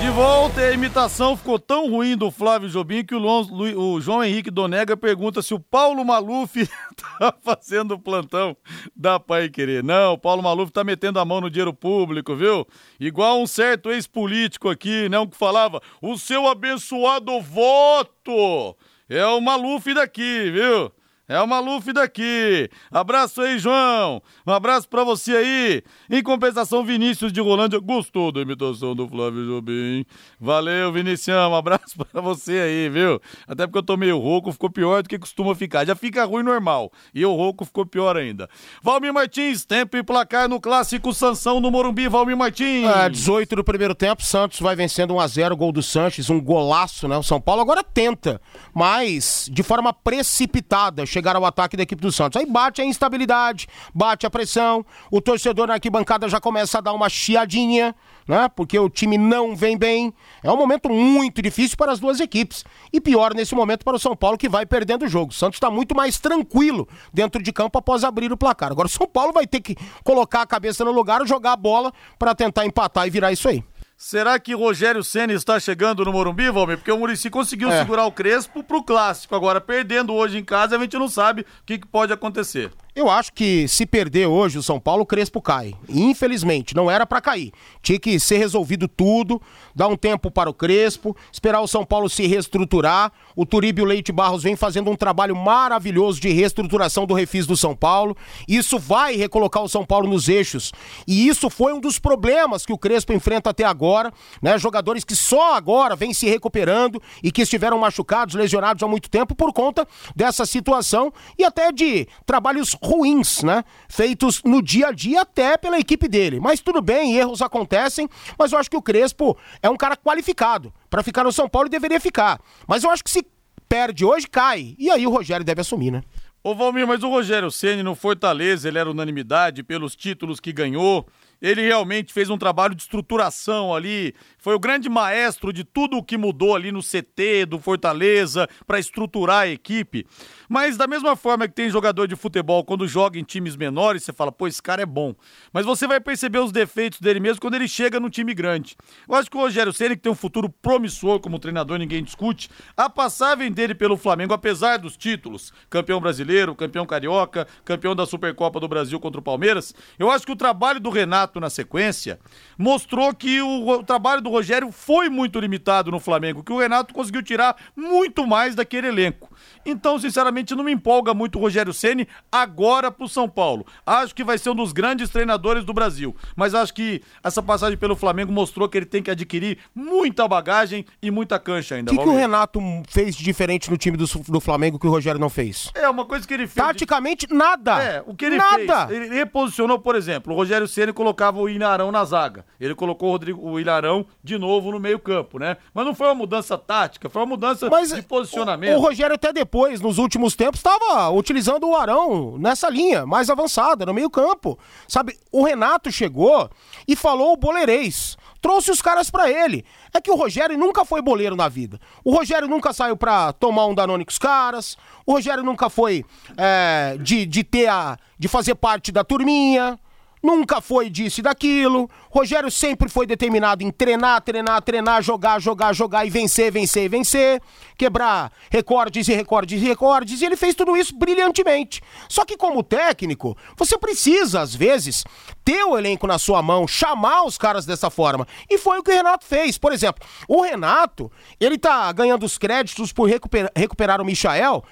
De 0.00 0.10
volta, 0.10 0.60
a 0.60 0.70
imitação 0.72 1.36
ficou 1.36 1.58
tão 1.58 1.90
ruim 1.90 2.16
do 2.16 2.30
Flávio 2.30 2.68
Jobim 2.68 3.04
que 3.04 3.16
o, 3.16 3.20
o 3.20 4.00
João 4.00 4.22
Henrique 4.22 4.48
Donega 4.48 4.96
pergunta 4.96 5.42
se 5.42 5.54
o 5.54 5.58
Paulo 5.58 6.04
Maluf 6.04 6.54
tá 7.18 7.34
fazendo 7.42 7.98
plantão 7.98 8.56
da 8.94 9.18
Pai 9.18 9.48
Querer. 9.48 9.82
Não, 9.82 10.12
o 10.12 10.18
Paulo 10.18 10.40
Maluf 10.40 10.70
tá 10.70 10.84
metendo 10.84 11.18
a 11.18 11.24
mão 11.24 11.40
no 11.40 11.50
dinheiro 11.50 11.74
público, 11.74 12.36
viu? 12.36 12.64
Igual 13.00 13.42
um 13.42 13.46
certo 13.48 13.90
ex-político 13.90 14.68
aqui, 14.68 15.08
né? 15.08 15.18
Um 15.18 15.26
que 15.26 15.36
falava, 15.36 15.80
o 16.00 16.16
seu 16.16 16.46
abençoado 16.46 17.40
voto 17.40 18.76
é 19.08 19.26
o 19.26 19.40
Maluf 19.40 19.92
daqui, 19.92 20.48
viu? 20.52 20.92
É 21.28 21.40
o 21.40 21.46
Maluf 21.46 21.92
daqui. 21.92 22.68
Abraço 22.90 23.40
aí, 23.42 23.56
João. 23.58 24.20
Um 24.44 24.52
abraço 24.52 24.88
pra 24.88 25.04
você 25.04 25.36
aí. 25.36 25.82
Em 26.10 26.22
compensação, 26.22 26.84
Vinícius 26.84 27.32
de 27.32 27.40
Rolândia 27.40 27.78
gostou 27.78 28.32
da 28.32 28.40
imitação 28.40 28.94
do 28.94 29.08
Flávio 29.08 29.46
Jobim. 29.46 30.04
Valeu, 30.40 30.92
Vinicião. 30.92 31.52
Um 31.52 31.54
abraço 31.54 31.96
pra 32.10 32.20
você 32.20 32.52
aí, 32.52 32.88
viu? 32.88 33.20
Até 33.46 33.66
porque 33.66 33.78
eu 33.78 33.82
tô 33.84 33.96
meio 33.96 34.18
rouco, 34.18 34.50
ficou 34.50 34.68
pior 34.68 35.02
do 35.02 35.08
que 35.08 35.16
costuma 35.16 35.54
ficar. 35.54 35.86
Já 35.86 35.94
fica 35.94 36.24
ruim 36.24 36.42
normal. 36.42 36.90
E 37.14 37.24
o 37.24 37.32
rouco 37.34 37.64
ficou 37.64 37.86
pior 37.86 38.16
ainda. 38.16 38.48
Valmir 38.82 39.14
Martins, 39.14 39.64
tempo 39.64 39.96
e 39.96 40.02
placar 40.02 40.48
no 40.48 40.60
clássico 40.60 41.14
Sansão 41.14 41.60
no 41.60 41.70
Morumbi. 41.70 42.08
Valmir 42.08 42.36
Martins. 42.36 42.88
É, 42.88 43.08
18 43.08 43.56
do 43.56 43.64
primeiro 43.64 43.94
tempo, 43.94 44.24
Santos 44.24 44.58
vai 44.58 44.74
vencendo 44.74 45.14
1x0, 45.14 45.54
gol 45.54 45.70
do 45.70 45.84
Sanches, 45.84 46.28
um 46.28 46.40
golaço, 46.40 47.06
né? 47.06 47.16
O 47.16 47.22
São 47.22 47.40
Paulo 47.40 47.62
agora 47.62 47.84
tenta, 47.84 48.40
mas 48.74 49.48
de 49.50 49.62
forma 49.62 49.92
precipitada 49.92 51.06
chegar 51.12 51.36
ao 51.36 51.44
ataque 51.44 51.76
da 51.76 51.82
equipe 51.82 52.00
do 52.00 52.10
Santos. 52.10 52.40
Aí 52.40 52.46
bate 52.46 52.80
a 52.80 52.84
instabilidade, 52.84 53.68
bate 53.94 54.26
a 54.26 54.30
pressão, 54.30 54.84
o 55.10 55.20
torcedor 55.20 55.66
na 55.66 55.74
arquibancada 55.74 56.28
já 56.28 56.40
começa 56.40 56.78
a 56.78 56.80
dar 56.80 56.92
uma 56.92 57.08
chiadinha, 57.08 57.94
né? 58.26 58.48
Porque 58.48 58.78
o 58.78 58.88
time 58.88 59.18
não 59.18 59.54
vem 59.54 59.76
bem. 59.76 60.12
É 60.42 60.50
um 60.50 60.56
momento 60.56 60.88
muito 60.88 61.42
difícil 61.42 61.76
para 61.76 61.92
as 61.92 62.00
duas 62.00 62.20
equipes. 62.20 62.64
E 62.92 63.00
pior 63.00 63.34
nesse 63.34 63.54
momento 63.54 63.84
para 63.84 63.96
o 63.96 63.98
São 63.98 64.16
Paulo 64.16 64.38
que 64.38 64.48
vai 64.48 64.64
perdendo 64.64 65.04
o 65.04 65.08
jogo. 65.08 65.32
O 65.32 65.34
Santos 65.34 65.56
está 65.56 65.70
muito 65.70 65.94
mais 65.94 66.18
tranquilo 66.18 66.88
dentro 67.12 67.42
de 67.42 67.52
campo 67.52 67.78
após 67.78 68.04
abrir 68.04 68.32
o 68.32 68.36
placar. 68.36 68.70
Agora 68.70 68.86
o 68.86 68.90
São 68.90 69.06
Paulo 69.06 69.32
vai 69.32 69.46
ter 69.46 69.60
que 69.60 69.76
colocar 70.04 70.42
a 70.42 70.46
cabeça 70.46 70.84
no 70.84 70.92
lugar, 70.92 71.26
jogar 71.26 71.52
a 71.52 71.56
bola 71.56 71.92
para 72.18 72.34
tentar 72.34 72.64
empatar 72.64 73.06
e 73.06 73.10
virar 73.10 73.32
isso 73.32 73.48
aí. 73.48 73.62
Será 74.04 74.36
que 74.40 74.52
Rogério 74.52 75.04
Senna 75.04 75.32
está 75.32 75.60
chegando 75.60 76.04
no 76.04 76.10
Morumbi, 76.12 76.50
Valmir? 76.50 76.76
Porque 76.76 76.90
o 76.90 76.98
Murici 76.98 77.30
conseguiu 77.30 77.70
É. 77.70 77.78
segurar 77.78 78.04
o 78.04 78.10
Crespo 78.10 78.60
pro 78.64 78.82
clássico. 78.82 79.32
Agora, 79.36 79.60
perdendo 79.60 80.12
hoje 80.12 80.38
em 80.38 80.44
casa, 80.44 80.74
a 80.76 80.78
gente 80.80 80.98
não 80.98 81.06
sabe 81.06 81.42
o 81.42 81.46
que, 81.64 81.78
que 81.78 81.86
pode 81.86 82.12
acontecer. 82.12 82.72
Eu 82.94 83.08
acho 83.08 83.32
que 83.32 83.66
se 83.68 83.86
perder 83.86 84.26
hoje 84.26 84.58
o 84.58 84.62
São 84.62 84.78
Paulo, 84.78 85.04
o 85.04 85.06
Crespo 85.06 85.40
cai. 85.40 85.72
Infelizmente, 85.88 86.76
não 86.76 86.90
era 86.90 87.06
pra 87.06 87.22
cair. 87.22 87.50
Tinha 87.80 87.98
que 87.98 88.20
ser 88.20 88.36
resolvido 88.36 88.86
tudo, 88.86 89.40
dar 89.74 89.88
um 89.88 89.96
tempo 89.96 90.30
para 90.30 90.50
o 90.50 90.52
Crespo, 90.52 91.16
esperar 91.32 91.62
o 91.62 91.66
São 91.66 91.86
Paulo 91.86 92.10
se 92.10 92.26
reestruturar. 92.26 93.10
O 93.34 93.46
Turíbio 93.46 93.86
Leite 93.86 94.12
Barros 94.12 94.42
vem 94.42 94.56
fazendo 94.56 94.90
um 94.90 94.94
trabalho 94.94 95.34
maravilhoso 95.34 96.20
de 96.20 96.28
reestruturação 96.28 97.06
do 97.06 97.14
refis 97.14 97.46
do 97.46 97.56
São 97.56 97.74
Paulo. 97.74 98.14
Isso 98.46 98.78
vai 98.78 99.16
recolocar 99.16 99.62
o 99.62 99.68
São 99.70 99.86
Paulo 99.86 100.06
nos 100.06 100.28
eixos. 100.28 100.70
E 101.08 101.26
isso 101.26 101.48
foi 101.48 101.72
um 101.72 101.80
dos 101.80 101.98
problemas 101.98 102.66
que 102.66 102.74
o 102.74 102.78
Crespo 102.78 103.14
enfrenta 103.14 103.48
até 103.48 103.64
agora, 103.64 104.12
né? 104.42 104.58
Jogadores 104.58 105.02
que 105.02 105.16
só 105.16 105.54
agora 105.54 105.96
vêm 105.96 106.12
se 106.12 106.28
recuperando 106.28 107.00
e 107.22 107.32
que 107.32 107.40
estiveram 107.40 107.78
machucados, 107.78 108.34
lesionados 108.34 108.82
há 108.82 108.86
muito 108.86 109.08
tempo 109.08 109.34
por 109.34 109.50
conta 109.54 109.88
dessa 110.14 110.44
situação 110.44 111.10
e 111.38 111.44
até 111.44 111.72
de 111.72 112.06
trabalhos 112.26 112.76
ruins, 112.82 113.42
né? 113.42 113.64
Feitos 113.88 114.42
no 114.44 114.60
dia 114.60 114.88
a 114.88 114.92
dia 114.92 115.22
até 115.22 115.56
pela 115.56 115.78
equipe 115.78 116.08
dele. 116.08 116.40
Mas 116.40 116.60
tudo 116.60 116.82
bem, 116.82 117.16
erros 117.16 117.40
acontecem, 117.40 118.08
mas 118.38 118.52
eu 118.52 118.58
acho 118.58 118.70
que 118.70 118.76
o 118.76 118.82
Crespo 118.82 119.36
é 119.62 119.70
um 119.70 119.76
cara 119.76 119.96
qualificado 119.96 120.72
para 120.90 121.02
ficar 121.02 121.24
no 121.24 121.32
São 121.32 121.48
Paulo 121.48 121.68
e 121.68 121.70
deveria 121.70 122.00
ficar. 122.00 122.40
Mas 122.66 122.82
eu 122.82 122.90
acho 122.90 123.04
que 123.04 123.10
se 123.10 123.24
perde 123.68 124.04
hoje, 124.04 124.26
cai. 124.26 124.74
E 124.78 124.90
aí 124.90 125.06
o 125.06 125.10
Rogério 125.10 125.44
deve 125.44 125.60
assumir, 125.60 125.90
né? 125.90 126.02
Ô 126.44 126.56
Valmir, 126.56 126.86
mas 126.88 127.04
o 127.04 127.08
Rogério 127.08 127.52
Ceni 127.52 127.84
no 127.84 127.94
Fortaleza, 127.94 128.66
ele 128.66 128.76
era 128.76 128.90
unanimidade 128.90 129.62
pelos 129.62 129.94
títulos 129.94 130.40
que 130.40 130.52
ganhou. 130.52 131.06
Ele 131.42 131.60
realmente 131.60 132.12
fez 132.12 132.30
um 132.30 132.38
trabalho 132.38 132.72
de 132.72 132.82
estruturação 132.82 133.74
ali. 133.74 134.14
Foi 134.38 134.54
o 134.54 134.60
grande 134.60 134.88
maestro 134.88 135.52
de 135.52 135.64
tudo 135.64 135.96
o 135.96 136.02
que 136.02 136.16
mudou 136.16 136.54
ali 136.54 136.70
no 136.70 136.80
CT 136.80 137.46
do 137.46 137.58
Fortaleza 137.58 138.48
para 138.64 138.78
estruturar 138.78 139.40
a 139.40 139.48
equipe. 139.48 140.06
Mas 140.48 140.76
da 140.76 140.86
mesma 140.86 141.16
forma 141.16 141.48
que 141.48 141.54
tem 141.54 141.68
jogador 141.68 142.06
de 142.06 142.14
futebol 142.14 142.64
quando 142.64 142.86
joga 142.86 143.18
em 143.18 143.24
times 143.24 143.56
menores, 143.56 144.04
você 144.04 144.12
fala, 144.12 144.30
pô, 144.30 144.46
esse 144.46 144.62
cara 144.62 144.82
é 144.82 144.86
bom. 144.86 145.14
Mas 145.52 145.66
você 145.66 145.86
vai 145.86 145.98
perceber 146.00 146.38
os 146.38 146.52
defeitos 146.52 147.00
dele 147.00 147.18
mesmo 147.18 147.40
quando 147.40 147.54
ele 147.54 147.66
chega 147.66 147.98
no 147.98 148.08
time 148.08 148.32
grande. 148.32 148.76
Eu 149.08 149.14
acho 149.16 149.28
que 149.28 149.36
o 149.36 149.40
Rogério 149.40 149.72
Ceni 149.72 149.96
que 149.96 150.02
tem 150.02 150.12
um 150.12 150.14
futuro 150.14 150.48
promissor 150.48 151.18
como 151.18 151.40
treinador, 151.40 151.78
ninguém 151.78 152.04
discute. 152.04 152.48
A 152.76 152.88
passagem 152.88 153.50
dele 153.50 153.74
pelo 153.74 153.96
Flamengo, 153.96 154.32
apesar 154.32 154.78
dos 154.78 154.96
títulos, 154.96 155.52
campeão 155.68 156.00
brasileiro, 156.00 156.54
campeão 156.54 156.86
carioca, 156.86 157.48
campeão 157.64 157.96
da 157.96 158.06
Supercopa 158.06 158.60
do 158.60 158.68
Brasil 158.68 159.00
contra 159.00 159.20
o 159.20 159.24
Palmeiras, 159.24 159.74
eu 159.98 160.10
acho 160.10 160.26
que 160.26 160.32
o 160.32 160.36
trabalho 160.36 160.78
do 160.78 160.90
Renato 160.90 161.31
na 161.40 161.50
sequência 161.50 162.18
mostrou 162.58 163.14
que 163.14 163.40
o, 163.40 163.68
o 163.68 163.82
trabalho 163.84 164.20
do 164.20 164.30
Rogério 164.30 164.70
foi 164.72 165.08
muito 165.08 165.38
limitado 165.40 165.90
no 165.90 165.98
Flamengo, 166.00 166.42
que 166.42 166.52
o 166.52 166.58
Renato 166.58 166.92
conseguiu 166.94 167.22
tirar 167.22 167.56
muito 167.76 168.26
mais 168.26 168.54
daquele 168.54 168.88
elenco. 168.88 169.30
Então, 169.64 169.98
sinceramente, 169.98 170.54
não 170.54 170.64
me 170.64 170.72
empolga 170.72 171.14
muito 171.14 171.38
o 171.38 171.40
Rogério 171.40 171.72
Ceni 171.72 172.06
agora 172.30 172.90
pro 172.90 173.08
São 173.08 173.28
Paulo. 173.28 173.66
Acho 173.84 174.14
que 174.14 174.24
vai 174.24 174.38
ser 174.38 174.50
um 174.50 174.54
dos 174.54 174.72
grandes 174.72 175.10
treinadores 175.10 175.64
do 175.64 175.72
Brasil, 175.72 176.14
mas 176.36 176.54
acho 176.54 176.72
que 176.74 177.02
essa 177.22 177.42
passagem 177.42 177.76
pelo 177.78 177.96
Flamengo 177.96 178.32
mostrou 178.32 178.68
que 178.68 178.76
ele 178.78 178.86
tem 178.86 179.02
que 179.02 179.10
adquirir 179.10 179.58
muita 179.74 180.26
bagagem 180.28 180.84
e 181.00 181.10
muita 181.10 181.38
cancha 181.38 181.74
ainda. 181.76 181.92
O 181.92 181.96
que, 181.96 182.02
que 182.02 182.08
o. 182.08 182.12
Renato 182.16 182.60
fez 182.88 183.16
de 183.16 183.24
diferente 183.24 183.70
no 183.70 183.76
time 183.76 183.96
do, 183.96 184.04
do 184.28 184.40
Flamengo 184.40 184.78
que 184.78 184.86
o 184.86 184.90
Rogério 184.90 185.20
não 185.20 185.28
fez? 185.30 185.70
É 185.74 185.88
uma 185.88 186.04
coisa 186.04 186.26
que 186.26 186.34
ele 186.34 186.46
fez. 186.46 186.54
de- 186.54 186.72
Taticamente, 186.72 187.26
nada. 187.32 187.82
É, 187.82 188.02
o 188.06 188.14
que 188.14 188.24
ele 188.26 188.36
nada. 188.36 188.86
fez, 188.88 189.02
ele 189.02 189.14
reposicionou, 189.14 189.78
por 189.78 189.94
exemplo, 189.96 190.32
o 190.32 190.36
Rogério 190.36 190.66
Ceni 190.68 190.92
colocava 191.22 191.40
o 191.40 191.48
Ilharão 191.48 191.92
na 191.92 192.04
zaga. 192.04 192.44
Ele 192.60 192.74
colocou 192.74 193.08
o, 193.08 193.12
Rodrigo, 193.12 193.48
o 193.48 193.60
Ilharão 193.60 194.04
de 194.24 194.36
novo 194.36 194.72
no 194.72 194.80
meio-campo, 194.80 195.38
né? 195.38 195.56
Mas 195.72 195.86
não 195.86 195.94
foi 195.94 196.08
uma 196.08 196.14
mudança 196.16 196.58
tática, 196.58 197.08
foi 197.08 197.22
uma 197.22 197.28
mudança 197.28 197.70
Mas 197.70 197.92
de 197.92 198.02
posicionamento. 198.02 198.74
O, 198.74 198.78
o 198.78 198.80
Rogério 198.80 199.14
até 199.14 199.32
depois, 199.32 199.80
nos 199.80 199.98
últimos 199.98 200.34
tempos, 200.34 200.58
estava 200.58 201.10
utilizando 201.10 201.68
o 201.68 201.76
Arão 201.76 202.36
nessa 202.38 202.68
linha, 202.68 203.06
mais 203.06 203.30
avançada, 203.30 203.86
no 203.86 203.94
meio 203.94 204.10
campo. 204.10 204.58
Sabe, 204.88 205.16
o 205.30 205.44
Renato 205.44 205.92
chegou 205.92 206.50
e 206.88 206.96
falou 206.96 207.34
o 207.34 207.36
boleirês. 207.36 208.16
Trouxe 208.40 208.72
os 208.72 208.82
caras 208.82 209.08
pra 209.08 209.30
ele. 209.30 209.64
É 209.94 210.00
que 210.00 210.10
o 210.10 210.16
Rogério 210.16 210.58
nunca 210.58 210.84
foi 210.84 211.00
boleiro 211.00 211.36
na 211.36 211.48
vida. 211.48 211.78
O 212.02 212.12
Rogério 212.12 212.48
nunca 212.48 212.72
saiu 212.72 212.96
pra 212.96 213.32
tomar 213.32 213.66
um 213.66 213.74
Danone 213.74 214.04
com 214.04 214.10
os 214.10 214.18
caras. 214.18 214.76
O 215.06 215.12
Rogério 215.12 215.44
nunca 215.44 215.70
foi 215.70 216.04
é, 216.36 216.96
de, 217.00 217.24
de 217.24 217.44
ter 217.44 217.68
a. 217.68 217.96
de 218.18 218.26
fazer 218.26 218.56
parte 218.56 218.90
da 218.90 219.04
turminha. 219.04 219.78
Nunca 220.22 220.60
foi 220.60 220.88
disso 220.88 221.18
e 221.18 221.22
daquilo. 221.22 221.90
Rogério 222.08 222.48
sempre 222.48 222.88
foi 222.88 223.06
determinado 223.06 223.64
em 223.64 223.72
treinar, 223.72 224.20
treinar, 224.22 224.62
treinar, 224.62 225.02
jogar, 225.02 225.40
jogar, 225.40 225.72
jogar 225.72 226.06
e 226.06 226.10
vencer, 226.10 226.52
vencer, 226.52 226.88
vencer. 226.88 227.42
Quebrar 227.76 228.30
recordes 228.48 229.08
e 229.08 229.12
recordes 229.14 229.60
e 229.60 229.66
recordes. 229.66 230.20
E 230.20 230.24
ele 230.24 230.36
fez 230.36 230.54
tudo 230.54 230.76
isso 230.76 230.96
brilhantemente. 230.96 231.82
Só 232.08 232.24
que, 232.24 232.36
como 232.36 232.62
técnico, 232.62 233.36
você 233.56 233.76
precisa, 233.76 234.40
às 234.40 234.54
vezes, 234.54 235.02
ter 235.44 235.64
o 235.64 235.76
elenco 235.76 236.06
na 236.06 236.20
sua 236.20 236.40
mão, 236.40 236.68
chamar 236.68 237.24
os 237.24 237.36
caras 237.36 237.66
dessa 237.66 237.90
forma. 237.90 238.24
E 238.48 238.56
foi 238.58 238.78
o 238.78 238.82
que 238.84 238.92
o 238.92 238.94
Renato 238.94 239.24
fez. 239.26 239.58
Por 239.58 239.72
exemplo, 239.72 240.06
o 240.28 240.40
Renato, 240.40 241.10
ele 241.40 241.58
tá 241.58 241.90
ganhando 241.90 242.24
os 242.24 242.38
créditos 242.38 242.92
por 242.92 243.08
recuperar, 243.08 243.50
recuperar 243.56 244.00
o 244.00 244.04
Michael. 244.04 244.62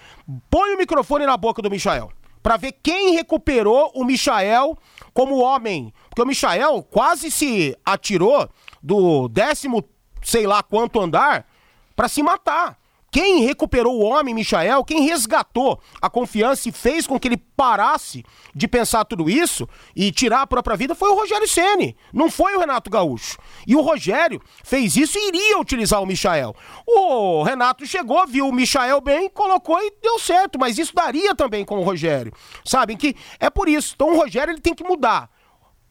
Põe 0.49 0.75
o 0.75 0.79
microfone 0.79 1.27
na 1.27 1.37
boca 1.37 1.61
do 1.61 1.69
Michael. 1.69 2.13
Pra 2.43 2.57
ver 2.57 2.73
quem 2.83 3.15
recuperou 3.15 3.91
o 3.95 4.05
Michael 4.05 4.79
como 5.21 5.41
homem. 5.41 5.93
Porque 6.09 6.23
o 6.23 6.27
Michael 6.27 6.83
quase 6.85 7.31
se 7.31 7.77
atirou 7.85 8.49
do 8.83 9.29
décimo, 9.29 9.85
sei 10.23 10.47
lá 10.47 10.63
quanto 10.63 10.99
andar, 10.99 11.47
pra 11.95 12.09
se 12.09 12.23
matar. 12.23 12.79
Quem 13.11 13.41
recuperou 13.41 13.99
o 13.99 14.05
homem, 14.05 14.35
Michael, 14.35 14.85
quem 14.85 15.03
resgatou 15.03 15.81
a 16.01 16.09
confiança 16.09 16.69
e 16.69 16.73
fez 16.73 17.09
com 17.09 17.19
que 17.19 17.27
ele 17.27 17.37
parasse 17.37 18.25
de 18.55 18.69
pensar 18.69 19.05
tudo 19.05 19.29
isso 19.29 19.69
e 19.97 20.13
tirar 20.13 20.43
a 20.43 20.47
própria 20.47 20.77
vida 20.77 20.95
foi 20.95 21.11
o 21.11 21.15
Rogério 21.15 21.49
Ceni, 21.49 21.97
não 22.13 22.31
foi 22.31 22.55
o 22.55 22.61
Renato 22.61 22.89
Gaúcho. 22.89 23.37
E 23.67 23.75
o 23.75 23.81
Rogério 23.81 24.41
fez 24.63 24.97
isso 24.97 25.19
e 25.19 25.29
iria 25.29 25.59
utilizar 25.59 26.01
o 26.01 26.07
Michael. 26.07 26.55
O 26.87 27.43
Renato 27.43 27.85
chegou, 27.85 28.25
viu 28.29 28.49
o 28.49 28.53
Michael 28.53 29.01
bem, 29.01 29.29
colocou 29.29 29.79
e 29.81 29.93
deu 30.01 30.19
certo, 30.19 30.59
mas 30.59 30.79
isso 30.79 30.95
daria 30.95 31.35
também 31.35 31.65
com 31.65 31.79
o 31.79 31.83
Rogério. 31.83 32.33
Sabem 32.65 32.97
que 32.97 33.17
é 33.41 33.51
por 33.51 33.69
isso. 33.69 33.93
Então 33.97 34.13
o 34.13 34.17
Rogério 34.17 34.53
ele 34.53 34.61
tem 34.61 34.75
que 34.75 34.85
mudar 34.85 35.29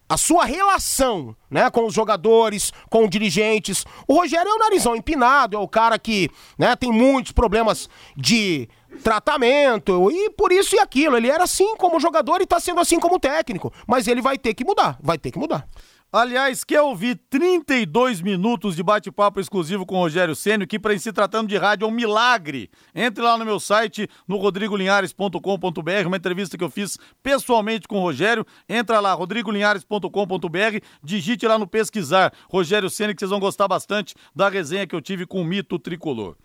a 0.10 0.18
sua 0.18 0.44
relação, 0.44 1.36
né, 1.52 1.70
com 1.70 1.86
os 1.86 1.94
jogadores, 1.94 2.74
com 2.90 3.04
os 3.04 3.10
dirigentes. 3.12 3.86
O 4.08 4.16
Rogério 4.16 4.50
é 4.50 4.54
o 4.54 4.58
narizão 4.58 4.96
empinado, 4.96 5.56
é 5.56 5.60
o 5.60 5.68
cara 5.68 6.00
que, 6.00 6.32
né, 6.58 6.76
tem 6.76 6.92
muitos 6.92 7.32
problemas 7.32 7.88
de 8.18 8.68
tratamento 9.04 10.12
e 10.12 10.32
por 10.32 10.52
isso 10.52 10.76
e 10.76 10.80
aquilo. 10.80 11.16
Ele 11.16 11.30
era 11.30 11.44
assim 11.44 11.76
como 11.78 12.00
jogador 12.00 12.42
e 12.42 12.48
tá 12.48 12.60
sendo 12.60 12.82
assim 12.82 13.00
como 13.00 13.20
técnico, 13.20 13.72
mas 13.86 14.08
ele 14.08 14.22
vai 14.22 14.38
ter 14.38 14.56
que 14.56 14.66
mudar, 14.66 14.98
vai 15.00 15.18
ter 15.18 15.30
que 15.30 15.38
mudar. 15.38 15.68
Aliás, 16.12 16.64
quer 16.64 16.82
ouvir 16.82 17.22
32 17.30 18.20
minutos 18.20 18.76
de 18.76 18.82
bate-papo 18.82 19.40
exclusivo 19.40 19.86
com 19.86 19.94
o 19.94 20.00
Rogério 20.00 20.36
Ceni, 20.36 20.66
que 20.66 20.80
para 20.80 20.98
se 20.98 21.14
tratando 21.14 21.48
de 21.48 21.56
rádio 21.56 21.86
é 21.86 21.88
um 21.88 21.92
milagre. 21.92 22.68
Entre 22.96 23.24
lá 23.24 23.38
no 23.38 23.46
meu 23.46 23.60
site, 23.60 24.10
no 24.28 24.38
rodrigolinhares.com.br, 24.38 26.08
uma 26.08 26.18
entrevista 26.18 26.58
que 26.58 26.64
eu 26.64 26.70
fiz 26.72 26.98
pessoalmente 27.22 27.88
com 27.88 28.00
o 28.00 28.02
Rogério. 28.02 28.44
Entra 28.68 29.00
lá, 29.00 29.14
rodrigolinhares.com.br, 29.14 30.80
digite 31.04 31.46
lá 31.46 31.60
no 31.60 31.68
pesquisar 31.68 32.34
Rogério 32.50 32.90
Ceni, 32.90 33.14
que 33.14 33.20
vocês 33.20 33.30
vão 33.30 33.40
gostar 33.40 33.68
bastante 33.68 34.16
da 34.36 34.50
resenha 34.50 34.88
que 34.88 34.96
eu 34.96 35.02
tive 35.02 35.28
com 35.28 35.40
o 35.40 35.46
Mito 35.46 35.78
Tricolor. 35.78 36.36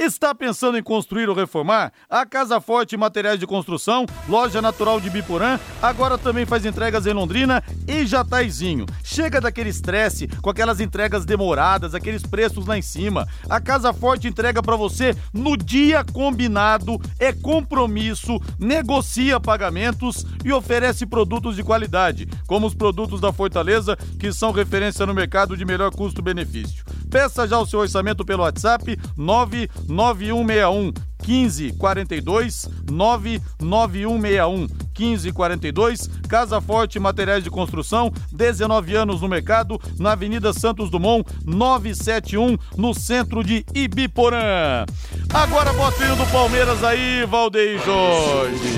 Está 0.00 0.34
pensando 0.34 0.78
em 0.78 0.82
construir 0.82 1.28
ou 1.28 1.34
reformar? 1.34 1.92
A 2.08 2.24
Casa 2.24 2.58
Forte 2.58 2.96
Materiais 2.96 3.38
de 3.38 3.46
Construção, 3.46 4.06
loja 4.26 4.62
natural 4.62 4.98
de 4.98 5.10
Biporã, 5.10 5.60
agora 5.82 6.16
também 6.16 6.46
faz 6.46 6.64
entregas 6.64 7.04
em 7.04 7.12
Londrina 7.12 7.62
e 7.86 8.06
Jataizinho. 8.06 8.86
Chega 9.04 9.42
daquele 9.42 9.68
estresse 9.68 10.26
com 10.26 10.48
aquelas 10.48 10.80
entregas 10.80 11.26
demoradas, 11.26 11.94
aqueles 11.94 12.22
preços 12.22 12.64
lá 12.64 12.78
em 12.78 12.82
cima. 12.82 13.28
A 13.46 13.60
Casa 13.60 13.92
Forte 13.92 14.26
entrega 14.26 14.62
para 14.62 14.74
você 14.74 15.14
no 15.34 15.54
dia 15.54 16.02
combinado, 16.02 16.98
é 17.18 17.30
compromisso, 17.30 18.40
negocia 18.58 19.38
pagamentos 19.38 20.24
e 20.42 20.50
oferece 20.50 21.04
produtos 21.04 21.56
de 21.56 21.62
qualidade, 21.62 22.26
como 22.46 22.66
os 22.66 22.74
produtos 22.74 23.20
da 23.20 23.34
Fortaleza, 23.34 23.98
que 24.18 24.32
são 24.32 24.50
referência 24.50 25.04
no 25.04 25.12
mercado 25.12 25.58
de 25.58 25.64
melhor 25.66 25.90
custo-benefício. 25.90 26.86
Peça 27.10 27.46
já 27.46 27.58
o 27.58 27.66
seu 27.66 27.80
orçamento 27.80 28.24
pelo 28.24 28.42
WhatsApp 28.42 28.96
99161 29.16 30.92
1542 31.26 32.68
99161 32.90 34.66
1542 34.96 36.08
Casa 36.28 36.60
Forte 36.60 36.98
Materiais 36.98 37.42
de 37.42 37.50
Construção 37.50 38.12
19 38.32 38.94
anos 38.94 39.20
no 39.20 39.28
mercado 39.28 39.80
na 39.98 40.12
Avenida 40.12 40.52
Santos 40.52 40.90
Dumont 40.90 41.24
971 41.44 42.56
no 42.76 42.94
centro 42.94 43.42
de 43.42 43.64
Ibiporã. 43.74 44.84
Agora 45.32 45.72
botinho 45.72 46.16
do 46.16 46.26
Palmeiras 46.26 46.82
aí 46.84 47.24
Valdeir 47.26 47.80
Jorge 47.84 48.70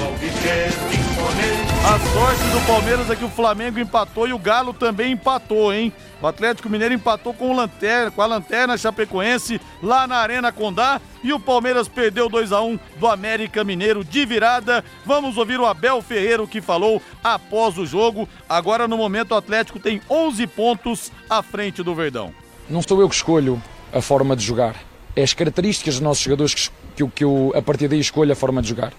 a 1.85 1.99
sorte 1.99 2.45
do 2.51 2.67
Palmeiras 2.67 3.11
é 3.11 3.17
que 3.17 3.25
o 3.25 3.29
Flamengo 3.29 3.79
empatou 3.79 4.29
e 4.29 4.33
o 4.33 4.39
Galo 4.39 4.73
também 4.73 5.13
empatou, 5.13 5.75
hein? 5.75 5.93
O 6.21 6.27
Atlético 6.27 6.71
Mineiro 6.71 6.95
empatou 6.95 7.35
com, 7.35 7.51
o 7.51 7.57
lanterna, 7.57 8.11
com 8.13 8.23
a 8.23 8.27
Lanterna 8.27 8.79
Chapecoense 8.79 9.61
lá 9.83 10.07
na 10.07 10.17
Arena 10.17 10.53
Condá 10.53 11.01
e 11.25 11.33
o 11.33 11.41
Palmeiras 11.41 11.89
perdeu 11.89 12.29
2 12.29 12.53
a 12.53 12.63
1 12.63 12.79
do 13.01 13.09
América 13.09 13.65
Mineiro 13.65 14.05
de 14.05 14.25
virada. 14.25 14.85
Vamos 15.05 15.37
ouvir 15.37 15.59
o 15.59 15.67
Abel 15.67 16.01
Ferreira 16.01 16.47
que 16.47 16.61
falou 16.61 17.03
após 17.23 17.77
o 17.77 17.85
jogo. 17.85 18.29
Agora 18.49 18.87
no 18.87 18.97
momento 18.97 19.33
o 19.33 19.37
Atlético 19.37 19.81
tem 19.81 20.01
11 20.09 20.47
pontos 20.47 21.11
à 21.29 21.43
frente 21.43 21.83
do 21.83 21.95
Verdão. 21.95 22.33
Não 22.71 22.81
sou 22.81 23.01
eu 23.01 23.09
que 23.09 23.17
escolho 23.17 23.61
a 23.93 24.01
forma 24.01 24.37
de 24.37 24.45
jogar. 24.45 24.77
É 25.17 25.23
as 25.25 25.35
características 25.35 25.95
dos 25.95 26.03
nossos 26.03 26.23
jogadores 26.23 26.55
que, 26.55 26.71
que, 26.95 27.09
que 27.09 27.25
eu 27.25 27.53
a 27.57 27.61
partir 27.61 27.89
daí 27.89 27.99
escolho 27.99 28.33
a 28.33 28.37
forma 28.37 28.63
de 28.63 28.69
jogar. 28.69 28.93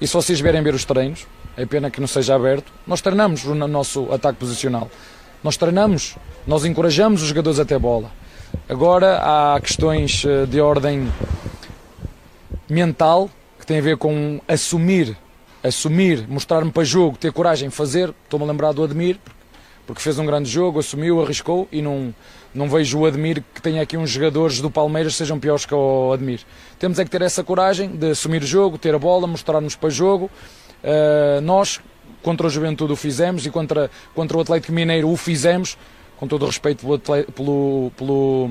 E 0.00 0.06
se 0.06 0.14
vocês 0.14 0.40
verem 0.40 0.62
ver 0.62 0.74
os 0.74 0.84
treinos, 0.86 1.26
é 1.56 1.66
pena 1.66 1.90
que 1.90 2.00
não 2.00 2.06
seja 2.06 2.34
aberto, 2.34 2.72
nós 2.86 3.00
treinamos 3.00 3.44
o 3.44 3.54
nosso 3.54 4.12
ataque 4.12 4.38
posicional. 4.38 4.90
Nós 5.42 5.56
treinamos, 5.56 6.16
nós 6.46 6.64
encorajamos 6.64 7.22
os 7.22 7.28
jogadores 7.28 7.58
a 7.58 7.64
ter 7.64 7.78
bola. 7.78 8.10
Agora 8.68 9.18
há 9.22 9.60
questões 9.60 10.24
eh, 10.24 10.46
de 10.46 10.60
ordem 10.60 11.10
mental 12.68 13.28
que 13.58 13.66
tem 13.66 13.78
a 13.78 13.82
ver 13.82 13.96
com 13.96 14.40
assumir, 14.48 15.16
assumir, 15.62 16.26
mostrar-me 16.28 16.70
para 16.70 16.84
jogo, 16.84 17.16
ter 17.16 17.32
coragem, 17.32 17.70
fazer. 17.70 18.14
Estou-me 18.24 18.44
a 18.44 18.48
lembrar 18.48 18.72
do 18.72 18.82
Admir, 18.82 19.18
porque 19.86 20.00
fez 20.00 20.18
um 20.18 20.26
grande 20.26 20.48
jogo, 20.48 20.78
assumiu, 20.78 21.22
arriscou 21.22 21.68
e 21.70 21.82
não, 21.82 22.14
não 22.54 22.68
vejo 22.68 22.98
o 22.98 23.06
Admir 23.06 23.42
que 23.54 23.60
tenha 23.60 23.82
aqui 23.82 23.96
uns 23.96 24.10
jogadores 24.10 24.60
do 24.60 24.70
Palmeiras 24.70 25.16
sejam 25.16 25.38
piores 25.38 25.66
que 25.66 25.74
o 25.74 26.12
Admir. 26.12 26.40
Temos 26.78 26.98
é 26.98 27.04
que 27.04 27.10
ter 27.10 27.22
essa 27.22 27.44
coragem 27.44 27.90
de 27.90 28.10
assumir 28.10 28.42
o 28.42 28.46
jogo, 28.46 28.78
ter 28.78 28.94
a 28.94 28.98
bola, 28.98 29.26
mostrar-nos 29.26 29.76
para 29.76 29.90
jogo 29.90 30.30
nós, 31.42 31.80
contra 32.22 32.46
o 32.46 32.50
Juventude, 32.50 32.92
o 32.92 32.96
fizemos 32.96 33.46
e 33.46 33.50
contra, 33.50 33.90
contra 34.14 34.36
o 34.36 34.40
Atlético 34.40 34.72
Mineiro 34.72 35.08
o 35.08 35.16
fizemos, 35.16 35.76
com 36.16 36.26
todo 36.26 36.42
o 36.42 36.46
respeito 36.46 36.86
pelo, 36.86 36.98
pelo, 37.24 37.92
pelo, 37.96 38.50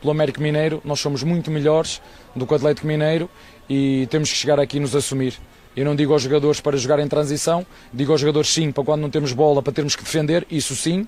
pelo 0.00 0.10
Américo 0.10 0.40
Mineiro, 0.40 0.82
nós 0.84 1.00
somos 1.00 1.22
muito 1.22 1.50
melhores 1.50 2.02
do 2.34 2.46
que 2.46 2.52
o 2.52 2.56
Atlético 2.56 2.86
Mineiro 2.86 3.30
e 3.68 4.06
temos 4.10 4.30
que 4.30 4.36
chegar 4.36 4.58
aqui 4.58 4.76
e 4.76 4.80
nos 4.80 4.94
assumir. 4.94 5.34
Eu 5.76 5.84
não 5.84 5.96
digo 5.96 6.12
aos 6.12 6.22
jogadores 6.22 6.60
para 6.60 6.76
jogar 6.76 7.00
em 7.00 7.08
transição, 7.08 7.66
digo 7.92 8.12
aos 8.12 8.20
jogadores 8.20 8.52
sim, 8.52 8.70
para 8.70 8.84
quando 8.84 9.00
não 9.00 9.10
temos 9.10 9.32
bola, 9.32 9.62
para 9.62 9.72
termos 9.72 9.96
que 9.96 10.04
defender, 10.04 10.46
isso 10.50 10.76
sim, 10.76 11.06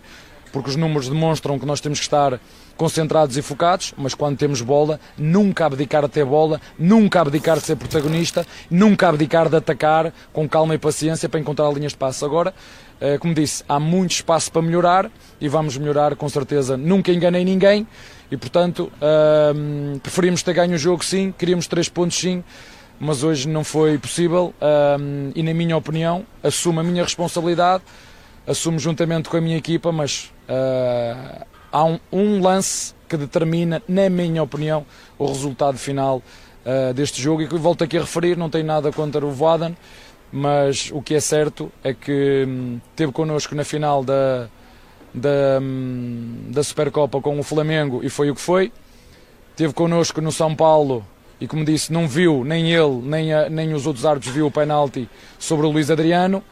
porque 0.52 0.70
os 0.70 0.76
números 0.76 1.08
demonstram 1.08 1.58
que 1.58 1.66
nós 1.66 1.80
temos 1.80 1.98
que 1.98 2.04
estar 2.04 2.40
concentrados 2.76 3.36
e 3.36 3.42
focados, 3.42 3.94
mas 3.96 4.14
quando 4.14 4.36
temos 4.36 4.60
bola, 4.60 5.00
nunca 5.16 5.66
abdicar 5.66 6.02
de 6.02 6.08
ter 6.08 6.24
bola, 6.24 6.60
nunca 6.78 7.20
abdicar 7.20 7.56
de 7.58 7.64
ser 7.64 7.76
protagonista, 7.76 8.46
nunca 8.70 9.08
abdicar 9.08 9.48
de 9.48 9.56
atacar 9.56 10.12
com 10.32 10.48
calma 10.48 10.74
e 10.74 10.78
paciência 10.78 11.28
para 11.28 11.40
encontrar 11.40 11.70
linhas 11.72 11.92
de 11.92 11.98
passo. 11.98 12.24
Agora, 12.24 12.54
eh, 13.00 13.18
como 13.18 13.34
disse, 13.34 13.64
há 13.68 13.78
muito 13.78 14.12
espaço 14.12 14.50
para 14.50 14.62
melhorar 14.62 15.10
e 15.40 15.48
vamos 15.48 15.76
melhorar 15.76 16.16
com 16.16 16.28
certeza. 16.28 16.76
Nunca 16.76 17.12
enganei 17.12 17.44
ninguém 17.44 17.86
e, 18.30 18.36
portanto, 18.36 18.90
ehm, 19.00 19.98
preferimos 19.98 20.42
ter 20.42 20.52
ganho 20.54 20.74
o 20.74 20.78
jogo 20.78 21.04
sim, 21.04 21.32
queríamos 21.36 21.66
três 21.66 21.88
pontos 21.88 22.18
sim, 22.18 22.42
mas 22.98 23.22
hoje 23.22 23.48
não 23.48 23.62
foi 23.62 23.98
possível 23.98 24.54
ehm, 24.60 25.30
e, 25.34 25.42
na 25.42 25.54
minha 25.54 25.76
opinião, 25.76 26.26
assumo 26.42 26.80
a 26.80 26.82
minha 26.82 27.02
responsabilidade, 27.02 27.82
assumo 28.46 28.78
juntamente 28.78 29.28
com 29.28 29.36
a 29.36 29.40
minha 29.40 29.56
equipa, 29.56 29.90
mas 29.92 30.32
uh, 30.48 31.44
há 31.76 31.84
um, 31.84 32.00
um, 32.10 32.40
lance 32.40 32.94
que 33.06 33.18
determina, 33.18 33.82
na 33.86 34.08
minha 34.08 34.42
opinião, 34.42 34.86
o 35.18 35.26
resultado 35.26 35.76
final 35.76 36.22
uh, 36.64 36.94
deste 36.94 37.20
jogo 37.20 37.42
e 37.42 37.46
que 37.46 37.58
volto 37.58 37.84
aqui 37.84 37.98
a 37.98 38.00
referir, 38.00 38.34
não 38.34 38.48
tenho 38.48 38.64
nada 38.64 38.90
contra 38.90 39.24
o 39.24 39.30
Voaden, 39.30 39.76
mas 40.32 40.90
o 40.90 41.02
que 41.02 41.14
é 41.14 41.20
certo 41.20 41.70
é 41.84 41.92
que 41.92 42.46
hum, 42.48 42.80
teve 42.96 43.12
connosco 43.12 43.54
na 43.54 43.62
final 43.62 44.02
da, 44.02 44.48
da, 45.12 45.60
hum, 45.60 46.46
da 46.48 46.64
Supercopa 46.64 47.20
com 47.20 47.38
o 47.38 47.42
Flamengo 47.42 48.00
e 48.02 48.08
foi 48.08 48.30
o 48.30 48.34
que 48.34 48.40
foi. 48.40 48.72
Teve 49.54 49.74
connosco 49.74 50.22
no 50.22 50.32
São 50.32 50.54
Paulo 50.54 51.04
e, 51.38 51.46
como 51.46 51.62
disse, 51.62 51.92
não 51.92 52.08
viu, 52.08 52.42
nem 52.42 52.72
ele, 52.72 53.02
nem, 53.02 53.34
a, 53.34 53.50
nem 53.50 53.74
os 53.74 53.86
outros 53.86 54.06
árbitros 54.06 54.34
viu 54.34 54.46
o 54.46 54.50
penalti 54.50 55.06
sobre 55.38 55.66
o 55.66 55.70
Luís 55.70 55.90
Adriano 55.90 56.42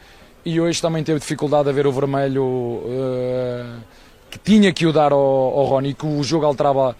e 0.45 0.61
hoje 0.61 0.79
também 0.79 1.03
teve 1.03 1.19
dificuldade 1.19 1.67
a 1.67 1.71
ver 1.71 1.87
o 1.87 1.91
vermelho 1.91 2.43
uh, 2.43 3.81
que 4.35 4.39
tinha 4.39 4.73
que 4.73 4.85
o 4.85 4.91
dar 4.91 5.13
ao, 5.13 5.19
ao 5.19 5.65
Rony 5.65 5.89
e 5.89 5.93
que 5.93 6.05
o 6.05 6.21
jogo 6.21 6.45
alterava. 6.45 6.95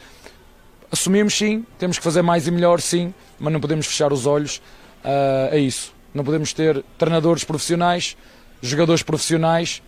Assumimos 0.90 1.38
sim, 1.38 1.66
temos 1.78 1.98
que 1.98 2.04
fazer 2.04 2.22
mais 2.22 2.48
e 2.48 2.52
melhor 2.52 2.80
sim, 2.80 3.14
mas 3.38 3.52
não 3.52 3.60
podemos 3.60 3.86
fechar 3.86 4.14
os 4.14 4.26
olhos 4.26 4.62
uh, 5.04 5.54
a 5.54 5.58
isso. 5.58 5.94
Não 6.14 6.24
podemos 6.24 6.54
ter 6.54 6.82
treinadores 6.98 7.44
profissionais, 7.44 8.16
jogadores 8.62 9.04
profissionais 9.04 9.84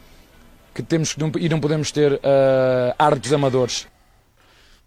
que 0.76 0.84
temos 0.84 1.16
e 1.40 1.48
não 1.48 1.60
podemos 1.60 1.90
ter 1.90 2.14
uh, 2.14 2.20
árbitros 3.00 3.32
amadores. 3.32 3.88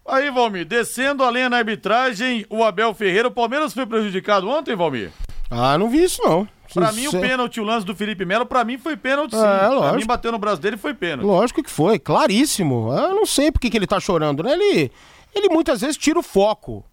Aí, 0.05 0.29
Valmir, 0.29 0.65
descendo 0.65 1.23
a 1.23 1.31
linha 1.31 1.49
na 1.49 1.57
arbitragem, 1.57 2.45
o 2.49 2.63
Abel 2.63 2.93
Ferreira, 2.93 3.27
o 3.27 3.31
Palmeiras 3.31 3.73
foi 3.73 3.85
prejudicado 3.87 4.47
ontem, 4.47 4.75
Valmir? 4.75 5.11
Ah, 5.49 5.77
não 5.77 5.89
vi 5.89 6.03
isso 6.03 6.21
não. 6.23 6.47
Pra 6.73 6.91
mim, 6.91 7.07
o 7.07 7.11
pênalti, 7.11 7.59
o 7.59 7.63
lance 7.63 7.85
do 7.85 7.95
Felipe 7.95 8.25
Melo, 8.25 8.45
pra 8.45 8.63
mim 8.63 8.77
foi 8.77 8.95
pênalti 8.95 9.35
sim. 9.35 9.41
É, 9.41 9.67
lógico. 9.67 9.81
Pra 9.81 9.93
mim, 9.93 10.05
bateu 10.05 10.31
no 10.31 10.37
braço 10.37 10.61
dele 10.61 10.77
foi 10.77 10.93
pênalti. 10.93 11.25
Lógico 11.25 11.63
que 11.63 11.69
foi, 11.69 11.99
claríssimo. 11.99 12.91
Eu 12.93 13.15
não 13.15 13.25
sei 13.25 13.51
por 13.51 13.59
que 13.59 13.75
ele 13.75 13.87
tá 13.87 13.99
chorando, 13.99 14.43
né? 14.43 14.53
Ele, 14.53 14.91
ele 15.35 15.49
muitas 15.49 15.81
vezes 15.81 15.97
tira 15.97 16.19
o 16.19 16.23
foco 16.23 16.85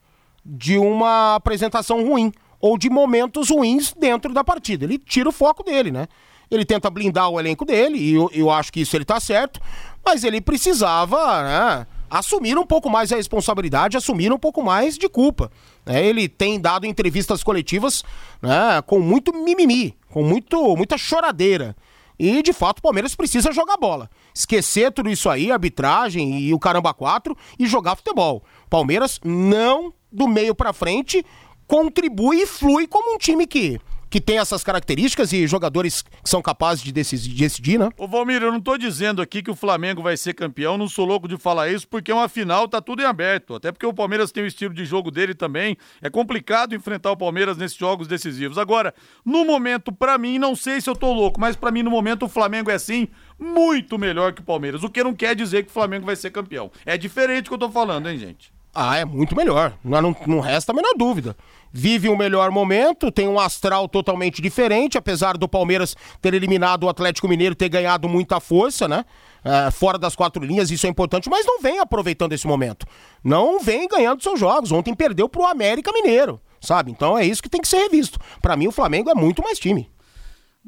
de 0.45 0.79
uma 0.79 1.35
apresentação 1.35 2.05
ruim 2.07 2.33
ou 2.61 2.76
de 2.76 2.91
momentos 2.91 3.51
ruins 3.51 3.95
dentro 3.95 4.33
da 4.33 4.43
partida. 4.43 4.85
Ele 4.85 4.99
tira 4.99 5.29
o 5.29 5.33
foco 5.33 5.62
dele, 5.62 5.91
né? 5.91 6.07
Ele 6.51 6.64
tenta 6.64 6.89
blindar 6.89 7.29
o 7.29 7.39
elenco 7.39 7.64
dele, 7.64 7.99
e 7.99 8.14
eu, 8.14 8.31
eu 8.33 8.51
acho 8.51 8.72
que 8.72 8.81
isso 8.81 8.97
ele 8.97 9.05
tá 9.05 9.20
certo, 9.20 9.61
mas 10.03 10.24
ele 10.24 10.41
precisava, 10.41 11.43
né? 11.43 11.87
Assumir 12.11 12.59
um 12.59 12.67
pouco 12.67 12.89
mais 12.91 13.13
a 13.13 13.17
responsabilidade, 13.17 13.97
assumir 13.97 14.33
um 14.33 14.39
pouco 14.39 14.63
mais 14.63 14.97
de 14.97 15.09
culpa. 15.09 15.51
É, 15.87 16.05
ele 16.05 16.29
tem 16.29 16.61
dado 16.61 16.87
entrevistas 16.87 17.43
coletivas 17.43 18.05
né, 18.43 18.83
com 18.87 19.01
muito 19.01 19.33
mimimi, 19.33 19.97
com 20.11 20.23
muito, 20.23 20.77
muita 20.77 20.99
choradeira. 20.99 21.77
E 22.19 22.43
de 22.43 22.53
fato 22.53 22.81
o 22.81 22.83
Palmeiras 22.83 23.15
precisa 23.15 23.53
jogar 23.53 23.77
bola. 23.77 24.11
Esquecer 24.35 24.93
tudo 24.93 25.09
isso 25.09 25.31
aí, 25.31 25.53
arbitragem 25.53 26.41
e 26.41 26.53
o 26.53 26.59
caramba 26.59 26.93
4 26.93 27.37
e 27.59 27.67
jogar 27.67 27.95
futebol. 27.95 28.43
Palmeiras 28.69 29.21
não 29.23 29.93
do 30.11 30.27
meio 30.27 30.55
para 30.55 30.73
frente 30.73 31.25
contribui 31.67 32.43
e 32.43 32.47
flui 32.47 32.87
como 32.87 33.15
um 33.15 33.19
time 33.19 33.47
que 33.47 33.79
que 34.11 34.21
tem 34.21 34.39
essas 34.39 34.65
características 34.65 35.33
e 35.33 35.47
jogadores 35.47 36.03
que 36.03 36.29
são 36.29 36.41
capazes 36.41 36.83
de 36.83 36.93
decidir, 36.93 37.29
de 37.31 37.37
decidir 37.37 37.79
né? 37.79 37.91
Ô 37.97 38.07
Valmir, 38.07 38.43
eu 38.43 38.53
não 38.53 38.61
tô 38.61 38.77
dizendo 38.77 39.21
aqui 39.21 39.43
que 39.43 39.51
o 39.51 39.55
Flamengo 39.55 40.03
vai 40.03 40.17
ser 40.17 40.35
campeão, 40.35 40.79
não 40.79 40.89
sou 40.89 41.05
louco 41.05 41.29
de 41.29 41.37
falar 41.37 41.69
isso, 41.71 41.87
porque 41.87 42.13
uma 42.13 42.29
final 42.29 42.69
tá 42.69 42.81
tudo 42.81 43.03
em 43.03 43.05
aberto. 43.05 43.55
Até 43.55 43.73
porque 43.73 43.87
o 43.87 43.93
Palmeiras 43.93 44.33
tem 44.33 44.43
o 44.43 44.47
estilo 44.47 44.73
de 44.73 44.85
jogo 44.85 45.11
dele 45.11 45.35
também. 45.35 45.77
É 46.01 46.09
complicado 46.09 46.75
enfrentar 46.75 47.13
o 47.13 47.17
Palmeiras 47.17 47.57
nesses 47.57 47.77
jogos 47.77 48.07
decisivos. 48.07 48.59
Agora, 48.59 48.95
no 49.25 49.45
momento, 49.45 49.93
para 49.93 50.17
mim, 50.19 50.39
não 50.39 50.57
sei 50.57 50.81
se 50.81 50.89
eu 50.89 50.97
tô 50.97 51.13
louco, 51.13 51.41
mas 51.41 51.57
para 51.57 51.71
mim, 51.71 51.83
no 51.83 51.91
momento, 51.91 52.25
o 52.25 52.29
Flamengo 52.29 52.71
é 52.71 52.79
sim 52.79 53.09
muito 53.39 53.99
melhor 53.99 54.33
que 54.33 54.41
o 54.41 54.45
Palmeiras. 54.45 54.83
O 54.83 54.91
que 54.91 55.03
não 55.03 55.15
quer 55.15 55.35
dizer 55.35 55.65
que 55.65 55.71
o 55.71 55.73
Flamengo 55.73 56.07
vai 56.07 56.17
ser 56.17 56.31
campeão. 56.31 56.71
É 56.85 56.97
diferente 56.97 57.45
do 57.45 57.49
que 57.49 57.55
eu 57.55 57.59
tô 57.59 57.71
falando, 57.71 58.09
hein, 58.09 58.19
gente? 58.19 58.58
Ah, 58.75 58.97
é 58.97 59.05
muito 59.05 59.35
melhor. 59.35 59.73
Não, 59.83 60.01
não, 60.01 60.16
não 60.27 60.41
resta 60.41 60.73
a 60.73 60.75
menor 60.75 60.93
dúvida. 60.97 61.37
Vive 61.73 62.09
um 62.09 62.16
melhor 62.16 62.51
momento, 62.51 63.12
tem 63.12 63.29
um 63.29 63.39
astral 63.39 63.89
totalmente 63.89 64.41
diferente, 64.41 64.97
apesar 64.97 65.37
do 65.37 65.49
Palmeiras 65.49 65.95
ter 66.21 66.33
eliminado 66.33 66.85
o 66.85 66.89
Atlético 66.89 67.29
Mineiro, 67.29 67.55
ter 67.55 67.69
ganhado 67.69 68.09
muita 68.09 68.41
força, 68.41 68.89
né? 68.89 69.05
É, 69.45 69.71
fora 69.71 69.99
das 69.99 70.16
quatro 70.16 70.43
linhas, 70.45 70.71
isso 70.71 70.87
é 70.87 70.91
importante, 70.91 71.29
mas 71.29 71.45
não 71.47 71.61
vem 71.61 71.79
aproveitando 71.79 72.33
esse 72.33 72.47
momento. 72.47 72.87
Não 73.23 73.61
vem 73.61 73.87
ganhando 73.87 74.23
seus 74.23 74.41
jogos. 74.41 74.73
Ontem 74.73 74.95
perdeu 74.95 75.29
pro 75.29 75.45
América 75.45 75.93
Mineiro, 75.93 76.41
sabe? 76.61 76.91
Então 76.91 77.19
é 77.19 77.25
isso 77.25 77.43
que 77.43 77.49
tem 77.49 77.61
que 77.61 77.69
ser 77.69 77.79
revisto. 77.79 78.19
Para 78.41 78.57
mim, 78.57 78.66
o 78.66 78.73
Flamengo 78.73 79.11
é 79.11 79.14
muito 79.14 79.43
mais 79.43 79.59
time. 79.59 79.91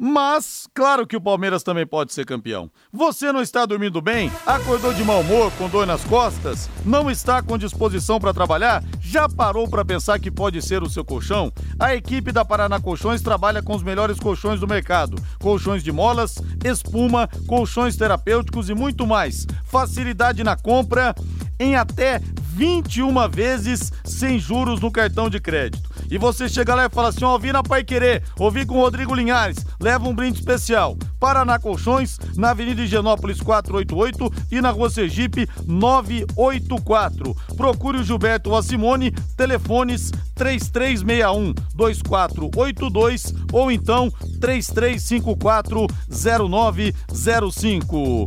Mas, 0.03 0.67
claro 0.73 1.07
que 1.07 1.15
o 1.15 1.21
Palmeiras 1.21 1.63
também 1.63 1.87
pode 1.87 2.15
ser 2.15 2.25
campeão. 2.25 2.71
Você 2.91 3.31
não 3.31 3.43
está 3.43 3.67
dormindo 3.67 4.01
bem? 4.01 4.33
Acordou 4.47 4.95
de 4.95 5.05
mau 5.05 5.21
humor, 5.21 5.53
com 5.59 5.69
dor 5.69 5.87
nas 5.87 6.03
costas? 6.05 6.71
Não 6.87 7.11
está 7.11 7.43
com 7.43 7.59
disposição 7.59 8.19
para 8.19 8.33
trabalhar? 8.33 8.83
Já 8.99 9.29
parou 9.29 9.69
para 9.69 9.85
pensar 9.85 10.19
que 10.19 10.31
pode 10.31 10.63
ser 10.63 10.83
o 10.83 10.89
seu 10.89 11.05
colchão? 11.05 11.53
A 11.79 11.95
equipe 11.95 12.33
da 12.33 12.47
Paraná 12.47 12.81
Colchões 12.81 13.21
trabalha 13.21 13.63
com 13.63 13.77
os 13.77 13.83
melhores 13.83 14.19
colchões 14.19 14.59
do 14.59 14.67
mercado: 14.67 15.23
colchões 15.39 15.83
de 15.83 15.93
molas, 15.93 16.37
espuma, 16.65 17.29
colchões 17.47 17.95
terapêuticos 17.95 18.71
e 18.71 18.75
muito 18.75 19.07
mais. 19.07 19.47
Facilidade 19.65 20.43
na 20.43 20.57
compra 20.57 21.15
em 21.59 21.77
até 21.77 22.23
21 22.55 23.29
vezes 23.29 23.93
sem 24.03 24.39
juros 24.39 24.81
no 24.81 24.91
cartão 24.91 25.29
de 25.29 25.39
crédito. 25.39 25.90
E 26.11 26.19
você 26.19 26.49
chega 26.49 26.75
lá 26.75 26.87
e 26.87 26.91
fala 26.91 27.09
assim: 27.09 27.25
ó, 27.25 27.33
ouvi 27.33 27.53
na 27.53 27.63
Pai 27.63 27.85
Querer, 27.85 28.23
ouvi 28.39 28.67
com 28.67 28.75
o 28.75 28.81
Rodrigo 28.81 29.15
Linhares, 29.15 29.65
leva 29.81 30.09
um 30.09 30.15
brinde 30.15 30.41
especial. 30.41 30.97
Paraná 31.21 31.59
Colchões, 31.59 32.19
na 32.37 32.51
Avenida 32.51 32.83
Higienópolis 32.83 33.41
488 33.41 34.33
e 34.51 34.61
na 34.61 34.71
Rua 34.71 34.91
Sergipe 34.91 35.49
984. 35.67 37.37
Procure 37.57 37.99
o 37.99 38.03
Gilberto 38.03 38.51
Simone, 38.63 39.13
telefones 39.37 40.11
3361 40.35 41.55
2482 41.75 43.35
ou 43.53 43.71
então 43.71 44.11
3354 44.41 45.87
0905. 46.09 48.27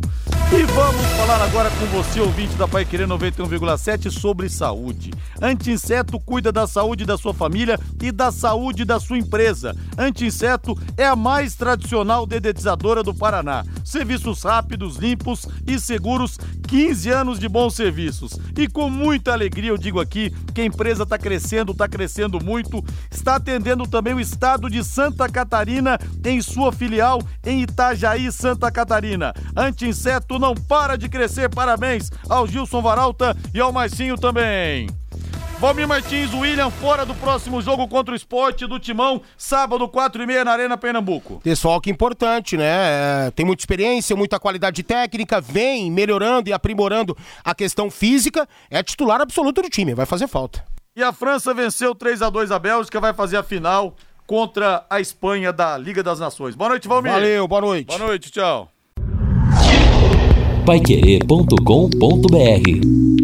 E 0.56 0.62
vamos 0.66 1.04
falar 1.16 1.42
agora 1.42 1.68
com 1.68 1.84
você, 1.86 2.20
ouvinte 2.20 2.54
da 2.54 2.68
Pai 2.68 2.84
Querer 2.84 3.08
91,7 3.08 4.08
sobre 4.08 4.48
saúde. 4.48 5.10
Anti-inseto 5.42 6.20
cuida 6.20 6.52
da 6.52 6.64
saúde 6.64 7.04
da 7.04 7.18
sua 7.18 7.34
família 7.34 7.76
e 8.00 8.12
da 8.12 8.30
saúde 8.30 8.84
da 8.84 9.00
sua 9.00 9.18
empresa. 9.18 9.74
Anti-inseto 9.98 10.78
é 10.96 11.04
a 11.04 11.16
mais 11.16 11.56
tradicional 11.56 12.24
dedetizadora 12.24 13.02
do 13.02 13.12
Paraná. 13.12 13.64
Serviços 13.84 14.44
rápidos, 14.44 14.96
limpos 14.96 15.44
e 15.66 15.76
seguros, 15.76 16.38
15 16.66 17.10
anos 17.10 17.38
de 17.38 17.48
bons 17.48 17.74
serviços. 17.74 18.38
E 18.56 18.68
com 18.68 18.90
muita 18.90 19.32
alegria 19.32 19.70
eu 19.70 19.78
digo 19.78 20.00
aqui 20.00 20.30
que 20.54 20.60
a 20.60 20.64
empresa 20.64 21.04
está 21.04 21.18
crescendo, 21.18 21.72
está 21.72 21.88
crescendo 21.88 22.42
muito, 22.42 22.84
está 23.10 23.36
atendendo 23.36 23.86
também 23.86 24.14
o 24.14 24.20
estado 24.20 24.68
de 24.68 24.82
Santa 24.82 25.28
Catarina 25.28 25.98
em 26.24 26.40
sua 26.40 26.72
filial 26.72 27.20
em 27.44 27.62
Itajaí, 27.62 28.30
Santa 28.32 28.70
Catarina. 28.70 29.32
Anti-inseto 29.56 30.38
não 30.38 30.54
para 30.54 30.96
de 30.96 31.08
crescer. 31.08 31.48
Parabéns 31.48 32.10
ao 32.28 32.46
Gilson 32.46 32.82
Varalta 32.82 33.36
e 33.52 33.60
ao 33.60 33.72
Marcinho 33.72 34.16
também. 34.16 34.88
Valmir 35.64 35.88
Martins, 35.88 36.34
William, 36.34 36.68
fora 36.68 37.06
do 37.06 37.14
próximo 37.14 37.62
jogo 37.62 37.88
contra 37.88 38.12
o 38.12 38.14
esporte 38.14 38.66
do 38.66 38.78
Timão, 38.78 39.22
sábado, 39.34 39.88
4 39.88 40.22
e 40.22 40.26
meia 40.26 40.44
na 40.44 40.52
Arena 40.52 40.76
Pernambuco. 40.76 41.40
Pessoal 41.42 41.80
que 41.80 41.90
importante, 41.90 42.54
né? 42.54 43.28
É, 43.28 43.30
tem 43.30 43.46
muita 43.46 43.62
experiência, 43.62 44.14
muita 44.14 44.38
qualidade 44.38 44.82
técnica, 44.82 45.40
vem 45.40 45.90
melhorando 45.90 46.50
e 46.50 46.52
aprimorando 46.52 47.16
a 47.42 47.54
questão 47.54 47.90
física, 47.90 48.46
é 48.70 48.82
titular 48.82 49.22
absoluto 49.22 49.62
do 49.62 49.70
time, 49.70 49.94
vai 49.94 50.04
fazer 50.04 50.28
falta. 50.28 50.62
E 50.94 51.02
a 51.02 51.14
França 51.14 51.54
venceu 51.54 51.94
3 51.94 52.20
a 52.20 52.28
2 52.28 52.50
a 52.50 52.58
Bélgica, 52.58 53.00
vai 53.00 53.14
fazer 53.14 53.38
a 53.38 53.42
final 53.42 53.96
contra 54.26 54.84
a 54.90 55.00
Espanha 55.00 55.50
da 55.50 55.78
Liga 55.78 56.02
das 56.02 56.20
Nações. 56.20 56.54
Boa 56.54 56.68
noite, 56.68 56.86
Valmir. 56.86 57.10
Valeu, 57.10 57.48
boa 57.48 57.62
noite. 57.62 57.86
Boa 57.86 58.00
noite, 58.00 58.30
tchau. 58.30 58.68
Paiquerê.com.br 60.66 63.23